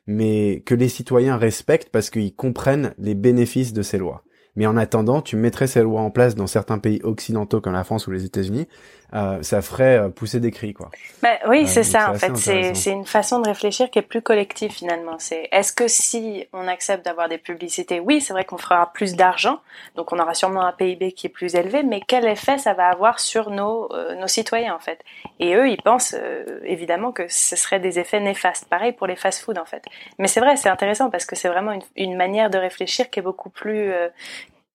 mais 0.09 0.63
que 0.65 0.73
les 0.73 0.89
citoyens 0.89 1.37
respectent 1.37 1.89
parce 1.91 2.09
qu'ils 2.09 2.33
comprennent 2.33 2.95
les 2.97 3.13
bénéfices 3.13 3.73
de 3.73 3.83
ces 3.83 3.99
lois. 3.99 4.23
Mais 4.55 4.65
en 4.65 4.75
attendant, 4.75 5.21
tu 5.21 5.35
mettrais 5.35 5.67
ces 5.67 5.83
lois 5.83 6.01
en 6.01 6.09
place 6.09 6.33
dans 6.33 6.47
certains 6.47 6.79
pays 6.79 6.99
occidentaux 7.03 7.61
comme 7.61 7.73
la 7.73 7.83
France 7.83 8.07
ou 8.07 8.11
les 8.11 8.25
États-Unis, 8.25 8.67
euh, 9.13 9.41
ça 9.41 9.61
ferait 9.61 9.97
euh, 9.97 10.09
pousser 10.09 10.39
des 10.39 10.51
cris, 10.51 10.73
quoi. 10.73 10.91
Bah, 11.23 11.39
oui, 11.47 11.63
euh, 11.63 11.65
c'est 11.65 11.83
ça. 11.83 12.11
En 12.11 12.13
fait, 12.13 12.35
c'est 12.35 12.91
une 12.91 13.05
façon 13.05 13.39
de 13.39 13.47
réfléchir 13.47 13.89
qui 13.89 13.97
est 13.97 14.03
plus 14.03 14.21
collective 14.21 14.71
finalement. 14.71 15.17
C'est 15.17 15.47
est-ce 15.51 15.73
que 15.73 15.87
si 15.87 16.47
on 16.53 16.67
accepte 16.67 17.05
d'avoir 17.05 17.27
des 17.27 17.39
publicités, 17.39 17.99
oui, 17.99 18.21
c'est 18.21 18.33
vrai 18.33 18.45
qu'on 18.45 18.57
fera 18.57 18.91
plus 18.93 19.15
d'argent, 19.15 19.61
donc 19.95 20.13
on 20.13 20.19
aura 20.19 20.35
sûrement 20.35 20.61
un 20.61 20.71
PIB 20.71 21.13
qui 21.13 21.27
est 21.27 21.31
plus 21.31 21.55
élevé, 21.55 21.81
mais 21.81 22.01
quel 22.05 22.27
effet 22.27 22.59
ça 22.59 22.73
va 22.73 22.87
avoir 22.87 23.19
sur 23.19 23.49
nos 23.49 23.89
nos 24.15 24.27
citoyens 24.27 24.75
en 24.75 24.79
fait? 24.79 24.99
Et 25.39 25.55
eux, 25.55 25.69
ils 25.69 25.81
pensent 25.81 26.15
évidemment 26.63 27.11
que 27.11 27.27
ce 27.27 27.55
serait 27.55 27.79
des 27.79 27.97
effets 27.97 28.19
néfastes. 28.19 28.67
Pareil 28.69 28.91
pour 28.91 29.07
les 29.07 29.15
fast-food 29.15 29.57
en 29.57 29.65
fait. 29.65 29.83
Mais 30.19 30.27
c'est 30.27 30.39
vrai, 30.39 30.55
c'est 30.55 30.69
intéressant 30.69 31.09
parce 31.09 31.25
que 31.25 31.35
c'est 31.35 31.49
vraiment 31.49 31.71
une, 31.71 31.81
une, 31.95 32.15
manière 32.15 32.49
de 32.49 32.57
réfléchir 32.57 33.09
qui 33.09 33.19
est 33.19 33.23
beaucoup 33.23 33.49
plus 33.49 33.91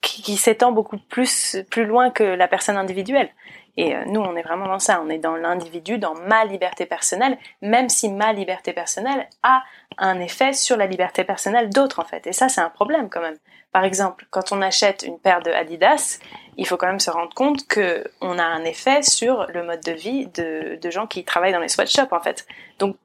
qui, 0.01 0.23
qui 0.23 0.37
s'étend 0.37 0.73
beaucoup 0.73 0.99
plus 0.99 1.57
plus 1.70 1.87
loin 1.87 2.11
que 2.11 2.25
la 2.25 2.49
personne 2.49 2.77
individuelle. 2.77 3.31
Et 3.76 3.94
euh, 3.94 4.04
nous, 4.06 4.20
on 4.20 4.37
est 4.37 4.42
vraiment 4.42 4.66
dans 4.66 4.78
ça. 4.78 5.02
On 5.04 5.08
est 5.08 5.18
dans 5.18 5.37
l'individu, 5.37 5.98
dans 5.98 6.14
ma 6.14 6.44
liberté 6.44 6.87
personnelle, 6.87 7.38
même 7.60 7.88
si 7.88 8.10
ma 8.10 8.32
liberté 8.32 8.72
personnelle 8.72 9.28
a 9.42 9.64
un 9.98 10.20
effet 10.20 10.52
sur 10.52 10.76
la 10.76 10.87
liberté 10.87 11.24
personnelle 11.24 11.70
d'autres, 11.70 12.00
en 12.00 12.04
fait. 12.04 12.26
Et 12.26 12.32
ça, 12.32 12.48
c'est 12.48 12.60
un 12.60 12.70
problème 12.70 13.08
quand 13.08 13.20
même. 13.20 13.37
Par 13.72 13.84
exemple, 13.84 14.26
quand 14.30 14.52
on 14.52 14.62
achète 14.62 15.02
une 15.02 15.18
paire 15.18 15.42
de 15.42 15.50
Adidas, 15.50 16.20
il 16.56 16.66
faut 16.66 16.76
quand 16.76 16.87
même 16.87 17.00
se 17.00 17.10
rendre 17.10 17.34
compte 17.34 17.66
que 17.66 18.04
on 18.20 18.38
a 18.38 18.44
un 18.44 18.64
effet 18.64 19.02
sur 19.02 19.46
le 19.52 19.64
mode 19.64 19.80
de 19.80 19.92
vie 19.92 20.28
de, 20.28 20.78
de 20.80 20.90
gens 20.90 21.08
qui 21.08 21.24
travaillent 21.24 21.52
dans 21.52 21.58
les 21.58 21.68
sweatshops, 21.68 22.12
en 22.12 22.20
fait. 22.20 22.46
Donc, 22.78 22.96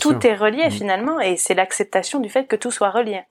tout 0.00 0.26
est 0.26 0.34
relié 0.34 0.68
mm. 0.68 0.70
finalement, 0.70 1.20
et 1.20 1.36
c'est 1.36 1.54
l'acceptation 1.54 2.20
du 2.20 2.30
fait 2.30 2.46
que 2.46 2.56
tout 2.56 2.70
soit 2.70 2.90
relié 2.90 3.22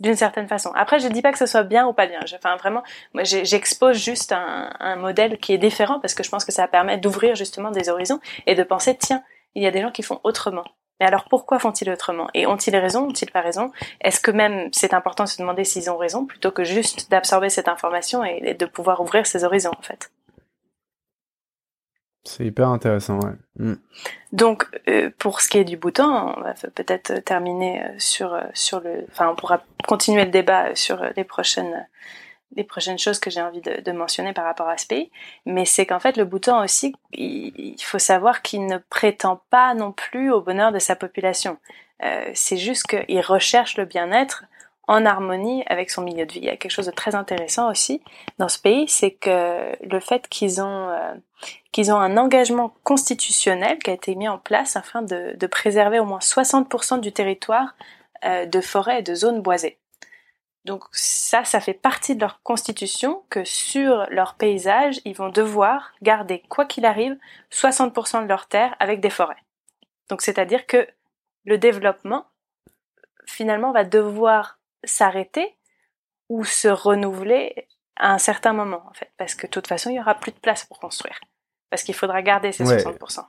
d'une 0.00 0.14
certaine 0.14 0.48
façon. 0.48 0.70
Après, 0.74 0.98
je 0.98 1.08
dis 1.08 1.22
pas 1.22 1.32
que 1.32 1.38
ce 1.38 1.46
soit 1.46 1.64
bien 1.64 1.86
ou 1.86 1.92
pas 1.92 2.06
bien. 2.06 2.20
Enfin, 2.34 2.56
vraiment, 2.56 2.82
moi, 3.14 3.24
j'expose 3.24 3.96
juste 3.96 4.32
un, 4.32 4.70
un, 4.78 4.96
modèle 4.96 5.38
qui 5.38 5.52
est 5.52 5.58
différent 5.58 6.00
parce 6.00 6.14
que 6.14 6.22
je 6.22 6.30
pense 6.30 6.44
que 6.44 6.52
ça 6.52 6.68
permet 6.68 6.98
d'ouvrir 6.98 7.34
justement 7.34 7.70
des 7.70 7.88
horizons 7.88 8.20
et 8.46 8.54
de 8.54 8.62
penser, 8.62 8.96
tiens, 8.96 9.22
il 9.54 9.62
y 9.62 9.66
a 9.66 9.70
des 9.70 9.82
gens 9.82 9.90
qui 9.90 10.02
font 10.02 10.20
autrement. 10.24 10.64
Mais 11.00 11.06
alors 11.06 11.24
pourquoi 11.24 11.58
font-ils 11.58 11.90
autrement? 11.90 12.28
Et 12.34 12.46
ont-ils 12.46 12.76
raison 12.76 13.08
Ont-ils 13.08 13.30
pas 13.30 13.40
raison? 13.40 13.70
Est-ce 14.00 14.20
que 14.20 14.30
même 14.30 14.68
c'est 14.72 14.94
important 14.94 15.24
de 15.24 15.28
se 15.28 15.38
demander 15.38 15.64
s'ils 15.64 15.90
ont 15.90 15.96
raison 15.96 16.26
plutôt 16.26 16.50
que 16.50 16.64
juste 16.64 17.10
d'absorber 17.10 17.50
cette 17.50 17.68
information 17.68 18.24
et 18.24 18.54
de 18.54 18.66
pouvoir 18.66 19.00
ouvrir 19.00 19.26
ces 19.26 19.44
horizons 19.44 19.72
en 19.78 19.82
fait? 19.82 20.10
C'est 22.28 22.44
hyper 22.44 22.68
intéressant, 22.68 23.18
ouais. 23.20 23.32
Mm. 23.56 23.74
Donc, 24.32 24.66
euh, 24.88 25.10
pour 25.18 25.40
ce 25.40 25.48
qui 25.48 25.58
est 25.58 25.64
du 25.64 25.76
bouton, 25.76 26.04
on 26.04 26.40
va 26.40 26.54
peut-être 26.74 27.18
terminer 27.24 27.82
euh, 27.82 27.88
sur 27.98 28.34
euh, 28.34 28.42
sur 28.54 28.80
le, 28.80 29.06
enfin, 29.10 29.28
on 29.30 29.36
pourra 29.36 29.62
continuer 29.86 30.24
le 30.24 30.30
débat 30.30 30.74
sur 30.74 31.02
les 31.16 31.24
prochaines 31.24 31.86
les 32.56 32.64
prochaines 32.64 32.98
choses 32.98 33.18
que 33.18 33.30
j'ai 33.30 33.42
envie 33.42 33.60
de, 33.60 33.80
de, 33.82 33.92
mentionner 33.92 34.32
par 34.32 34.44
rapport 34.44 34.68
à 34.68 34.78
ce 34.78 34.86
pays. 34.86 35.10
Mais 35.44 35.64
c'est 35.64 35.86
qu'en 35.86 36.00
fait, 36.00 36.16
le 36.16 36.24
bouton 36.24 36.62
aussi, 36.62 36.94
il, 37.12 37.76
faut 37.82 37.98
savoir 37.98 38.42
qu'il 38.42 38.66
ne 38.66 38.78
prétend 38.78 39.42
pas 39.50 39.74
non 39.74 39.92
plus 39.92 40.30
au 40.30 40.40
bonheur 40.40 40.72
de 40.72 40.78
sa 40.78 40.96
population. 40.96 41.58
Euh, 42.02 42.30
c'est 42.34 42.56
juste 42.56 42.86
qu'il 42.86 43.20
recherche 43.20 43.76
le 43.76 43.84
bien-être 43.84 44.44
en 44.88 45.04
harmonie 45.04 45.62
avec 45.66 45.90
son 45.90 46.02
milieu 46.02 46.26
de 46.26 46.32
vie. 46.32 46.40
Il 46.40 46.46
y 46.46 46.50
a 46.50 46.56
quelque 46.56 46.72
chose 46.72 46.86
de 46.86 46.90
très 46.90 47.14
intéressant 47.14 47.70
aussi 47.70 48.02
dans 48.38 48.48
ce 48.48 48.58
pays, 48.58 48.88
c'est 48.88 49.12
que 49.12 49.72
le 49.86 50.00
fait 50.00 50.26
qu'ils 50.28 50.60
ont 50.60 50.88
euh, 50.88 51.14
qu'ils 51.70 51.92
ont 51.92 51.98
un 51.98 52.16
engagement 52.16 52.74
constitutionnel 52.82 53.78
qui 53.78 53.90
a 53.90 53.92
été 53.92 54.14
mis 54.14 54.28
en 54.28 54.38
place 54.38 54.76
afin 54.76 55.02
de, 55.02 55.36
de 55.36 55.46
préserver 55.46 56.00
au 56.00 56.04
moins 56.04 56.18
60% 56.18 57.00
du 57.00 57.12
territoire 57.12 57.76
euh, 58.24 58.46
de 58.46 58.60
forêts 58.60 59.00
et 59.00 59.02
de 59.02 59.14
zones 59.14 59.42
boisées. 59.42 59.78
Donc 60.64 60.84
ça, 60.92 61.44
ça 61.44 61.60
fait 61.60 61.74
partie 61.74 62.16
de 62.16 62.20
leur 62.20 62.42
constitution 62.42 63.22
que 63.30 63.44
sur 63.44 64.06
leur 64.10 64.34
paysage, 64.34 65.00
ils 65.04 65.14
vont 65.14 65.28
devoir 65.28 65.92
garder, 66.02 66.42
quoi 66.48 66.64
qu'il 66.64 66.84
arrive, 66.84 67.16
60% 67.52 68.24
de 68.24 68.28
leur 68.28 68.48
terre 68.48 68.74
avec 68.80 69.00
des 69.00 69.10
forêts. 69.10 69.42
Donc 70.08 70.20
c'est-à-dire 70.20 70.66
que 70.66 70.86
le 71.44 71.58
développement, 71.58 72.26
finalement, 73.24 73.72
va 73.72 73.84
devoir 73.84 74.57
s'arrêter 74.84 75.56
ou 76.28 76.44
se 76.44 76.68
renouveler 76.68 77.68
à 77.96 78.14
un 78.14 78.18
certain 78.18 78.52
moment, 78.52 78.82
en 78.88 78.94
fait. 78.94 79.10
Parce 79.16 79.34
que 79.34 79.46
de 79.46 79.50
toute 79.50 79.66
façon, 79.66 79.90
il 79.90 79.96
y 79.96 80.00
aura 80.00 80.14
plus 80.14 80.32
de 80.32 80.38
place 80.38 80.64
pour 80.64 80.78
construire. 80.78 81.20
Parce 81.70 81.82
qu'il 81.82 81.94
faudra 81.94 82.22
garder 82.22 82.52
ces 82.52 82.64
60%. 82.64 83.24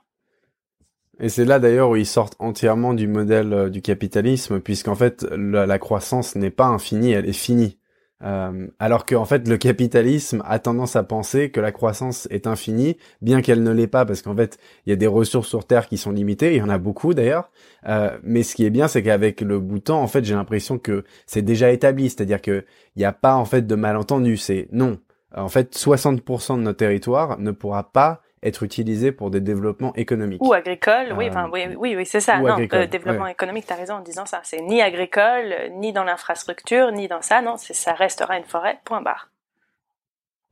Et 1.20 1.28
c'est 1.28 1.44
là 1.44 1.58
d'ailleurs 1.58 1.90
où 1.90 1.96
ils 1.96 2.06
sortent 2.06 2.36
entièrement 2.38 2.94
du 2.94 3.06
modèle 3.06 3.52
euh, 3.52 3.68
du 3.68 3.82
capitalisme, 3.82 4.60
puisqu'en 4.60 4.94
fait 4.94 5.22
la, 5.22 5.78
croissance 5.78 6.34
n'est 6.34 6.50
pas 6.50 6.66
infinie, 6.66 7.12
elle 7.12 7.28
est 7.28 7.34
finie. 7.34 7.78
Euh, 8.22 8.66
alors 8.78 9.06
qu'en 9.06 9.24
fait 9.24 9.48
le 9.48 9.56
capitalisme 9.56 10.42
a 10.46 10.58
tendance 10.58 10.94
à 10.94 11.02
penser 11.02 11.50
que 11.50 11.60
la 11.60 11.72
croissance 11.72 12.28
est 12.30 12.46
infinie, 12.46 12.96
bien 13.22 13.40
qu'elle 13.40 13.62
ne 13.62 13.70
l'est 13.70 13.86
pas, 13.86 14.04
parce 14.04 14.20
qu'en 14.20 14.36
fait 14.36 14.58
il 14.84 14.90
y 14.90 14.92
a 14.92 14.96
des 14.96 15.06
ressources 15.06 15.48
sur 15.48 15.64
Terre 15.66 15.88
qui 15.88 15.96
sont 15.96 16.10
limitées, 16.10 16.54
il 16.54 16.58
y 16.58 16.62
en 16.62 16.68
a 16.68 16.78
beaucoup 16.78 17.14
d'ailleurs. 17.14 17.50
Euh, 17.88 18.18
mais 18.22 18.42
ce 18.42 18.54
qui 18.54 18.64
est 18.64 18.70
bien, 18.70 18.88
c'est 18.88 19.02
qu'avec 19.02 19.40
le 19.40 19.58
bout 19.58 19.78
de 19.78 19.84
temps, 19.84 20.02
en 20.02 20.06
fait 20.06 20.24
j'ai 20.24 20.34
l'impression 20.34 20.78
que 20.78 21.04
c'est 21.26 21.42
déjà 21.42 21.70
établi, 21.70 22.10
c'est-à-dire 22.10 22.42
que 22.42 22.64
il 22.96 22.98
n'y 22.98 23.06
a 23.06 23.12
pas 23.12 23.36
en 23.36 23.44
fait 23.44 23.66
de 23.66 23.74
malentendu. 23.74 24.36
C'est 24.36 24.68
non, 24.72 24.98
en 25.34 25.48
fait 25.48 25.74
60% 25.74 26.56
de 26.56 26.62
notre 26.62 26.78
territoire 26.78 27.38
ne 27.38 27.52
pourra 27.52 27.90
pas 27.92 28.20
être 28.42 28.62
utilisé 28.62 29.12
pour 29.12 29.30
des 29.30 29.40
développements 29.40 29.94
économiques. 29.96 30.42
Ou 30.42 30.52
agricoles, 30.52 31.14
oui, 31.16 31.28
enfin, 31.28 31.48
oui, 31.52 31.66
oui, 31.76 31.94
oui 31.96 32.06
c'est 32.06 32.20
ça. 32.20 32.38
non, 32.38 32.56
euh, 32.72 32.86
développement 32.86 33.26
économique, 33.26 33.66
tu 33.66 33.72
as 33.72 33.76
raison 33.76 33.94
en 33.94 34.00
disant 34.00 34.26
ça. 34.26 34.40
C'est 34.44 34.60
ni 34.62 34.80
agricole, 34.80 35.54
ni 35.72 35.92
dans 35.92 36.04
l'infrastructure, 36.04 36.90
ni 36.92 37.06
dans 37.06 37.22
ça, 37.22 37.42
non, 37.42 37.56
ça 37.58 37.92
restera 37.92 38.38
une 38.38 38.44
forêt, 38.44 38.78
point 38.84 39.02
barre. 39.02 39.28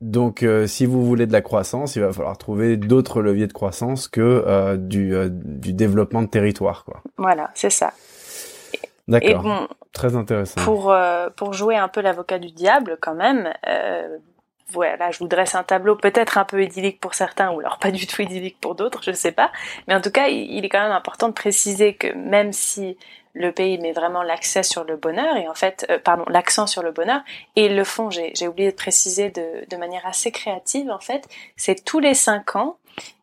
Donc, 0.01 0.43
euh, 0.43 0.65
si 0.65 0.85
vous 0.85 1.05
voulez 1.05 1.25
de 1.25 1.33
la 1.33 1.41
croissance, 1.41 1.95
il 1.95 2.01
va 2.01 2.13
falloir 2.13 2.37
trouver 2.37 2.77
d'autres 2.77 3.21
leviers 3.21 3.47
de 3.47 3.53
croissance 3.53 4.07
que 4.07 4.75
du, 4.77 5.13
du 5.29 5.73
développement 5.73 6.21
de 6.21 6.29
territoire, 6.29 6.85
quoi. 6.85 7.01
Voilà, 7.17 7.49
c'est 7.53 7.71
ça. 7.71 7.91
D'accord. 9.07 9.41
Bon, 9.41 9.67
Très 9.91 10.15
intéressant. 10.15 10.61
Pour, 10.63 10.95
pour 11.35 11.53
jouer 11.53 11.75
un 11.75 11.87
peu 11.87 11.99
l'avocat 12.01 12.37
du 12.37 12.51
diable, 12.51 12.97
quand 13.01 13.15
même, 13.15 13.51
voilà, 14.71 15.11
je 15.11 15.19
vous 15.19 15.27
dresse 15.27 15.55
un 15.55 15.63
tableau 15.63 15.95
peut-être 15.95 16.37
un 16.37 16.45
peu 16.45 16.63
idyllique 16.63 16.99
pour 16.99 17.13
certains 17.13 17.51
ou 17.51 17.59
alors 17.59 17.79
pas 17.79 17.91
du 17.91 18.05
tout 18.07 18.21
idyllique 18.21 18.59
pour 18.59 18.75
d'autres, 18.75 19.01
je 19.03 19.11
sais 19.11 19.31
pas. 19.31 19.51
Mais 19.87 19.95
en 19.95 20.01
tout 20.01 20.11
cas, 20.11 20.27
il 20.27 20.63
est 20.63 20.69
quand 20.69 20.81
même 20.81 20.91
important 20.91 21.27
de 21.27 21.33
préciser 21.33 21.93
que 21.95 22.13
même 22.13 22.53
si 22.53 22.97
le 23.33 23.51
pays 23.51 23.77
met 23.77 23.91
vraiment 23.91 24.23
l'accès 24.23 24.63
sur 24.63 24.83
le 24.83 24.95
bonheur 24.95 25.37
et 25.37 25.47
en 25.47 25.53
fait, 25.53 25.85
euh, 25.89 25.99
pardon, 25.99 26.25
l'accent 26.27 26.67
sur 26.67 26.83
le 26.83 26.91
bonheur 26.91 27.21
et 27.55 27.65
ils 27.65 27.75
le 27.75 27.83
font. 27.83 28.09
J'ai 28.09 28.47
oublié 28.47 28.71
de 28.71 28.75
préciser 28.75 29.29
de, 29.29 29.77
manière 29.77 30.05
assez 30.05 30.31
créative 30.31 30.89
en 30.91 30.99
fait. 30.99 31.27
C'est 31.55 31.85
tous 31.85 31.99
les 31.99 32.13
cinq 32.13 32.55
ans, 32.55 32.77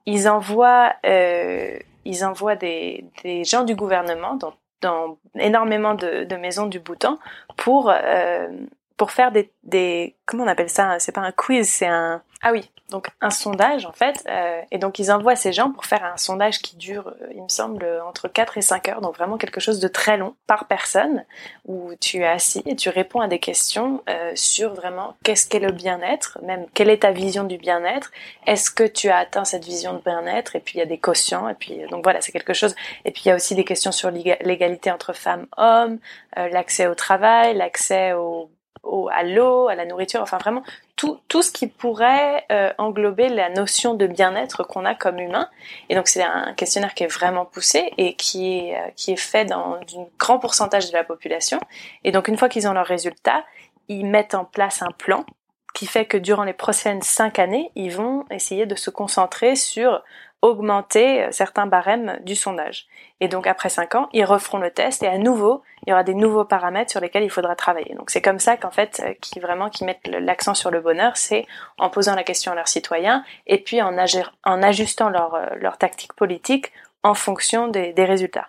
ils 0.06 0.28
envoient, 0.28 0.94
euh, 1.04 1.78
ils 2.04 2.24
envoient 2.24 2.56
des, 2.56 3.04
gens 3.44 3.64
du 3.64 3.74
gouvernement 3.74 4.38
dans, 4.80 5.18
énormément 5.34 5.94
de, 5.94 6.24
de 6.24 6.36
maisons 6.36 6.66
du 6.66 6.78
Bhoutan 6.78 7.18
pour 7.56 7.90
euh, 7.90 8.48
pour 8.96 9.10
faire 9.10 9.32
des, 9.32 9.52
des 9.62 10.16
comment 10.24 10.44
on 10.44 10.48
appelle 10.48 10.70
ça? 10.70 10.98
C'est 10.98 11.12
pas 11.12 11.20
un 11.20 11.32
quiz, 11.32 11.68
c'est 11.68 11.86
un 11.86 12.22
ah 12.42 12.52
oui, 12.52 12.70
donc 12.90 13.08
un 13.20 13.30
sondage 13.30 13.86
en 13.86 13.92
fait. 13.92 14.22
Euh, 14.28 14.60
et 14.70 14.78
donc 14.78 14.98
ils 14.98 15.10
envoient 15.10 15.36
ces 15.36 15.52
gens 15.52 15.70
pour 15.70 15.84
faire 15.86 16.04
un 16.04 16.16
sondage 16.16 16.60
qui 16.60 16.76
dure, 16.76 17.08
euh, 17.08 17.32
il 17.34 17.42
me 17.42 17.48
semble, 17.48 17.84
entre 18.06 18.28
4 18.28 18.58
et 18.58 18.62
5 18.62 18.88
heures, 18.88 19.00
donc 19.00 19.16
vraiment 19.16 19.38
quelque 19.38 19.58
chose 19.58 19.80
de 19.80 19.88
très 19.88 20.16
long 20.16 20.36
par 20.46 20.66
personne, 20.66 21.24
où 21.64 21.92
tu 22.00 22.18
es 22.18 22.26
assis 22.26 22.62
et 22.66 22.76
tu 22.76 22.88
réponds 22.88 23.20
à 23.20 23.28
des 23.28 23.38
questions 23.38 24.02
euh, 24.08 24.32
sur 24.34 24.74
vraiment 24.74 25.16
qu'est-ce 25.24 25.48
qu'est 25.48 25.60
le 25.60 25.72
bien-être, 25.72 26.38
même 26.42 26.66
quelle 26.74 26.90
est 26.90 27.02
ta 27.02 27.10
vision 27.10 27.44
du 27.44 27.56
bien-être, 27.56 28.12
est-ce 28.46 28.70
que 28.70 28.84
tu 28.84 29.08
as 29.08 29.16
atteint 29.16 29.44
cette 29.44 29.64
vision 29.64 29.94
de 29.94 30.00
bien-être, 30.00 30.56
et 30.56 30.60
puis 30.60 30.74
il 30.76 30.78
y 30.78 30.82
a 30.82 30.86
des 30.86 30.98
quotients, 30.98 31.48
et 31.48 31.54
puis 31.54 31.80
donc 31.90 32.04
voilà, 32.04 32.20
c'est 32.20 32.32
quelque 32.32 32.54
chose. 32.54 32.76
Et 33.04 33.10
puis 33.10 33.22
il 33.24 33.28
y 33.28 33.32
a 33.32 33.34
aussi 33.34 33.54
des 33.54 33.64
questions 33.64 33.92
sur 33.92 34.10
l'égalité 34.10 34.90
entre 34.90 35.12
femmes, 35.14 35.46
hommes, 35.56 35.98
l'accès 36.36 36.86
au 36.86 36.94
travail, 36.94 37.54
l'accès 37.56 38.12
au 38.12 38.50
à 39.12 39.22
l'eau, 39.22 39.68
à 39.68 39.74
la 39.74 39.84
nourriture, 39.84 40.20
enfin 40.22 40.38
vraiment 40.38 40.62
tout, 40.96 41.20
tout 41.28 41.42
ce 41.42 41.50
qui 41.50 41.66
pourrait 41.66 42.44
euh, 42.50 42.72
englober 42.78 43.28
la 43.28 43.50
notion 43.50 43.94
de 43.94 44.06
bien-être 44.06 44.62
qu'on 44.64 44.84
a 44.84 44.94
comme 44.94 45.18
humain. 45.18 45.48
Et 45.88 45.94
donc 45.94 46.08
c'est 46.08 46.22
un 46.22 46.54
questionnaire 46.54 46.94
qui 46.94 47.04
est 47.04 47.12
vraiment 47.12 47.44
poussé 47.44 47.92
et 47.98 48.14
qui 48.14 48.58
est, 48.58 48.76
euh, 48.76 48.90
qui 48.96 49.12
est 49.12 49.16
fait 49.16 49.44
dans 49.44 49.74
un 49.74 50.06
grand 50.18 50.38
pourcentage 50.38 50.88
de 50.90 50.92
la 50.92 51.04
population. 51.04 51.58
Et 52.04 52.12
donc 52.12 52.28
une 52.28 52.36
fois 52.36 52.48
qu'ils 52.48 52.68
ont 52.68 52.72
leurs 52.72 52.86
résultats, 52.86 53.44
ils 53.88 54.06
mettent 54.06 54.34
en 54.34 54.44
place 54.44 54.82
un 54.82 54.90
plan 54.90 55.24
qui 55.74 55.86
fait 55.86 56.06
que 56.06 56.16
durant 56.16 56.44
les 56.44 56.54
prochaines 56.54 57.02
cinq 57.02 57.38
années, 57.38 57.70
ils 57.74 57.92
vont 57.92 58.24
essayer 58.30 58.64
de 58.64 58.74
se 58.74 58.88
concentrer 58.88 59.56
sur 59.56 60.02
augmenter 60.42 61.24
euh, 61.24 61.32
certains 61.32 61.66
barèmes 61.66 62.18
du 62.24 62.36
sondage. 62.36 62.86
Et 63.20 63.28
donc 63.28 63.46
après 63.46 63.68
5 63.68 63.94
ans, 63.94 64.08
ils 64.12 64.24
referont 64.24 64.58
le 64.58 64.70
test 64.70 65.02
et 65.02 65.06
à 65.06 65.18
nouveau, 65.18 65.62
il 65.86 65.90
y 65.90 65.92
aura 65.92 66.04
des 66.04 66.14
nouveaux 66.14 66.44
paramètres 66.44 66.90
sur 66.90 67.00
lesquels 67.00 67.24
il 67.24 67.30
faudra 67.30 67.56
travailler. 67.56 67.94
Donc 67.94 68.10
c'est 68.10 68.22
comme 68.22 68.38
ça 68.38 68.56
qu'en 68.56 68.70
fait, 68.70 69.02
euh, 69.04 69.14
qui 69.20 69.40
vraiment 69.40 69.70
qui 69.70 69.84
mettent 69.84 70.06
l'accent 70.06 70.54
sur 70.54 70.70
le 70.70 70.80
bonheur, 70.80 71.16
c'est 71.16 71.46
en 71.78 71.90
posant 71.90 72.14
la 72.14 72.24
question 72.24 72.52
à 72.52 72.54
leurs 72.54 72.68
citoyens 72.68 73.24
et 73.46 73.58
puis 73.62 73.80
en, 73.82 73.96
en 74.44 74.62
ajustant 74.62 75.08
leur, 75.08 75.34
euh, 75.34 75.46
leur 75.56 75.78
tactique 75.78 76.12
politique 76.14 76.72
en 77.02 77.14
fonction 77.14 77.68
des, 77.68 77.92
résultats. 77.96 78.48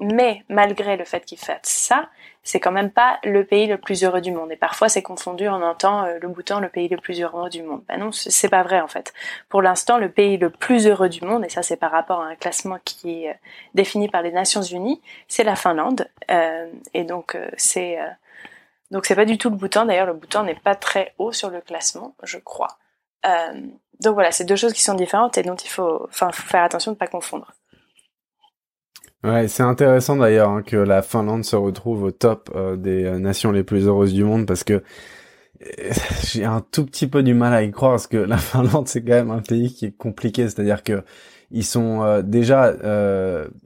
Mais 0.00 0.42
malgré 0.48 0.96
le 0.96 1.04
fait 1.04 1.24
qu'ils 1.24 1.38
fassent 1.38 1.60
ça, 1.62 2.08
c'est 2.42 2.60
quand 2.60 2.72
même 2.72 2.90
pas 2.90 3.18
le 3.24 3.44
pays 3.44 3.66
le 3.66 3.78
plus 3.78 4.04
heureux 4.04 4.20
du 4.20 4.32
monde. 4.32 4.52
Et 4.52 4.56
parfois, 4.56 4.88
c'est 4.88 5.02
confondu, 5.02 5.48
on 5.48 5.62
entend 5.62 6.04
euh, 6.04 6.18
le 6.20 6.28
Bhoutan, 6.28 6.60
le 6.60 6.68
pays 6.68 6.88
le 6.88 6.98
plus 6.98 7.20
heureux 7.22 7.48
du 7.48 7.62
monde. 7.62 7.82
Ben 7.88 7.98
non, 7.98 8.12
c'est 8.12 8.48
pas 8.48 8.62
vrai 8.62 8.80
en 8.80 8.88
fait. 8.88 9.14
Pour 9.48 9.62
l'instant, 9.62 9.98
le 9.98 10.10
pays 10.10 10.36
le 10.36 10.50
plus 10.50 10.86
heureux 10.86 11.08
du 11.08 11.24
monde, 11.24 11.44
et 11.44 11.48
ça 11.48 11.62
c'est 11.62 11.76
par 11.76 11.90
rapport 11.92 12.20
à 12.20 12.26
un 12.26 12.34
classement 12.36 12.78
qui 12.84 13.24
est 13.24 13.30
euh, 13.30 13.34
défini 13.74 14.08
par 14.08 14.22
les 14.22 14.32
Nations 14.32 14.62
Unies, 14.62 15.00
c'est 15.28 15.44
la 15.44 15.56
Finlande. 15.56 16.08
Euh, 16.30 16.70
et 16.92 17.04
donc 17.04 17.38
c'est 17.56 17.98
donc 18.90 19.06
c'est 19.06 19.16
pas 19.16 19.24
du 19.24 19.38
tout 19.38 19.50
le 19.50 19.56
Bhoutan. 19.56 19.86
D'ailleurs, 19.86 20.06
le 20.06 20.14
Bhoutan 20.14 20.44
n'est 20.44 20.54
pas 20.54 20.74
très 20.74 21.14
haut 21.18 21.32
sur 21.32 21.50
le 21.50 21.60
classement, 21.60 22.14
je 22.22 22.38
crois. 22.38 22.78
donc 24.00 24.14
voilà, 24.14 24.32
c'est 24.32 24.44
deux 24.44 24.56
choses 24.56 24.72
qui 24.72 24.82
sont 24.82 24.94
différentes 24.94 25.38
et 25.38 25.42
dont 25.42 25.56
il 25.56 25.68
faut, 25.68 26.06
faut 26.10 26.32
faire 26.32 26.62
attention 26.64 26.92
de 26.92 26.96
ne 26.96 26.98
pas 26.98 27.06
confondre. 27.06 27.52
Ouais, 29.24 29.48
c'est 29.48 29.62
intéressant 29.62 30.16
d'ailleurs 30.16 30.50
hein, 30.50 30.62
que 30.62 30.76
la 30.76 31.00
Finlande 31.00 31.46
se 31.46 31.56
retrouve 31.56 32.02
au 32.02 32.10
top 32.10 32.50
euh, 32.54 32.76
des 32.76 33.04
euh, 33.04 33.18
nations 33.18 33.52
les 33.52 33.64
plus 33.64 33.86
heureuses 33.86 34.12
du 34.12 34.22
monde 34.22 34.44
parce 34.44 34.64
que 34.64 34.74
euh, 34.74 35.92
j'ai 36.24 36.44
un 36.44 36.60
tout 36.60 36.84
petit 36.84 37.06
peu 37.06 37.22
du 37.22 37.32
mal 37.32 37.54
à 37.54 37.62
y 37.62 37.70
croire 37.70 37.92
parce 37.92 38.06
que 38.06 38.18
la 38.18 38.36
Finlande 38.38 38.86
c'est 38.86 39.02
quand 39.02 39.14
même 39.14 39.30
un 39.30 39.40
pays 39.40 39.72
qui 39.72 39.86
est 39.86 39.96
compliqué, 39.96 40.42
c'est-à-dire 40.42 40.82
que 40.82 41.02
ils 41.50 41.64
sont 41.64 42.20
déjà 42.22 42.74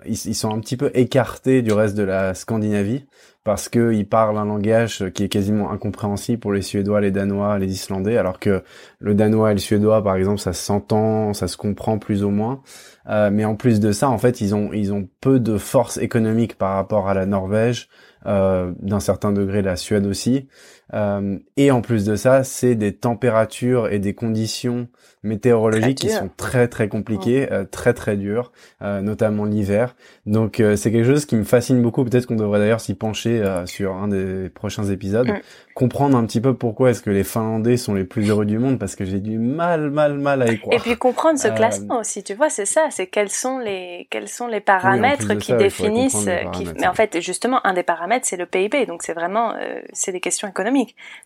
ils, 0.06 0.26
ils, 0.26 0.34
sont 0.34 0.52
un 0.52 0.60
petit 0.60 0.76
peu 0.76 0.90
écartés 0.94 1.62
du 1.62 1.72
reste 1.72 1.96
de 1.96 2.02
la 2.02 2.34
Scandinavie 2.34 3.06
parce 3.48 3.70
que 3.70 3.94
ils 3.94 4.06
parlent 4.06 4.36
un 4.36 4.44
langage 4.44 5.08
qui 5.14 5.24
est 5.24 5.30
quasiment 5.30 5.70
incompréhensible 5.70 6.38
pour 6.38 6.52
les 6.52 6.60
Suédois, 6.60 7.00
les 7.00 7.10
Danois, 7.10 7.58
les 7.58 7.72
Islandais, 7.72 8.18
alors 8.18 8.40
que 8.40 8.62
le 8.98 9.14
danois 9.14 9.52
et 9.52 9.54
le 9.54 9.58
suédois 9.58 10.04
par 10.04 10.16
exemple 10.16 10.38
ça 10.38 10.52
s'entend, 10.52 11.32
ça 11.32 11.48
se 11.48 11.56
comprend 11.56 11.98
plus 11.98 12.24
ou 12.24 12.28
moins. 12.28 12.60
Euh, 13.08 13.30
mais 13.32 13.46
en 13.46 13.56
plus 13.56 13.80
de 13.80 13.90
ça, 13.90 14.10
en 14.10 14.18
fait, 14.18 14.42
ils 14.42 14.54
ont 14.54 14.70
ils 14.74 14.92
ont 14.92 15.08
peu 15.22 15.40
de 15.40 15.56
force 15.56 15.96
économique 15.96 16.58
par 16.58 16.74
rapport 16.74 17.08
à 17.08 17.14
la 17.14 17.24
Norvège, 17.24 17.88
euh, 18.26 18.70
d'un 18.82 19.00
certain 19.00 19.32
degré 19.32 19.62
la 19.62 19.76
Suède 19.76 20.04
aussi. 20.04 20.46
Euh, 20.94 21.38
et 21.56 21.70
en 21.70 21.80
plus 21.80 22.04
de 22.04 22.16
ça, 22.16 22.44
c'est 22.44 22.74
des 22.74 22.94
températures 22.94 23.88
et 23.88 23.98
des 23.98 24.14
conditions 24.14 24.88
météorologiques 25.24 25.98
qui 25.98 26.10
sont 26.10 26.30
très 26.36 26.68
très 26.68 26.88
compliquées, 26.88 27.50
euh, 27.50 27.64
très 27.64 27.92
très 27.92 28.16
dures, 28.16 28.52
euh, 28.82 29.00
notamment 29.00 29.44
l'hiver. 29.44 29.96
Donc 30.26 30.62
c'est 30.76 30.92
quelque 30.92 31.06
chose 31.06 31.26
qui 31.26 31.36
me 31.36 31.44
fascine 31.44 31.82
beaucoup. 31.82 32.04
Peut-être 32.04 32.26
qu'on 32.26 32.36
devrait 32.36 32.60
d'ailleurs 32.60 32.80
s'y 32.80 32.94
pencher 32.94 33.42
sur 33.66 33.94
un 33.94 34.08
des 34.08 34.48
prochains 34.48 34.84
épisodes, 34.84 35.30
comprendre 35.74 36.16
un 36.16 36.24
petit 36.24 36.40
peu 36.40 36.54
pourquoi 36.54 36.90
est-ce 36.90 37.02
que 37.02 37.10
les 37.10 37.24
Finlandais 37.24 37.76
sont 37.76 37.94
les 37.94 38.04
plus 38.04 38.30
heureux 38.30 38.46
du 38.46 38.58
monde, 38.58 38.78
parce 38.78 38.94
que 38.94 39.04
j'ai 39.04 39.20
du 39.20 39.38
mal 39.38 39.90
mal 39.90 40.18
mal 40.18 40.42
à 40.42 40.52
y 40.52 40.58
croire. 40.58 40.76
Et 40.76 40.80
puis 40.80 40.96
comprendre 40.96 41.38
ce 41.38 41.48
classement 41.48 41.98
aussi, 41.98 42.22
tu 42.22 42.34
vois, 42.34 42.48
c'est 42.48 42.66
ça, 42.66 42.86
c'est 42.90 43.06
quels 43.06 43.30
sont 43.30 43.58
les 43.58 44.06
quels 44.10 44.28
sont 44.28 44.46
les 44.46 44.60
paramètres 44.60 45.34
qui 45.34 45.52
définissent. 45.54 46.28
Qui... 46.52 46.66
Mais 46.78 46.86
en 46.86 46.94
fait, 46.94 47.20
justement, 47.20 47.66
un 47.66 47.74
des 47.74 47.82
paramètres 47.82 48.26
c'est 48.26 48.36
le 48.36 48.46
PIB, 48.46 48.86
donc 48.86 49.02
c'est 49.02 49.14
vraiment 49.14 49.54
c'est 49.92 50.12
des 50.12 50.20
questions 50.20 50.48
économiques. 50.48 50.77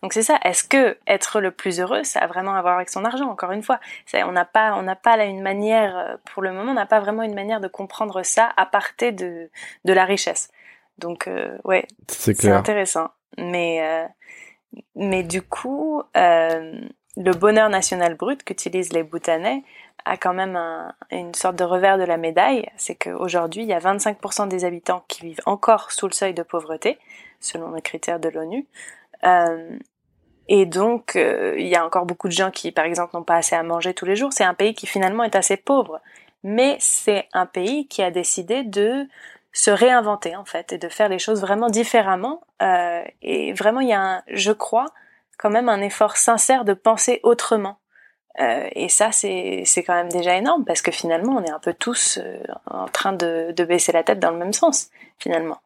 Donc 0.03 0.13
c'est 0.13 0.23
ça. 0.23 0.39
Est-ce 0.45 0.65
que 0.65 0.99
être 1.07 1.41
le 1.41 1.51
plus 1.51 1.81
heureux, 1.81 2.05
ça 2.05 2.21
a 2.21 2.27
vraiment 2.27 2.55
à 2.55 2.63
voir 2.63 2.77
avec 2.77 2.89
son 2.89 3.05
argent 3.05 3.29
Encore 3.29 3.53
une 3.53 3.63
fois, 3.63 3.81
on 4.15 4.33
n'a 4.33 4.45
pas, 4.45 4.75
on 4.75 4.83
n'a 4.83 4.97
pas 4.97 5.17
là 5.17 5.25
une 5.25 5.43
manière, 5.43 5.97
euh, 5.97 6.17
pour 6.33 6.43
le 6.43 6.53
moment, 6.53 6.73
on 6.73 6.75
n'a 6.75 6.87
pas 6.87 7.01
vraiment 7.01 7.23
une 7.23 7.35
manière 7.35 7.61
de 7.61 7.69
comprendre 7.69 8.23
ça 8.23 8.53
à 8.57 8.67
partir 8.67 9.13
de, 9.13 9.51
de 9.85 9.93
la 9.93 10.05
richesse. 10.05 10.51
Donc, 10.99 11.27
euh, 11.27 11.57
ouais, 11.65 11.87
c'est 12.09 12.49
intéressant. 12.49 13.09
Mais, 13.39 13.81
euh, 13.83 14.07
mais 14.95 15.23
du 15.23 15.43
coup, 15.43 16.03
le 16.15 17.33
bonheur 17.33 17.69
national 17.69 18.15
brut 18.15 18.43
qu'utilisent 18.45 18.93
les 18.93 19.03
Bhoutanais 19.03 19.63
a 20.05 20.17
quand 20.17 20.35
même 20.35 20.59
une 21.11 21.35
sorte 21.35 21.57
de 21.57 21.65
revers 21.65 21.99
de 21.99 22.05
la 22.05 22.17
médaille. 22.17 22.69
C'est 22.77 22.95
qu'aujourd'hui, 22.95 23.63
il 23.63 23.69
y 23.69 23.73
a 23.73 23.79
25% 23.79 24.49
des 24.49 24.65
habitants 24.65 25.05
qui 25.09 25.23
vivent 25.23 25.41
encore 25.47 25.93
sous 25.93 26.07
le 26.07 26.13
seuil 26.13 26.35
de 26.35 26.43
pauvreté, 26.43 26.99
selon 27.41 27.73
les 27.73 27.83
critères 27.83 28.21
de 28.21 28.29
l'ONU. 28.29 28.67
Et 30.49 30.67
donc, 30.67 31.17
euh, 31.17 31.55
il 31.59 31.67
y 31.67 31.77
a 31.77 31.87
encore 31.87 32.05
beaucoup 32.07 32.29
de 32.29 32.33
gens 32.33 32.51
qui, 32.51 32.73
par 32.73 32.85
exemple, 32.85 33.17
n'ont 33.17 33.23
pas 33.23 33.37
assez 33.37 33.55
à 33.55 33.63
manger 33.63 33.95
tous 33.95 34.05
les 34.05 34.17
jours. 34.17 34.33
C'est 34.33 34.45
un 34.45 34.55
pays 34.55 34.75
qui 34.75 34.87
finalement 34.87 35.25
est 35.25 35.37
assez 35.37 35.57
pauvre. 35.57 36.01
Mais 36.43 36.77
c'est 36.81 37.29
un 37.33 37.47
pays 37.47 37.87
qui 37.87 38.03
a 38.03 38.11
décidé 38.11 38.65
de 38.65 39.07
se 39.53 39.71
réinventer, 39.71 40.35
en 40.35 40.45
fait, 40.45 40.73
et 40.73 40.79
de 40.79 40.89
faire 40.89 41.09
les 41.09 41.19
choses 41.19 41.41
vraiment 41.41 41.69
différemment. 41.69 42.43
Euh, 42.61 43.03
et 43.23 43.53
vraiment, 43.53 43.81
il 43.81 43.89
y 43.89 43.93
a, 43.93 44.01
un, 44.01 44.23
je 44.29 44.53
crois, 44.53 44.87
quand 45.39 45.51
même 45.51 45.69
un 45.69 45.81
effort 45.81 46.17
sincère 46.17 46.65
de 46.65 46.75
penser 46.75 47.21
autrement. 47.23 47.79
Euh, 48.41 48.69
et 48.73 48.89
ça, 48.89 49.13
c'est 49.13 49.65
quand 49.87 49.95
même 49.95 50.09
déjà 50.09 50.37
énorme 50.37 50.65
parce 50.65 50.83
que 50.83 50.91
finalement, 50.91 51.37
on 51.37 51.45
est 51.45 51.51
un 51.51 51.59
peu 51.61 51.75
tous 51.75 52.19
euh, 52.19 52.43
en 52.67 52.89
train 52.89 53.13
de, 53.13 53.53
de, 53.53 53.65
baisser 53.65 53.93
la 53.93 54.03
tête 54.03 54.19
dans 54.19 54.31
le 54.31 54.39
même 54.39 54.55
sens, 54.55 54.89
finalement. 55.19 55.59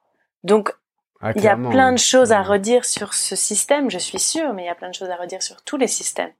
Donc, 0.42 0.74
ah, 1.22 1.32
il 1.34 1.42
y 1.42 1.48
a 1.48 1.56
plein 1.56 1.92
de 1.92 1.98
choses 1.98 2.32
à 2.32 2.42
redire 2.42 2.84
sur 2.84 3.14
ce 3.14 3.36
système, 3.36 3.90
je 3.90 3.98
suis 3.98 4.18
sûre, 4.18 4.52
mais 4.52 4.64
il 4.64 4.66
y 4.66 4.70
a 4.70 4.74
plein 4.74 4.90
de 4.90 4.94
choses 4.94 5.10
à 5.10 5.16
redire 5.16 5.42
sur 5.42 5.62
tous 5.62 5.76
les 5.76 5.88
systèmes. 5.88 6.32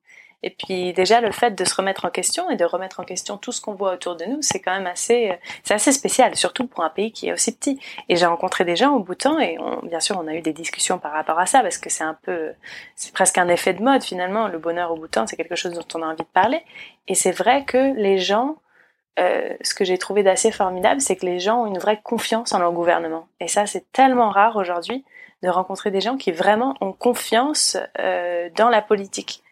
Et 0.42 0.50
puis 0.50 0.92
déjà 0.92 1.20
le 1.20 1.32
fait 1.32 1.52
de 1.52 1.64
se 1.64 1.74
remettre 1.74 2.04
en 2.04 2.10
question 2.10 2.50
et 2.50 2.56
de 2.56 2.64
remettre 2.64 3.00
en 3.00 3.04
question 3.04 3.38
tout 3.38 3.52
ce 3.52 3.60
qu'on 3.60 3.74
voit 3.74 3.94
autour 3.94 4.16
de 4.16 4.26
nous, 4.26 4.38
c'est 4.42 4.60
quand 4.60 4.70
même 4.70 4.86
assez, 4.86 5.32
c'est 5.64 5.74
assez 5.74 5.92
spécial, 5.92 6.36
surtout 6.36 6.66
pour 6.66 6.84
un 6.84 6.90
pays 6.90 7.10
qui 7.10 7.28
est 7.28 7.32
aussi 7.32 7.56
petit. 7.56 7.80
Et 8.08 8.16
j'ai 8.16 8.26
rencontré 8.26 8.64
des 8.64 8.76
gens 8.76 8.94
au 8.94 9.00
bout 9.00 9.14
de 9.14 9.20
temps 9.20 9.40
et 9.40 9.56
bien 9.84 10.00
sûr 10.00 10.18
on 10.22 10.28
a 10.28 10.34
eu 10.34 10.42
des 10.42 10.52
discussions 10.52 10.98
par 10.98 11.12
rapport 11.12 11.38
à 11.38 11.46
ça 11.46 11.62
parce 11.62 11.78
que 11.78 11.88
c'est 11.88 12.04
un 12.04 12.16
peu, 12.22 12.52
c'est 12.94 13.12
presque 13.12 13.38
un 13.38 13.48
effet 13.48 13.72
de 13.72 13.82
mode 13.82 14.04
finalement. 14.04 14.46
Le 14.48 14.58
bonheur 14.58 14.92
au 14.92 14.96
bout 14.96 15.06
de 15.06 15.12
temps, 15.12 15.26
c'est 15.26 15.36
quelque 15.36 15.56
chose 15.56 15.72
dont 15.72 15.98
on 15.98 16.02
a 16.02 16.06
envie 16.06 16.18
de 16.18 16.28
parler. 16.32 16.62
Et 17.08 17.14
c'est 17.14 17.32
vrai 17.32 17.64
que 17.64 17.94
les 17.96 18.18
gens, 18.18 18.56
euh, 19.18 19.54
ce 19.62 19.74
que 19.74 19.84
j'ai 19.84 19.96
trouvé 19.96 20.22
d'assez 20.22 20.50
formidable, 20.50 21.00
c'est 21.00 21.16
que 21.16 21.24
les 21.24 21.40
gens 21.40 21.62
ont 21.62 21.66
une 21.66 21.78
vraie 21.78 22.00
confiance 22.02 22.52
en 22.52 22.58
leur 22.58 22.72
gouvernement. 22.72 23.28
Et 23.40 23.48
ça, 23.48 23.66
c'est 23.66 23.90
tellement 23.92 24.28
rare 24.28 24.56
aujourd'hui 24.56 25.04
de 25.42 25.48
rencontrer 25.48 25.90
des 25.90 26.00
gens 26.00 26.16
qui 26.16 26.32
vraiment 26.32 26.74
ont 26.80 26.92
confiance 26.92 27.76
euh, 27.98 28.50
dans 28.56 28.68
la 28.68 28.82
politique. 28.82 29.42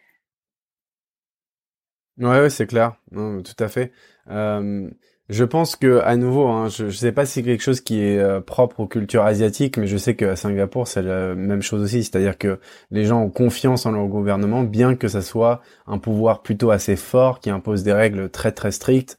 Ouais, 2.17 2.49
c'est 2.49 2.67
clair. 2.67 2.95
Tout 3.11 3.63
à 3.63 3.67
fait. 3.67 3.91
Euh, 4.29 4.89
je 5.29 5.43
pense 5.43 5.75
que 5.75 5.99
à 6.01 6.15
nouveau, 6.15 6.47
hein, 6.47 6.69
je, 6.69 6.89
je 6.89 6.95
sais 6.95 7.11
pas 7.11 7.25
si 7.25 7.33
c'est 7.33 7.43
quelque 7.43 7.63
chose 7.63 7.81
qui 7.81 7.99
est 7.99 8.41
propre 8.41 8.81
aux 8.81 8.87
cultures 8.87 9.23
asiatiques, 9.23 9.77
mais 9.77 9.87
je 9.87 9.97
sais 9.97 10.15
qu'à 10.15 10.35
Singapour 10.35 10.87
c'est 10.87 11.01
la 11.01 11.33
même 11.33 11.63
chose 11.63 11.81
aussi, 11.81 12.03
c'est-à-dire 12.03 12.37
que 12.37 12.59
les 12.91 13.05
gens 13.05 13.21
ont 13.21 13.31
confiance 13.31 13.87
en 13.87 13.91
leur 13.91 14.05
gouvernement, 14.05 14.63
bien 14.63 14.95
que 14.95 15.07
ça 15.07 15.23
soit 15.23 15.61
un 15.87 15.97
pouvoir 15.97 16.43
plutôt 16.43 16.69
assez 16.69 16.95
fort 16.95 17.39
qui 17.39 17.49
impose 17.49 17.81
des 17.83 17.93
règles 17.93 18.29
très 18.29 18.51
très 18.51 18.71
strictes, 18.71 19.17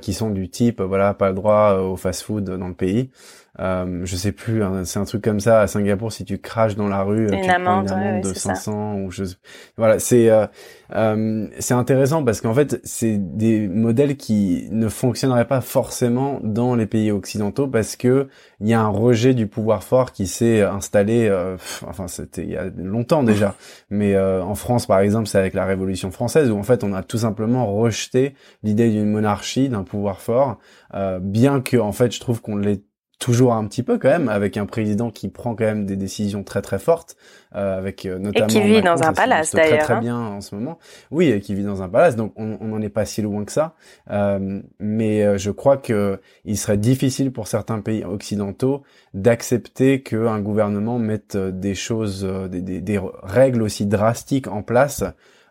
qui 0.00 0.14
sont 0.14 0.30
du 0.30 0.48
type 0.48 0.80
voilà 0.80 1.14
pas 1.14 1.28
le 1.28 1.34
droit 1.34 1.74
au 1.74 1.96
fast-food 1.96 2.44
dans 2.44 2.68
le 2.68 2.74
pays. 2.74 3.10
Euh, 3.58 4.00
je 4.04 4.16
sais 4.16 4.32
plus, 4.32 4.62
hein, 4.62 4.84
c'est 4.84 4.98
un 4.98 5.04
truc 5.04 5.22
comme 5.22 5.40
ça 5.40 5.60
à 5.60 5.66
Singapour. 5.66 6.12
Si 6.12 6.24
tu 6.24 6.38
craches 6.38 6.76
dans 6.76 6.88
la 6.88 7.02
rue, 7.02 7.26
tu 7.26 7.50
amende, 7.50 7.86
prends 7.86 7.96
une 7.96 8.02
amende 8.02 8.24
de 8.24 8.34
500 8.34 8.96
ou 8.96 9.10
je. 9.10 9.24
Voilà, 9.76 9.98
c'est 9.98 10.30
euh, 10.30 10.46
euh, 10.94 11.48
c'est 11.58 11.74
intéressant 11.74 12.24
parce 12.24 12.40
qu'en 12.40 12.54
fait, 12.54 12.80
c'est 12.84 13.16
des 13.18 13.66
modèles 13.68 14.16
qui 14.16 14.68
ne 14.70 14.88
fonctionneraient 14.88 15.46
pas 15.46 15.60
forcément 15.60 16.40
dans 16.42 16.74
les 16.74 16.86
pays 16.86 17.10
occidentaux 17.10 17.66
parce 17.66 17.96
que 17.96 18.28
il 18.60 18.68
y 18.68 18.74
a 18.74 18.80
un 18.80 18.88
rejet 18.88 19.34
du 19.34 19.46
pouvoir 19.46 19.82
fort 19.82 20.12
qui 20.12 20.26
s'est 20.26 20.62
installé. 20.62 21.26
Euh, 21.28 21.56
enfin, 21.86 22.06
c'était 22.08 22.42
il 22.42 22.50
y 22.50 22.56
a 22.56 22.66
longtemps 22.76 23.22
déjà, 23.22 23.56
mais 23.90 24.14
euh, 24.14 24.42
en 24.42 24.54
France, 24.54 24.86
par 24.86 25.00
exemple, 25.00 25.26
c'est 25.26 25.38
avec 25.38 25.54
la 25.54 25.64
Révolution 25.64 26.10
française 26.10 26.50
où 26.50 26.58
en 26.58 26.62
fait, 26.62 26.84
on 26.84 26.92
a 26.92 27.02
tout 27.02 27.18
simplement 27.18 27.66
rejeté 27.66 28.34
l'idée 28.62 28.90
d'une 28.90 29.10
monarchie, 29.10 29.68
d'un 29.68 29.82
pouvoir 29.82 30.20
fort, 30.20 30.58
bien 31.20 31.60
que 31.60 31.76
en 31.76 31.92
fait, 31.92 32.14
je 32.14 32.20
trouve 32.20 32.40
qu'on 32.40 32.56
l'ait 32.56 32.82
toujours 33.18 33.54
un 33.54 33.66
petit 33.66 33.82
peu 33.82 33.98
quand 33.98 34.10
même 34.10 34.28
avec 34.28 34.56
un 34.56 34.66
président 34.66 35.10
qui 35.10 35.28
prend 35.28 35.54
quand 35.54 35.64
même 35.64 35.86
des 35.86 35.96
décisions 35.96 36.44
très 36.44 36.60
très 36.60 36.78
fortes 36.78 37.16
euh, 37.54 37.78
avec 37.78 38.04
euh, 38.04 38.18
notamment 38.18 38.46
et 38.46 38.50
qui 38.50 38.60
vit 38.60 38.82
dans 38.82 39.02
un 39.02 39.14
palace 39.14 39.54
d'ailleurs 39.54 39.78
très 39.78 39.84
très 39.84 39.94
hein. 39.94 40.00
bien 40.00 40.18
en 40.18 40.40
ce 40.42 40.54
moment 40.54 40.78
oui 41.10 41.30
et 41.30 41.40
qui 41.40 41.54
vit 41.54 41.62
dans 41.62 41.82
un 41.82 41.88
palace 41.88 42.14
donc 42.14 42.32
on 42.36 42.58
n'en 42.66 42.80
est 42.82 42.90
pas 42.90 43.06
si 43.06 43.22
loin 43.22 43.44
que 43.46 43.52
ça 43.52 43.74
euh, 44.10 44.60
mais 44.80 45.24
euh, 45.24 45.38
je 45.38 45.50
crois 45.50 45.78
que 45.78 46.20
il 46.44 46.58
serait 46.58 46.76
difficile 46.76 47.32
pour 47.32 47.48
certains 47.48 47.80
pays 47.80 48.04
occidentaux 48.04 48.82
d'accepter 49.14 50.02
qu'un 50.02 50.40
gouvernement 50.40 50.98
mette 50.98 51.38
des 51.38 51.74
choses 51.74 52.22
des, 52.50 52.60
des, 52.60 52.82
des 52.82 53.00
règles 53.22 53.62
aussi 53.62 53.86
drastiques 53.86 54.46
en 54.46 54.62
place 54.62 55.04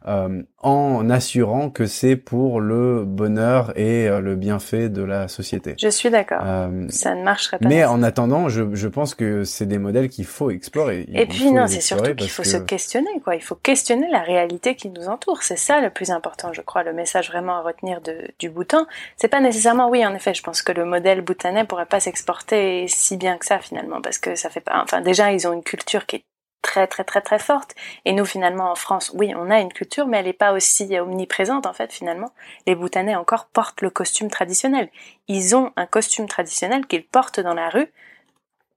euh, 0.07 0.43
en 0.59 1.09
assurant 1.09 1.69
que 1.69 1.85
c'est 1.85 2.15
pour 2.15 2.59
le 2.59 3.05
bonheur 3.05 3.77
et 3.77 4.07
euh, 4.07 4.19
le 4.19 4.35
bienfait 4.35 4.89
de 4.89 5.03
la 5.03 5.27
société. 5.27 5.75
Je 5.79 5.87
suis 5.87 6.09
d'accord. 6.09 6.41
Euh, 6.43 6.85
ça 6.89 7.15
ne 7.15 7.23
marcherait 7.23 7.59
pas. 7.59 7.67
Mais 7.67 7.85
en 7.85 8.03
attendant, 8.03 8.49
je, 8.49 8.75
je 8.75 8.87
pense 8.87 9.15
que 9.15 9.43
c'est 9.43 9.65
des 9.65 9.77
modèles 9.77 10.09
qu'il 10.09 10.25
faut 10.25 10.51
explorer. 10.51 11.05
et 11.13 11.25
puis 11.25 11.51
non, 11.51 11.67
c'est 11.67 11.81
surtout 11.81 12.13
qu'il 12.13 12.29
faut 12.29 12.43
se 12.43 12.57
questionner, 12.57 13.19
quoi. 13.23 13.35
Il 13.35 13.41
faut 13.41 13.55
questionner 13.55 14.07
la 14.11 14.21
réalité 14.21 14.75
qui 14.75 14.89
nous 14.89 15.07
entoure. 15.07 15.43
C'est 15.43 15.57
ça 15.57 15.81
le 15.81 15.89
plus 15.89 16.11
important, 16.11 16.53
je 16.53 16.61
crois. 16.61 16.83
Le 16.83 16.93
message 16.93 17.29
vraiment 17.29 17.57
à 17.57 17.61
retenir 17.61 18.01
de, 18.01 18.15
du 18.39 18.49
Bhoutan, 18.49 18.85
c'est 19.17 19.27
pas 19.27 19.41
nécessairement, 19.41 19.89
oui, 19.89 20.05
en 20.05 20.13
effet, 20.13 20.33
je 20.33 20.43
pense 20.43 20.61
que 20.61 20.71
le 20.71 20.85
modèle 20.85 21.21
bhoutanais 21.21 21.65
pourrait 21.65 21.85
pas 21.85 21.99
s'exporter 21.99 22.85
si 22.87 23.17
bien 23.17 23.37
que 23.37 23.45
ça 23.45 23.59
finalement, 23.59 24.01
parce 24.01 24.17
que 24.17 24.35
ça 24.35 24.49
fait 24.49 24.61
pas. 24.61 24.81
Enfin, 24.83 25.01
déjà, 25.01 25.31
ils 25.31 25.47
ont 25.47 25.53
une 25.53 25.63
culture 25.63 26.05
qui 26.05 26.17
est 26.17 26.23
très 26.65 26.87
très 26.87 27.03
très 27.03 27.21
très 27.21 27.39
forte. 27.39 27.75
Et 28.05 28.11
nous 28.11 28.25
finalement 28.25 28.71
en 28.71 28.75
France, 28.75 29.11
oui, 29.13 29.33
on 29.35 29.51
a 29.51 29.59
une 29.59 29.71
culture, 29.71 30.07
mais 30.07 30.17
elle 30.17 30.25
n'est 30.25 30.33
pas 30.33 30.51
aussi 30.51 30.99
omniprésente 30.99 31.67
en 31.67 31.73
fait 31.73 31.93
finalement. 31.93 32.31
Les 32.65 32.75
Bhoutanais 32.75 33.15
encore 33.15 33.45
portent 33.45 33.81
le 33.81 33.91
costume 33.91 34.29
traditionnel. 34.29 34.89
Ils 35.27 35.55
ont 35.55 35.71
un 35.75 35.85
costume 35.85 36.27
traditionnel 36.27 36.87
qu'ils 36.87 37.05
portent 37.05 37.39
dans 37.39 37.53
la 37.53 37.69
rue 37.69 37.91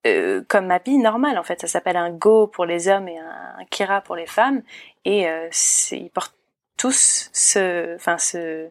euh, 0.07 0.43
comme 0.49 0.71
habit 0.71 0.99
normal 0.99 1.39
en 1.39 1.43
fait. 1.43 1.61
Ça 1.63 1.67
s'appelle 1.67 1.97
un 1.97 2.11
go 2.11 2.47
pour 2.47 2.67
les 2.67 2.89
hommes 2.89 3.09
et 3.09 3.19
un 3.19 3.65
kira 3.71 4.03
pour 4.03 4.17
les 4.17 4.27
femmes. 4.27 4.63
Et 5.07 5.27
euh, 5.27 5.49
ils 5.93 6.11
portent 6.11 6.37
tous 6.77 7.31
ce, 7.33 7.95
enfin 7.97 8.19
ce 8.19 8.69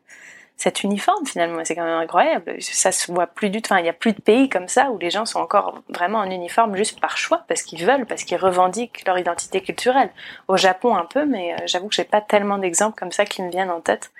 cet 0.57 0.83
uniforme 0.83 1.25
finalement. 1.25 1.61
C'est 1.63 1.75
quand 1.75 1.85
même 1.85 2.01
incroyable. 2.01 2.55
Ça 2.59 2.91
se 2.91 3.11
voit 3.11 3.27
plus 3.27 3.49
du 3.49 3.61
tout. 3.61 3.71
Enfin, 3.71 3.79
il 3.79 3.85
y 3.85 3.89
a 3.89 3.93
plus 3.93 4.13
de 4.13 4.21
pays 4.21 4.49
comme 4.49 4.67
ça 4.67 4.89
où 4.89 4.97
les 4.97 5.11
gens 5.11 5.25
sont 5.25 5.39
encore 5.39 5.81
vraiment 5.87 6.19
en 6.19 6.29
uniforme 6.29 6.75
juste 6.75 6.99
par 6.99 7.17
choix, 7.17 7.43
parce 7.47 7.61
qu'ils 7.61 7.85
veulent, 7.85 8.05
parce 8.05 8.23
qu'ils 8.23 8.37
revendiquent 8.37 9.05
leur 9.05 9.17
identité 9.19 9.61
culturelle. 9.61 10.09
Au 10.47 10.57
Japon 10.57 10.95
un 10.95 11.05
peu, 11.05 11.25
mais 11.25 11.53
euh, 11.53 11.57
j'avoue 11.67 11.87
que 11.87 11.95
j'ai 11.95 12.03
pas 12.03 12.21
tellement 12.21 12.57
d'exemples 12.57 12.97
comme 12.97 13.11
ça 13.11 13.25
qui 13.25 13.43
me 13.43 13.51
viennent 13.51 13.71
en 13.71 13.81
tête. 13.81 14.11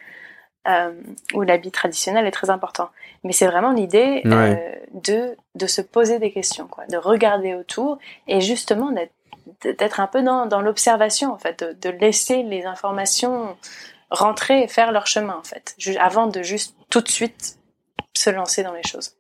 Euh, 0.68 0.92
où 1.34 1.44
l'habit 1.44 1.72
traditionnel 1.72 2.28
est 2.28 2.32
très 2.32 2.50
important. 2.50 2.90
Mais 3.24 3.32
c'est 3.32 3.48
vraiment 3.48 3.72
l'idée 3.72 4.22
euh, 4.26 4.56
de, 4.94 5.38
de 5.56 5.66
se 5.66 5.80
poser 5.80 6.20
des 6.20 6.30
questions, 6.30 6.68
quoi, 6.68 6.86
de 6.88 6.98
regarder 6.98 7.54
autour 7.54 8.00
et 8.28 8.42
justement 8.42 8.92
d'être 9.62 10.02
un 10.02 10.08
peu 10.08 10.22
dans, 10.22 10.46
dans 10.46 10.60
l'observation, 10.60 11.32
en 11.32 11.38
fait, 11.38 11.64
de, 11.64 11.72
de, 11.72 11.98
laisser 11.98 12.44
les 12.44 12.66
informations 12.66 13.56
rentrer 14.10 14.64
et 14.64 14.68
faire 14.68 14.92
leur 14.92 15.08
chemin 15.08 15.36
en 15.36 15.44
fait, 15.44 15.76
avant 16.00 16.28
de 16.28 16.42
juste 16.42 16.76
tout 16.90 17.02
de 17.02 17.10
suite 17.10 17.58
se 18.14 18.30
lancer 18.30 18.64
dans 18.64 18.74
les 18.74 18.84
choses. 18.84 19.14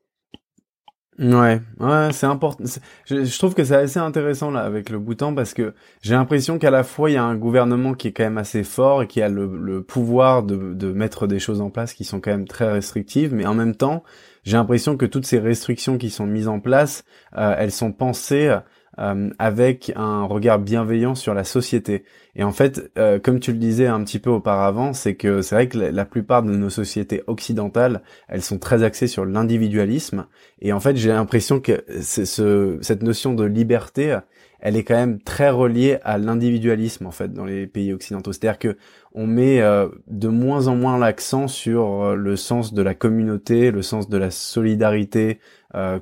Ouais, 1.19 1.61
ouais, 1.79 2.09
c'est 2.11 2.27
important. 2.27 2.63
Je, 3.05 3.37
trouve 3.39 3.55
que 3.55 3.63
c'est 3.63 3.75
assez 3.75 3.97
intéressant 3.97 4.51
là 4.51 4.59
avec 4.59 4.91
le 4.91 4.99
Bhoutan 4.99 5.33
parce 5.33 5.55
que 5.55 5.73
j'ai 6.03 6.13
l'impression 6.13 6.59
qu'à 6.59 6.69
la 6.69 6.83
fois 6.83 7.09
il 7.09 7.13
y 7.13 7.17
a 7.17 7.23
un 7.23 7.35
gouvernement 7.35 7.95
qui 7.95 8.09
est 8.09 8.11
quand 8.11 8.23
même 8.23 8.37
assez 8.37 8.63
fort 8.63 9.01
et 9.01 9.07
qui 9.07 9.23
a 9.23 9.27
le, 9.27 9.81
pouvoir 9.81 10.43
de, 10.43 10.75
de, 10.75 10.91
mettre 10.91 11.25
des 11.25 11.39
choses 11.39 11.59
en 11.59 11.71
place 11.71 11.95
qui 11.95 12.03
sont 12.03 12.19
quand 12.19 12.29
même 12.29 12.47
très 12.47 12.71
restrictives, 12.71 13.33
mais 13.33 13.47
en 13.47 13.55
même 13.55 13.75
temps 13.75 14.03
j'ai 14.43 14.57
l'impression 14.57 14.95
que 14.95 15.07
toutes 15.07 15.25
ces 15.25 15.39
restrictions 15.39 15.97
qui 15.97 16.11
sont 16.11 16.27
mises 16.27 16.47
en 16.47 16.59
place, 16.59 17.03
euh, 17.35 17.55
elles 17.57 17.71
sont 17.71 17.91
pensées 17.91 18.55
euh, 18.99 19.29
avec 19.37 19.91
un 19.95 20.23
regard 20.23 20.57
bienveillant 20.57 21.13
sur 21.13 21.35
la 21.35 21.43
société. 21.43 22.03
Et 22.35 22.43
en 22.43 22.51
fait, 22.51 22.91
euh, 22.97 23.19
comme 23.19 23.39
tu 23.39 23.51
le 23.51 23.59
disais 23.59 23.85
un 23.85 24.03
petit 24.03 24.17
peu 24.17 24.31
auparavant, 24.31 24.91
c'est 24.93 25.13
que 25.13 25.43
c'est 25.43 25.53
vrai 25.53 25.67
que 25.67 25.77
la, 25.77 26.05
plupart 26.05 26.41
de 26.41 26.51
nos 26.51 26.71
sociétés 26.71 27.21
occidentales, 27.27 28.01
elles 28.27 28.41
sont 28.41 28.57
très 28.57 28.81
axées 28.81 29.05
sur 29.05 29.23
l'individualisme. 29.23 30.25
Et 30.61 30.73
en 30.73 30.79
fait, 30.79 30.95
j'ai 30.95 31.09
l'impression 31.09 31.59
que 31.59 31.83
ce, 32.01 32.79
cette 32.81 33.03
notion 33.03 33.35
de 33.35 33.43
liberté, 33.43 34.17
elle 34.59 34.75
est 34.75 34.83
quand 34.83 34.95
même 34.95 35.21
très 35.21 35.51
reliée 35.51 35.99
à 36.03 36.17
l'individualisme 36.17 37.05
en 37.05 37.11
fait 37.11 37.31
dans 37.31 37.45
les 37.45 37.67
pays 37.67 37.93
occidentaux. 37.93 38.33
C'est-à-dire 38.33 38.57
que 38.57 38.77
on 39.13 39.27
met 39.27 39.61
euh, 39.61 39.89
de 40.07 40.27
moins 40.27 40.69
en 40.69 40.75
moins 40.75 40.97
l'accent 40.97 41.47
sur 41.47 42.15
le 42.15 42.35
sens 42.35 42.73
de 42.73 42.81
la 42.81 42.95
communauté, 42.95 43.69
le 43.69 43.83
sens 43.83 44.09
de 44.09 44.17
la 44.17 44.31
solidarité 44.31 45.39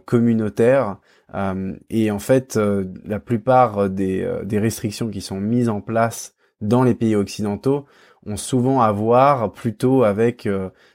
communautaire. 0.06 0.98
Euh, 1.34 1.74
et 1.90 2.12
en 2.12 2.20
fait, 2.20 2.58
euh, 2.58 2.86
la 3.04 3.20
plupart 3.20 3.90
des, 3.90 4.22
euh, 4.22 4.44
des, 4.44 4.60
restrictions 4.60 5.10
qui 5.10 5.22
sont 5.22 5.40
mises 5.40 5.70
en 5.70 5.82
place 5.82 6.36
dans 6.62 6.84
les 6.84 6.94
pays 6.94 7.16
occidentaux 7.16 7.86
ont 8.28 8.38
souvent 8.38 8.82
à 8.82 8.92
voir 8.92 9.52
plutôt 9.52 10.04
avec 10.04 10.50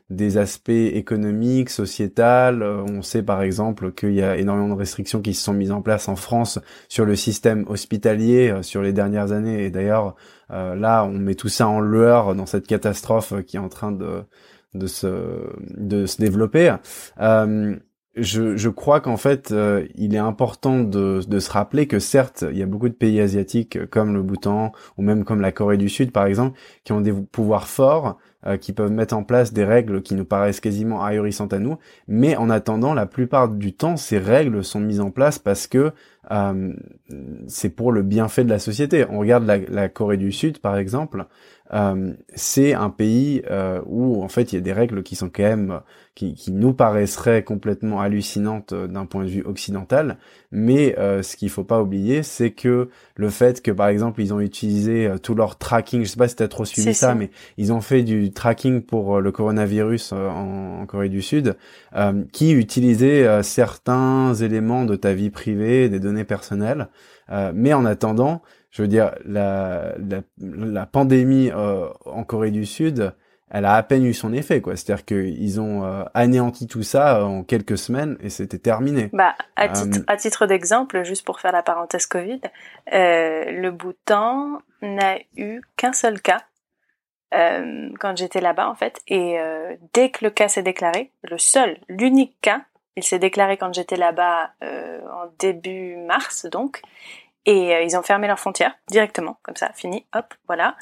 des 0.08 0.36
aspects 0.36 0.70
économiques, 0.70 1.70
sociétals. 1.70 2.60
on 2.64 3.02
sait 3.02 3.22
par 3.22 3.40
exemple 3.42 3.92
qu'il 3.92 4.14
y 4.14 4.22
a 4.22 4.36
énormément 4.36 4.70
de 4.70 4.78
restrictions 4.78 5.22
qui 5.22 5.32
se 5.34 5.44
sont 5.44 5.52
mises 5.52 5.70
en 5.70 5.80
place 5.80 6.08
en 6.08 6.16
France 6.16 6.58
sur 6.88 7.04
le 7.04 7.14
système 7.14 7.64
hospitalier 7.68 8.52
sur 8.62 8.82
les 8.82 8.92
dernières 8.92 9.30
années. 9.30 9.64
Et 9.64 9.70
d'ailleurs, 9.70 10.16
là, 10.48 11.04
on 11.04 11.12
met 11.12 11.36
tout 11.36 11.48
ça 11.48 11.68
en 11.68 11.78
lueur 11.78 12.34
dans 12.34 12.46
cette 12.46 12.66
catastrophe 12.66 13.32
qui 13.46 13.58
est 13.58 13.60
en 13.60 13.68
train 13.68 13.92
de 13.92 14.86
se 14.88 16.20
développer. 16.20 16.74
Je, 18.16 18.56
je 18.56 18.68
crois 18.68 19.00
qu'en 19.00 19.16
fait, 19.16 19.52
euh, 19.52 19.86
il 19.94 20.16
est 20.16 20.18
important 20.18 20.80
de, 20.80 21.20
se 21.20 21.50
rappeler 21.50 21.86
que 21.86 22.00
certes, 22.00 22.44
il 22.50 22.58
y 22.58 22.62
a 22.62 22.66
beaucoup 22.66 22.88
de 22.88 22.94
pays 22.94 23.20
asiatiques 23.20 23.76
euh, 23.76 23.86
comme 23.86 24.14
le 24.14 24.22
Bhoutan 24.22 24.72
ou 24.98 25.02
même 25.02 25.22
comme 25.22 25.40
la 25.40 25.52
Corée 25.52 25.76
du 25.76 25.88
Sud, 25.88 26.10
par 26.10 26.26
exemple, 26.26 26.58
qui 26.82 26.90
ont 26.90 27.00
des 27.00 27.12
pouvoirs 27.12 27.68
forts, 27.68 28.18
euh, 28.46 28.56
qui 28.56 28.72
peuvent 28.72 28.90
mettre 28.90 29.14
en 29.16 29.22
place 29.22 29.52
des 29.52 29.64
règles 29.64 30.02
qui 30.02 30.16
nous 30.16 30.24
paraissent 30.24 30.58
quasiment 30.58 31.04
ahurissantes 31.04 31.52
à 31.52 31.60
nous. 31.60 31.78
Mais 32.08 32.34
en 32.34 32.50
attendant, 32.50 32.94
la 32.94 33.06
plupart 33.06 33.48
du 33.48 33.74
temps, 33.74 33.96
ces 33.96 34.18
règles 34.18 34.64
sont 34.64 34.80
mises 34.80 35.00
en 35.00 35.12
place 35.12 35.38
parce 35.38 35.68
que 35.68 35.92
c'est 37.48 37.70
pour 37.70 37.90
le 37.90 38.02
bienfait 38.02 38.44
de 38.44 38.50
la 38.50 38.60
société. 38.60 39.04
On 39.10 39.18
regarde 39.18 39.44
la 39.44 39.88
Corée 39.88 40.16
du 40.16 40.30
Sud, 40.30 40.58
par 40.58 40.76
exemple. 40.76 41.26
Euh, 41.72 42.12
c'est 42.34 42.74
un 42.74 42.90
pays 42.90 43.42
euh, 43.50 43.80
où 43.86 44.22
en 44.22 44.28
fait 44.28 44.52
il 44.52 44.56
y 44.56 44.58
a 44.58 44.60
des 44.60 44.72
règles 44.72 45.02
qui 45.02 45.14
sont 45.14 45.28
quand 45.28 45.44
même 45.44 45.80
qui, 46.16 46.34
qui 46.34 46.50
nous 46.50 46.72
paraisseraient 46.72 47.44
complètement 47.44 48.00
hallucinantes 48.00 48.72
euh, 48.72 48.88
d'un 48.88 49.06
point 49.06 49.22
de 49.24 49.28
vue 49.28 49.44
occidental, 49.44 50.18
mais 50.50 50.96
ce 50.98 51.36
qu'il 51.36 51.48
faut 51.48 51.62
pas 51.62 51.80
oublier, 51.80 52.24
c'est 52.24 52.50
que 52.50 52.88
le 53.14 53.30
fait 53.30 53.62
que 53.62 53.70
par 53.70 53.86
exemple 53.86 54.20
ils 54.20 54.34
ont 54.34 54.40
utilisé 54.40 55.08
tout 55.22 55.34
leur 55.34 55.58
tracking, 55.58 56.02
je 56.02 56.08
sais 56.08 56.16
pas 56.16 56.26
si 56.26 56.34
tu 56.34 56.42
as 56.42 56.48
trop 56.48 56.64
suivi 56.64 56.92
ça, 56.92 57.14
mais 57.14 57.30
ils 57.56 57.72
ont 57.72 57.80
fait 57.80 58.02
du 58.02 58.32
tracking 58.32 58.82
pour 58.82 59.20
le 59.20 59.30
coronavirus 59.30 60.12
en, 60.12 60.80
en, 60.80 60.86
Corée 60.86 61.08
du 61.08 61.22
Sud, 61.22 61.56
qui 62.32 62.52
utilisait 62.52 63.42
certains 63.44 64.34
éléments 64.34 64.84
de 64.84 64.96
ta 64.96 65.14
vie 65.14 65.30
privée, 65.30 65.88
des 65.88 66.00
données 66.00 66.24
personnelles, 66.24 66.88
mais 67.54 67.72
en 67.72 67.84
attendant 67.84 68.42
je 68.70 68.82
veux 68.82 68.88
dire, 68.88 69.14
la, 69.24 69.94
la, 69.98 70.20
la 70.38 70.86
pandémie 70.86 71.50
euh, 71.50 71.88
en 72.06 72.22
Corée 72.22 72.52
du 72.52 72.64
Sud, 72.66 73.12
elle 73.50 73.64
a 73.64 73.74
à 73.74 73.82
peine 73.82 74.04
eu 74.04 74.14
son 74.14 74.32
effet, 74.32 74.60
quoi. 74.60 74.76
C'est-à-dire 74.76 75.04
qu'ils 75.04 75.60
ont 75.60 75.84
euh, 75.84 76.04
anéanti 76.14 76.68
tout 76.68 76.84
ça 76.84 77.18
euh, 77.18 77.24
en 77.24 77.42
quelques 77.42 77.76
semaines 77.76 78.16
et 78.20 78.30
c'était 78.30 78.58
terminé. 78.58 79.10
Bah, 79.12 79.34
à 79.56 79.68
titre, 79.68 79.98
à 80.06 80.16
titre 80.16 80.46
d'exemple, 80.46 81.02
juste 81.02 81.26
pour 81.26 81.40
faire 81.40 81.50
la 81.50 81.64
parenthèse 81.64 82.06
Covid, 82.06 82.40
le 82.92 83.70
Bhoutan 83.70 84.60
n'a 84.82 85.18
eu 85.36 85.60
qu'un 85.76 85.92
seul 85.92 86.20
cas 86.20 86.38
quand 87.32 88.16
j'étais 88.16 88.40
là-bas, 88.40 88.68
en 88.68 88.74
fait. 88.74 89.00
Et 89.08 89.38
dès 89.94 90.10
que 90.10 90.24
le 90.24 90.30
cas 90.30 90.48
s'est 90.48 90.62
déclaré, 90.62 91.12
le 91.22 91.38
seul, 91.38 91.78
l'unique 91.88 92.36
cas, 92.40 92.62
il 92.96 93.04
s'est 93.04 93.20
déclaré 93.20 93.56
quand 93.56 93.72
j'étais 93.72 93.96
là-bas 93.96 94.50
en 94.62 95.26
début 95.38 95.96
mars, 95.96 96.46
donc. 96.46 96.82
Et 97.46 97.74
euh, 97.74 97.82
ils 97.82 97.96
ont 97.96 98.02
fermé 98.02 98.26
leurs 98.26 98.38
frontières 98.38 98.74
directement, 98.88 99.38
comme 99.42 99.56
ça, 99.56 99.72
fini, 99.74 100.06
hop, 100.14 100.34
voilà. 100.46 100.76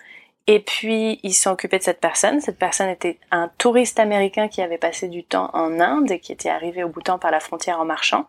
Et 0.50 0.60
puis 0.60 1.20
ils 1.22 1.34
se 1.34 1.42
sont 1.42 1.50
occupés 1.50 1.76
de 1.76 1.82
cette 1.82 2.00
personne. 2.00 2.40
Cette 2.40 2.58
personne 2.58 2.88
était 2.88 3.18
un 3.30 3.50
touriste 3.58 4.00
américain 4.00 4.48
qui 4.48 4.62
avait 4.62 4.78
passé 4.78 5.08
du 5.08 5.22
temps 5.22 5.50
en 5.52 5.78
Inde 5.78 6.10
et 6.10 6.20
qui 6.20 6.32
était 6.32 6.48
arrivé 6.48 6.82
au 6.82 6.88
temps 6.88 7.18
par 7.18 7.30
la 7.30 7.38
frontière 7.38 7.78
en 7.78 7.84
marchant. 7.84 8.26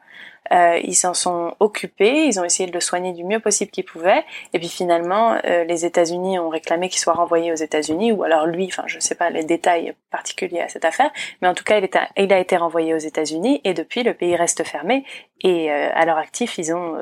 Euh, 0.52 0.80
ils 0.84 0.96
s'en 0.96 1.14
sont 1.14 1.56
occupés, 1.62 2.26
ils 2.26 2.38
ont 2.38 2.44
essayé 2.44 2.68
de 2.68 2.74
le 2.74 2.82
soigner 2.82 3.14
du 3.14 3.24
mieux 3.24 3.40
possible 3.40 3.72
qu'ils 3.72 3.86
pouvaient. 3.86 4.26
Et 4.52 4.60
puis 4.60 4.68
finalement, 4.68 5.40
euh, 5.46 5.64
les 5.64 5.86
États-Unis 5.86 6.40
ont 6.40 6.50
réclamé 6.50 6.90
qu'il 6.90 7.00
soit 7.00 7.14
renvoyé 7.14 7.54
aux 7.54 7.56
États-Unis, 7.56 8.12
ou 8.12 8.24
alors 8.24 8.48
lui, 8.48 8.66
enfin 8.66 8.84
je 8.88 9.00
sais 9.00 9.16
pas 9.16 9.30
les 9.30 9.46
détails 9.46 9.94
particuliers 10.12 10.60
à 10.60 10.68
cette 10.68 10.84
affaire, 10.84 11.12
mais 11.42 11.48
en 11.48 11.54
tout 11.54 11.64
cas 11.64 11.78
il, 11.78 11.86
est 11.86 11.98
il 12.18 12.34
a 12.34 12.40
été 12.40 12.58
renvoyé 12.58 12.94
aux 12.94 12.98
États-Unis 12.98 13.62
et 13.64 13.74
depuis 13.74 14.04
le 14.04 14.14
pays 14.14 14.36
reste 14.36 14.66
fermé. 14.66 15.06
Et 15.42 15.72
euh, 15.72 15.90
à 15.94 16.06
leur 16.06 16.18
actif, 16.18 16.58
ils 16.58 16.74
ont 16.74 16.98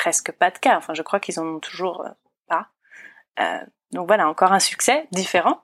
presque 0.00 0.32
pas 0.32 0.50
de 0.50 0.58
cas. 0.58 0.76
Enfin, 0.78 0.94
je 0.94 1.02
crois 1.02 1.20
qu'ils 1.20 1.38
en 1.38 1.46
ont 1.46 1.60
toujours 1.60 2.02
euh, 2.06 2.10
pas. 2.48 2.68
Euh, 3.38 3.58
donc 3.92 4.06
voilà, 4.06 4.28
encore 4.28 4.52
un 4.52 4.58
succès 4.58 5.06
différent. 5.12 5.60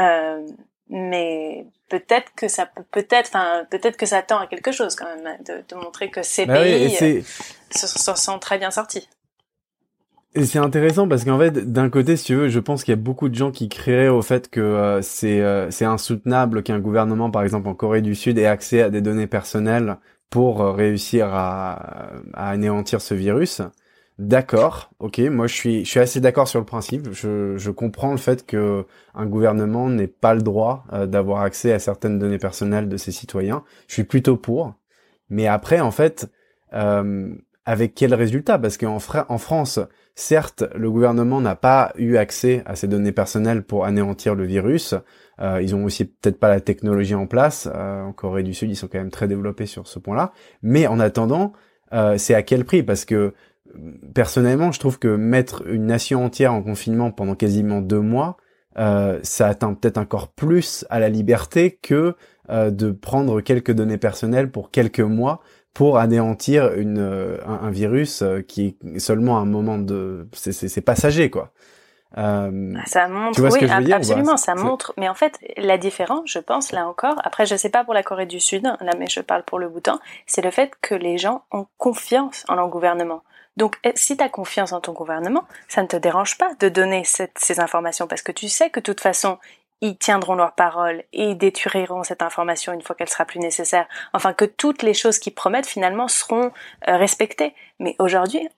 Euh, 0.00 0.44
mais 0.88 1.66
peut-être 1.88 2.32
que 2.36 2.48
ça 2.48 2.68
peut-être 2.92 3.28
enfin 3.28 3.64
peut-être 3.70 3.96
que 3.96 4.06
ça 4.06 4.22
tend 4.22 4.38
à 4.38 4.46
quelque 4.46 4.72
chose 4.72 4.94
quand 4.94 5.06
même 5.06 5.38
de, 5.44 5.64
de 5.68 5.74
montrer 5.74 6.10
que 6.10 6.22
ces 6.22 6.46
bah 6.46 6.62
pays 6.62 7.24
se, 7.70 8.14
sont 8.14 8.38
très 8.38 8.58
bien 8.58 8.70
sortis. 8.70 9.08
Et 10.34 10.44
c'est 10.44 10.58
intéressant 10.58 11.08
parce 11.08 11.24
qu'en 11.24 11.38
fait, 11.38 11.72
d'un 11.72 11.88
côté, 11.88 12.16
si 12.16 12.26
tu 12.26 12.34
veux, 12.34 12.48
je 12.48 12.60
pense 12.60 12.84
qu'il 12.84 12.92
y 12.92 12.98
a 12.98 13.00
beaucoup 13.00 13.28
de 13.28 13.34
gens 13.34 13.50
qui 13.50 13.68
créeraient 13.68 14.08
au 14.08 14.20
fait 14.20 14.50
que 14.50 15.00
c'est 15.02 15.42
c'est 15.70 15.86
insoutenable 15.86 16.62
qu'un 16.62 16.78
gouvernement, 16.78 17.30
par 17.30 17.42
exemple 17.42 17.68
en 17.68 17.74
Corée 17.74 18.02
du 18.02 18.14
Sud, 18.14 18.38
ait 18.38 18.46
accès 18.46 18.82
à 18.82 18.90
des 18.90 19.00
données 19.00 19.26
personnelles 19.28 19.96
pour 20.30 20.60
euh, 20.60 20.72
réussir 20.72 21.28
à, 21.32 22.10
à 22.34 22.50
anéantir 22.50 23.00
ce 23.00 23.14
virus. 23.14 23.62
D'accord, 24.18 24.90
ok, 24.98 25.18
moi 25.18 25.46
je 25.46 25.54
suis, 25.54 25.84
je 25.84 25.90
suis 25.90 26.00
assez 26.00 26.20
d'accord 26.20 26.48
sur 26.48 26.58
le 26.58 26.64
principe. 26.64 27.12
Je, 27.12 27.58
je 27.58 27.70
comprends 27.70 28.12
le 28.12 28.16
fait 28.16 28.46
que 28.46 28.86
un 29.14 29.26
gouvernement 29.26 29.90
n'ait 29.90 30.06
pas 30.06 30.34
le 30.34 30.40
droit 30.40 30.84
euh, 30.92 31.06
d'avoir 31.06 31.42
accès 31.42 31.72
à 31.72 31.78
certaines 31.78 32.18
données 32.18 32.38
personnelles 32.38 32.88
de 32.88 32.96
ses 32.96 33.12
citoyens. 33.12 33.62
Je 33.88 33.92
suis 33.92 34.04
plutôt 34.04 34.38
pour. 34.38 34.72
Mais 35.28 35.46
après, 35.46 35.80
en 35.80 35.90
fait, 35.90 36.30
euh, 36.72 37.34
avec 37.66 37.94
quel 37.94 38.14
résultat? 38.14 38.58
Parce 38.58 38.78
qu'en 38.78 38.96
en 38.96 39.38
France, 39.38 39.80
certes, 40.14 40.64
le 40.74 40.90
gouvernement 40.90 41.40
n'a 41.40 41.56
pas 41.56 41.92
eu 41.98 42.16
accès 42.16 42.62
à 42.64 42.76
ces 42.76 42.86
données 42.86 43.12
personnelles 43.12 43.64
pour 43.64 43.84
anéantir 43.84 44.34
le 44.36 44.44
virus. 44.44 44.94
Euh, 45.40 45.60
ils 45.60 45.74
ont 45.74 45.84
aussi 45.84 46.04
peut-être 46.04 46.38
pas 46.38 46.48
la 46.48 46.60
technologie 46.60 47.16
en 47.16 47.26
place. 47.26 47.68
Euh, 47.72 48.02
en 48.02 48.12
Corée 48.12 48.44
du 48.44 48.54
Sud, 48.54 48.70
ils 48.70 48.76
sont 48.76 48.86
quand 48.86 48.98
même 48.98 49.10
très 49.10 49.28
développés 49.28 49.66
sur 49.66 49.88
ce 49.88 49.98
point-là. 49.98 50.32
Mais 50.62 50.86
en 50.86 51.00
attendant, 51.00 51.52
euh, 51.92 52.16
c'est 52.18 52.34
à 52.34 52.42
quel 52.42 52.64
prix? 52.64 52.84
Parce 52.84 53.04
que 53.04 53.34
personnellement, 54.14 54.70
je 54.70 54.78
trouve 54.78 54.98
que 55.00 55.08
mettre 55.08 55.66
une 55.68 55.86
nation 55.86 56.24
entière 56.24 56.54
en 56.54 56.62
confinement 56.62 57.10
pendant 57.10 57.34
quasiment 57.34 57.80
deux 57.82 58.00
mois, 58.00 58.38
ça 59.22 59.48
atteint 59.48 59.72
peut-être 59.72 59.96
encore 59.96 60.28
plus 60.28 60.84
à 60.90 61.00
la 61.00 61.08
liberté 61.08 61.78
que 61.80 62.14
de 62.50 62.90
prendre 62.90 63.40
quelques 63.40 63.72
données 63.72 63.96
personnelles 63.96 64.50
pour 64.50 64.70
quelques 64.70 65.00
mois 65.00 65.40
pour 65.76 65.98
anéantir 65.98 66.72
une, 66.72 67.38
un, 67.46 67.70
virus 67.70 68.24
qui 68.48 68.78
est 68.94 68.98
seulement 68.98 69.38
un 69.38 69.44
moment 69.44 69.76
de... 69.76 70.26
C'est 70.32 70.80
passager, 70.80 71.28
quoi. 71.28 71.52
Euh, 72.16 72.74
ça 72.86 73.08
montre, 73.08 73.42
oui, 73.42 73.92
absolument, 73.92 74.38
ça 74.38 74.54
montre. 74.54 74.94
Mais 74.96 75.06
en 75.06 75.14
fait, 75.14 75.38
la 75.58 75.76
différence, 75.76 76.22
je 76.30 76.38
pense, 76.38 76.72
là 76.72 76.88
encore, 76.88 77.20
après, 77.24 77.44
je 77.44 77.56
sais 77.56 77.68
pas 77.68 77.84
pour 77.84 77.92
la 77.92 78.02
Corée 78.02 78.24
du 78.24 78.40
Sud, 78.40 78.62
là, 78.62 78.92
mais 78.98 79.06
je 79.06 79.20
parle 79.20 79.42
pour 79.42 79.58
le 79.58 79.68
Bhoutan, 79.68 79.98
c'est 80.26 80.42
le 80.42 80.50
fait 80.50 80.72
que 80.80 80.94
les 80.94 81.18
gens 81.18 81.42
ont 81.52 81.66
confiance 81.76 82.46
en 82.48 82.54
leur 82.54 82.68
gouvernement. 82.68 83.22
Donc, 83.58 83.76
eh, 83.84 83.92
si 83.96 84.16
tu 84.16 84.24
as 84.24 84.30
confiance 84.30 84.72
en 84.72 84.80
ton 84.80 84.92
gouvernement, 84.92 85.44
ça 85.68 85.82
ne 85.82 85.88
te 85.88 85.96
dérange 85.96 86.38
pas 86.38 86.54
de 86.58 86.70
donner 86.70 87.04
cette, 87.04 87.38
ces 87.38 87.60
informations 87.60 88.06
parce 88.06 88.22
que 88.22 88.32
tu 88.32 88.48
sais 88.48 88.70
que 88.70 88.80
de 88.80 88.84
toute 88.84 89.00
façon, 89.00 89.38
ils 89.80 89.98
tiendront 89.98 90.34
leur 90.34 90.52
parole 90.52 91.04
et 91.12 91.30
ils 91.30 91.38
détruiront 91.38 92.02
cette 92.02 92.22
information 92.22 92.72
une 92.72 92.82
fois 92.82 92.96
qu'elle 92.96 93.08
sera 93.08 93.24
plus 93.24 93.40
nécessaire. 93.40 93.86
Enfin, 94.12 94.32
que 94.32 94.44
toutes 94.44 94.82
les 94.82 94.94
choses 94.94 95.18
qu'ils 95.18 95.34
promettent 95.34 95.66
finalement 95.66 96.08
seront 96.08 96.52
euh, 96.88 96.96
respectées. 96.96 97.54
Mais 97.78 97.94
aujourd'hui, 97.98 98.48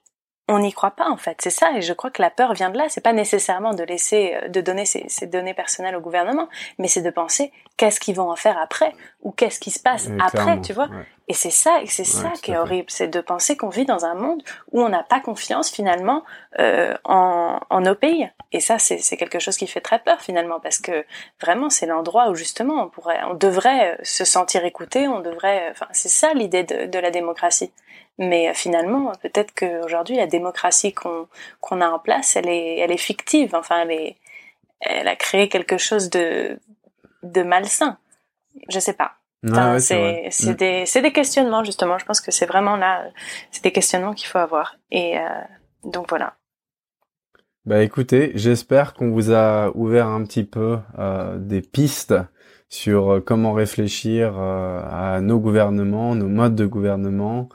on 0.48 0.60
n'y 0.60 0.72
croit 0.72 0.92
pas 0.92 1.10
en 1.10 1.16
fait. 1.16 1.38
C'est 1.42 1.50
ça, 1.50 1.72
et 1.76 1.82
je 1.82 1.92
crois 1.92 2.10
que 2.10 2.22
la 2.22 2.30
peur 2.30 2.54
vient 2.54 2.70
de 2.70 2.78
là. 2.78 2.86
C'est 2.88 3.02
pas 3.02 3.12
nécessairement 3.12 3.74
de 3.74 3.82
laisser, 3.82 4.34
euh, 4.34 4.48
de 4.48 4.60
donner 4.60 4.84
ces, 4.86 5.26
données 5.26 5.54
personnelles 5.54 5.96
au 5.96 6.00
gouvernement, 6.00 6.48
mais 6.78 6.88
c'est 6.88 7.02
de 7.02 7.10
penser 7.10 7.52
qu'est-ce 7.76 8.00
qu'ils 8.00 8.16
vont 8.16 8.30
en 8.30 8.36
faire 8.36 8.58
après 8.58 8.92
ou 9.20 9.32
qu'est-ce 9.32 9.60
qui 9.60 9.70
se 9.70 9.80
passe 9.80 10.08
après, 10.20 10.60
tu 10.60 10.72
vois. 10.72 10.88
Et 11.30 11.34
c'est 11.34 11.50
ça, 11.50 11.82
et 11.82 11.86
c'est 11.86 12.04
ça 12.04 12.32
qui 12.42 12.52
est 12.52 12.56
horrible, 12.56 12.88
c'est 12.88 13.08
de 13.08 13.20
penser 13.20 13.54
qu'on 13.58 13.68
vit 13.68 13.84
dans 13.84 14.06
un 14.06 14.14
monde 14.14 14.42
où 14.72 14.80
on 14.80 14.88
n'a 14.88 15.02
pas 15.02 15.20
confiance 15.20 15.70
finalement 15.70 16.24
euh, 16.58 16.96
en, 17.04 17.60
en, 17.68 17.80
nos 17.82 17.94
pays. 17.94 18.30
Et 18.50 18.60
ça, 18.60 18.78
c'est 18.78 19.16
quelque 19.18 19.38
chose 19.38 19.58
qui 19.58 19.66
fait 19.66 19.82
très 19.82 19.98
peur 19.98 20.22
finalement, 20.22 20.58
parce 20.58 20.78
que 20.78 21.04
vraiment, 21.38 21.68
c'est 21.68 21.84
l'endroit 21.84 22.30
où 22.30 22.34
justement 22.34 22.82
on 22.82 22.88
pourrait, 22.88 23.20
on 23.28 23.34
devrait 23.34 23.98
se 24.02 24.24
sentir 24.24 24.64
écouté, 24.64 25.06
on 25.06 25.20
devrait, 25.20 25.68
enfin, 25.70 25.86
c'est 25.92 26.08
ça 26.08 26.32
l'idée 26.32 26.62
de, 26.62 26.86
de 26.86 26.98
la 26.98 27.10
démocratie. 27.10 27.72
Mais 28.16 28.48
euh, 28.48 28.54
finalement, 28.54 29.12
peut-être 29.20 29.54
qu'aujourd'hui, 29.54 30.16
la 30.16 30.26
démocratie 30.26 30.94
qu'on 30.94 31.28
qu'on 31.60 31.82
a 31.82 31.90
en 31.90 31.98
place, 31.98 32.36
elle 32.36 32.48
est, 32.48 32.78
elle 32.78 32.90
est 32.90 32.96
fictive. 32.96 33.54
Enfin, 33.54 33.82
elle, 33.82 33.92
est, 33.92 34.16
elle 34.80 35.08
a 35.08 35.14
créé 35.14 35.50
quelque 35.50 35.76
chose 35.76 36.08
de, 36.08 36.58
de 37.22 37.42
malsain. 37.42 37.98
Je 38.70 38.80
sais 38.80 38.94
pas. 38.94 39.17
Enfin, 39.46 39.78
c'est 39.78 40.30
mm. 40.42 40.54
des, 40.54 40.84
des 41.02 41.12
questionnements 41.12 41.64
justement. 41.64 41.98
Je 41.98 42.04
pense 42.04 42.20
que 42.20 42.30
c'est 42.30 42.46
vraiment 42.46 42.76
là, 42.76 43.04
c'est 43.50 43.62
des 43.62 43.72
questionnements 43.72 44.14
qu'il 44.14 44.28
faut 44.28 44.38
avoir. 44.38 44.76
Et 44.90 45.18
euh, 45.18 45.22
donc 45.84 46.08
voilà. 46.08 46.34
Bah 47.64 47.82
écoutez, 47.82 48.32
j'espère 48.34 48.94
qu'on 48.94 49.10
vous 49.10 49.30
a 49.30 49.70
ouvert 49.76 50.06
un 50.06 50.24
petit 50.24 50.44
peu 50.44 50.78
euh, 50.98 51.38
des 51.38 51.60
pistes 51.60 52.14
sur 52.68 53.14
euh, 53.14 53.20
comment 53.20 53.52
réfléchir 53.52 54.34
euh, 54.38 54.80
à 54.90 55.20
nos 55.20 55.38
gouvernements, 55.38 56.14
nos 56.14 56.28
modes 56.28 56.54
de 56.54 56.66
gouvernement, 56.66 57.48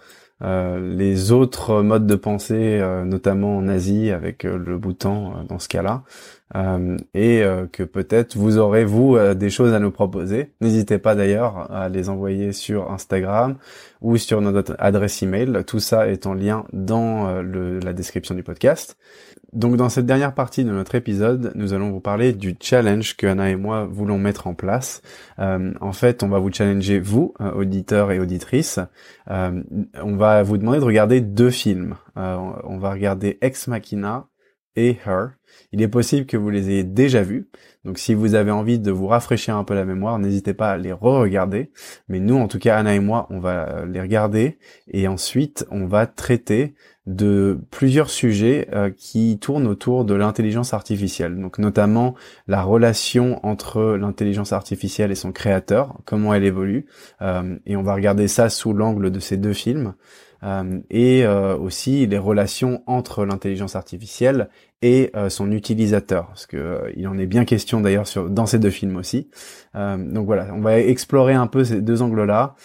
euh, 0.44 0.96
les 0.96 1.32
autres 1.32 1.82
modes 1.82 2.06
de 2.06 2.16
pensée, 2.16 2.80
euh, 2.80 3.06
notamment 3.06 3.58
en 3.58 3.68
Asie 3.68 4.12
avec 4.12 4.46
euh, 4.46 4.58
le 4.58 4.78
Bhoutan 4.78 5.46
dans 5.48 5.60
ce 5.60 5.70
cas-là, 5.70 6.04
et 7.16 7.44
que 7.72 7.84
peut-être 7.84 8.38
vous 8.38 8.60
aurez 8.60 8.86
vous 8.86 9.18
des 9.34 9.50
choses 9.50 9.74
à 9.74 9.80
nous 9.80 9.90
proposer. 9.90 10.52
N'hésitez 10.62 11.00
pas 11.00 11.16
d'ailleurs 11.16 11.72
à 11.72 11.90
les 11.90 12.10
envoyer 12.10 12.54
sur 12.54 12.92
Instagram 12.92 13.56
ou 14.02 14.18
sur 14.18 14.40
notre 14.40 14.76
adresse 14.78 15.24
email. 15.24 15.64
Tout 15.66 15.80
ça 15.80 16.08
est 16.08 16.28
en 16.28 16.36
lien 16.36 16.66
dans 16.72 17.42
la 17.42 17.94
description 17.94 18.36
du 18.36 18.44
podcast. 18.44 18.98
Donc 19.54 19.76
dans 19.78 19.90
cette 19.90 20.08
dernière 20.08 20.34
partie 20.34 20.64
de 20.64 20.72
notre 20.72 20.96
épisode, 20.96 21.52
nous 21.54 21.74
allons 21.74 21.92
vous 21.92 22.00
parler 22.00 22.34
du 22.34 22.56
challenge 22.60 23.16
que 23.16 23.28
Anna 23.28 23.52
et 23.52 23.56
moi 23.56 23.86
voulons 23.86 24.18
mettre 24.18 24.48
en 24.48 24.56
place. 24.56 25.04
Euh, 25.38 25.74
en 25.80 25.94
fait, 25.94 26.24
on 26.24 26.28
va 26.28 26.40
vous 26.40 26.52
challenger, 26.52 27.00
vous, 27.00 27.36
euh, 27.40 27.52
auditeurs 27.52 28.12
et 28.12 28.20
auditrices. 28.20 28.80
Euh, 29.30 29.62
on 30.02 30.16
va 30.16 30.42
vous 30.42 30.58
demander 30.58 30.80
de 30.80 30.86
regarder 30.86 31.22
deux 31.22 31.52
films. 31.52 31.96
on 32.16 32.78
va 32.78 32.92
regarder 32.92 33.38
Ex 33.42 33.68
Machina 33.68 34.28
et 34.76 34.98
Her. 35.06 35.32
Il 35.72 35.82
est 35.82 35.88
possible 35.88 36.26
que 36.26 36.38
vous 36.38 36.50
les 36.50 36.70
ayez 36.70 36.84
déjà 36.84 37.24
vus. 37.24 37.48
Donc 37.84 37.98
si 37.98 38.14
vous 38.14 38.36
avez 38.36 38.52
envie 38.52 38.80
de 38.80 38.92
vous 38.92 39.08
rafraîchir 39.08 39.58
un 39.58 39.64
peu 39.64 39.74
la 39.74 39.86
mémoire, 39.86 40.18
n'hésitez 40.20 40.54
pas 40.54 40.72
à 40.72 40.78
les 40.78 40.94
re-regarder. 40.94 41.72
Mais 42.08 42.20
nous, 42.20 42.38
en 42.38 42.48
tout 42.48 42.60
cas, 42.60 42.78
Anna 42.78 42.96
et 42.96 43.00
moi, 43.00 43.28
on 43.30 43.40
va 43.40 43.86
les 43.86 44.00
regarder 44.00 44.58
et 44.88 45.08
ensuite 45.08 45.66
on 45.70 45.86
va 45.86 46.08
traiter 46.08 46.76
de 47.06 47.60
plusieurs 47.70 48.10
sujets 48.10 48.70
euh, 48.74 48.90
qui 48.90 49.38
tournent 49.38 49.68
autour 49.68 50.06
de 50.06 50.14
l'intelligence 50.14 50.74
artificielle. 50.74 51.38
Donc 51.38 51.58
notamment 51.58 52.16
la 52.48 52.64
relation 52.64 53.46
entre 53.46 53.98
l'intelligence 53.98 54.54
artificielle 54.54 55.12
et 55.12 55.16
son 55.16 55.34
créateur, 55.34 55.98
comment 56.06 56.34
elle 56.34 56.46
évolue. 56.46 56.86
Euh, 57.22 57.58
et 57.66 57.76
on 57.76 57.84
va 57.84 57.94
regarder 57.94 58.30
ça 58.30 58.50
sous 58.50 58.74
l'angle 58.74 59.12
de 59.12 59.20
ces 59.20 59.36
deux 59.36 59.54
films. 59.54 59.96
Euh, 60.44 60.80
et 60.90 61.26
euh, 61.26 61.56
aussi 61.58 62.06
les 62.06 62.18
relations 62.18 62.84
entre 62.86 63.26
l'intelligence 63.26 63.76
artificielle 63.76 64.50
et 64.82 65.12
euh, 65.16 65.30
son 65.30 65.52
utilisateur, 65.52 66.28
parce 66.28 66.46
que 66.46 66.92
il 66.98 67.08
en 67.08 67.18
est 67.18 67.26
bien 67.26 67.46
question 67.46 67.80
d'ailleurs 67.80 68.08
sur 68.08 68.30
dans 68.30 68.46
ces 68.46 68.60
deux 68.60 68.70
films 68.70 68.98
aussi. 68.98 69.30
donc 69.74 70.26
voilà, 70.26 70.48
on 70.54 70.60
va 70.60 70.80
explorer 70.80 71.34
un 71.34 71.48
peu 71.48 71.64
ces 71.64 71.82
deux 71.82 72.02
angles-là. 72.02 72.56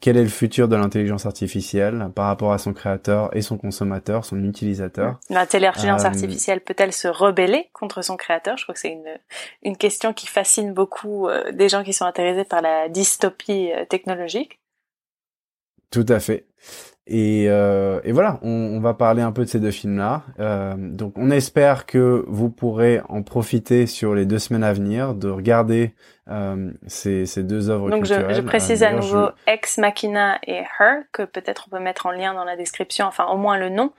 quel 0.00 0.16
est 0.16 0.22
le 0.22 0.28
futur 0.28 0.68
de 0.68 0.76
l'intelligence 0.76 1.26
artificielle 1.26 2.10
par 2.14 2.26
rapport 2.26 2.52
à 2.52 2.58
son 2.58 2.72
créateur 2.72 3.36
et 3.36 3.42
son 3.42 3.58
consommateur, 3.58 4.24
son 4.24 4.42
utilisateur? 4.44 5.18
L'intelligence 5.28 6.04
artificielle 6.04 6.60
peut-elle 6.60 6.92
se 6.92 7.08
rebeller 7.08 7.68
contre 7.72 8.02
son 8.02 8.16
créateur? 8.16 8.56
Je 8.56 8.62
crois 8.62 8.74
que 8.74 8.80
c'est 8.80 8.92
une, 8.92 9.18
une 9.64 9.76
question 9.76 10.12
qui 10.12 10.28
fascine 10.28 10.72
beaucoup 10.72 11.28
des 11.52 11.68
gens 11.68 11.82
qui 11.82 11.92
sont 11.92 12.04
intéressés 12.04 12.44
par 12.44 12.62
la 12.62 12.88
dystopie 12.88 13.70
technologique. 13.90 14.60
Tout 15.94 16.12
à 16.12 16.18
fait. 16.18 16.46
Et, 17.06 17.46
euh, 17.48 18.00
et 18.02 18.12
voilà, 18.12 18.38
on, 18.42 18.48
on, 18.48 18.80
va 18.80 18.94
parler 18.94 19.20
un 19.20 19.30
peu 19.30 19.44
de 19.44 19.48
ces 19.48 19.60
deux 19.60 19.70
films-là. 19.70 20.22
Euh, 20.40 20.74
donc, 20.76 21.12
on 21.16 21.30
espère 21.30 21.84
que 21.84 22.24
vous 22.26 22.48
pourrez 22.48 23.00
en 23.08 23.22
profiter 23.22 23.86
sur 23.86 24.14
les 24.14 24.24
deux 24.24 24.38
semaines 24.38 24.64
à 24.64 24.72
venir, 24.72 25.14
de 25.14 25.28
regarder 25.28 25.94
euh, 26.28 26.72
ces, 26.86 27.26
ces, 27.26 27.42
deux 27.42 27.68
œuvres 27.68 27.90
donc 27.90 28.00
culturelles. 28.00 28.22
Donc, 28.22 28.30
je, 28.30 28.40
je, 28.40 28.46
précise 28.46 28.82
à 28.82 28.92
nouveau 28.92 29.28
Ex 29.46 29.76
Machina 29.76 30.38
et 30.46 30.62
Her, 30.80 31.02
que 31.12 31.22
peut-être 31.22 31.66
on 31.68 31.76
peut 31.76 31.82
mettre 31.82 32.06
en 32.06 32.10
lien 32.10 32.32
dans 32.32 32.44
la 32.44 32.56
description, 32.56 33.04
enfin 33.04 33.26
au 33.26 33.36
moins 33.36 33.58
le 33.58 33.68
nom. 33.68 33.92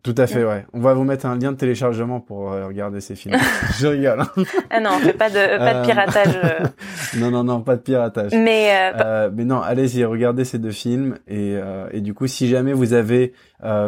Euh, 0.00 0.12
tout 0.12 0.14
à 0.16 0.26
fait, 0.26 0.44
ouais. 0.44 0.64
On 0.72 0.80
va 0.80 0.94
vous 0.94 1.04
mettre 1.04 1.26
un 1.26 1.38
lien 1.38 1.52
de 1.52 1.56
téléchargement 1.56 2.20
pour 2.20 2.52
euh, 2.52 2.66
regarder 2.66 3.00
ces 3.00 3.14
films. 3.14 3.36
je 3.78 3.86
rigole. 3.86 4.20
Hein. 4.20 4.44
ah 4.70 4.80
non, 4.80 4.90
on 4.96 4.98
fait 5.00 5.12
pas 5.12 5.28
de 5.28 5.58
pas 5.58 5.74
de 5.74 5.78
euh, 5.78 5.84
piratage. 5.84 6.40
Euh. 6.42 6.66
non, 7.18 7.30
non, 7.30 7.44
non, 7.44 7.60
pas 7.60 7.76
de 7.76 7.82
piratage. 7.82 8.32
Mais 8.32 8.92
mais 9.32 9.44
non, 9.44 9.60
allez-y, 9.60 10.04
regardez 10.04 10.44
ces 10.44 10.58
deux 10.58 10.70
films 10.70 11.16
et 11.28 11.56
et 11.92 12.00
du 12.00 12.14
coup, 12.14 12.26
si 12.26 12.48
jamais 12.48 12.72
vous 12.72 12.92
avez 12.92 13.32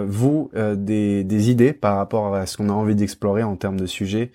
vous 0.06 0.50
des 0.54 1.24
des 1.24 1.50
idées 1.50 1.72
par 1.72 1.96
rapport 1.96 2.34
à 2.34 2.46
ce 2.46 2.56
qu'on 2.56 2.68
a 2.68 2.72
envie 2.72 2.94
d'explorer 2.94 3.42
en 3.42 3.56
termes 3.56 3.80
de 3.80 3.86
sujets 3.86 4.32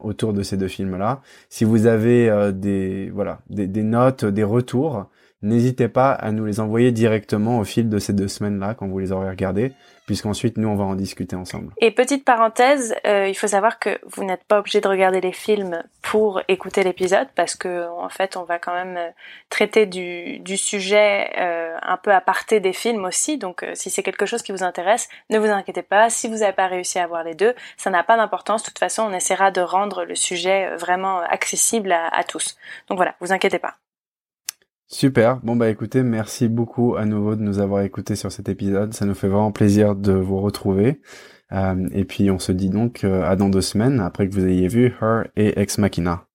autour 0.00 0.32
de 0.32 0.42
ces 0.42 0.56
deux 0.56 0.68
films-là, 0.68 1.20
si 1.48 1.64
vous 1.64 1.86
avez 1.86 2.52
des 2.52 3.10
voilà 3.14 3.38
des, 3.48 3.66
des 3.66 3.82
notes, 3.82 4.24
des 4.24 4.44
retours, 4.44 5.06
n'hésitez 5.42 5.88
pas 5.88 6.12
à 6.12 6.32
nous 6.32 6.44
les 6.44 6.60
envoyer 6.60 6.92
directement 6.92 7.58
au 7.58 7.64
fil 7.64 7.88
de 7.88 7.98
ces 7.98 8.12
deux 8.12 8.28
semaines-là 8.28 8.74
quand 8.74 8.88
vous 8.88 8.98
les 8.98 9.12
aurez 9.12 9.30
regardés 9.30 9.72
puisqu'ensuite 10.08 10.56
nous 10.56 10.68
on 10.68 10.74
va 10.74 10.84
en 10.84 10.94
discuter 10.94 11.36
ensemble. 11.36 11.70
Et 11.76 11.90
petite 11.90 12.24
parenthèse, 12.24 12.94
euh, 13.06 13.28
il 13.28 13.34
faut 13.34 13.46
savoir 13.46 13.78
que 13.78 14.00
vous 14.06 14.24
n'êtes 14.24 14.42
pas 14.44 14.58
obligé 14.58 14.80
de 14.80 14.88
regarder 14.88 15.20
les 15.20 15.32
films 15.32 15.82
pour 16.00 16.40
écouter 16.48 16.82
l'épisode 16.82 17.28
parce 17.34 17.54
que 17.54 17.86
en 17.90 18.08
fait 18.08 18.38
on 18.38 18.44
va 18.44 18.58
quand 18.58 18.72
même 18.72 18.96
euh, 18.96 19.10
traiter 19.50 19.84
du, 19.84 20.38
du 20.38 20.56
sujet 20.56 21.30
euh, 21.38 21.76
un 21.82 21.98
peu 21.98 22.10
à 22.10 22.22
parté 22.22 22.58
des 22.58 22.72
films 22.72 23.04
aussi. 23.04 23.36
Donc 23.36 23.66
si 23.74 23.90
c'est 23.90 24.02
quelque 24.02 24.24
chose 24.24 24.40
qui 24.40 24.50
vous 24.50 24.62
intéresse, 24.62 25.10
ne 25.28 25.38
vous 25.38 25.50
inquiétez 25.50 25.82
pas. 25.82 26.08
Si 26.08 26.26
vous 26.26 26.38
n'avez 26.38 26.54
pas 26.54 26.68
réussi 26.68 26.98
à 26.98 27.06
voir 27.06 27.22
les 27.22 27.34
deux, 27.34 27.54
ça 27.76 27.90
n'a 27.90 28.02
pas 28.02 28.16
d'importance. 28.16 28.62
De 28.62 28.68
toute 28.68 28.78
façon, 28.78 29.02
on 29.02 29.12
essaiera 29.12 29.50
de 29.50 29.60
rendre 29.60 30.06
le 30.06 30.14
sujet 30.14 30.74
vraiment 30.76 31.20
accessible 31.20 31.92
à, 31.92 32.08
à 32.08 32.24
tous. 32.24 32.56
Donc 32.88 32.96
voilà, 32.96 33.14
vous 33.20 33.30
inquiétez 33.30 33.58
pas. 33.58 33.74
Super. 34.90 35.40
Bon 35.42 35.54
bah 35.54 35.68
écoutez, 35.68 36.02
merci 36.02 36.48
beaucoup 36.48 36.96
à 36.96 37.04
nouveau 37.04 37.36
de 37.36 37.42
nous 37.42 37.58
avoir 37.58 37.82
écoutés 37.82 38.16
sur 38.16 38.32
cet 38.32 38.48
épisode. 38.48 38.94
Ça 38.94 39.04
nous 39.04 39.14
fait 39.14 39.28
vraiment 39.28 39.52
plaisir 39.52 39.94
de 39.94 40.12
vous 40.12 40.40
retrouver. 40.40 41.02
Euh, 41.52 41.88
et 41.92 42.04
puis 42.04 42.30
on 42.30 42.38
se 42.38 42.52
dit 42.52 42.70
donc 42.70 43.04
euh, 43.04 43.22
à 43.22 43.36
dans 43.36 43.50
deux 43.50 43.60
semaines 43.60 44.00
après 44.00 44.28
que 44.28 44.34
vous 44.34 44.46
ayez 44.46 44.68
vu 44.68 44.94
Her 45.00 45.24
et 45.36 45.60
Ex 45.60 45.78
Machina. 45.78 46.27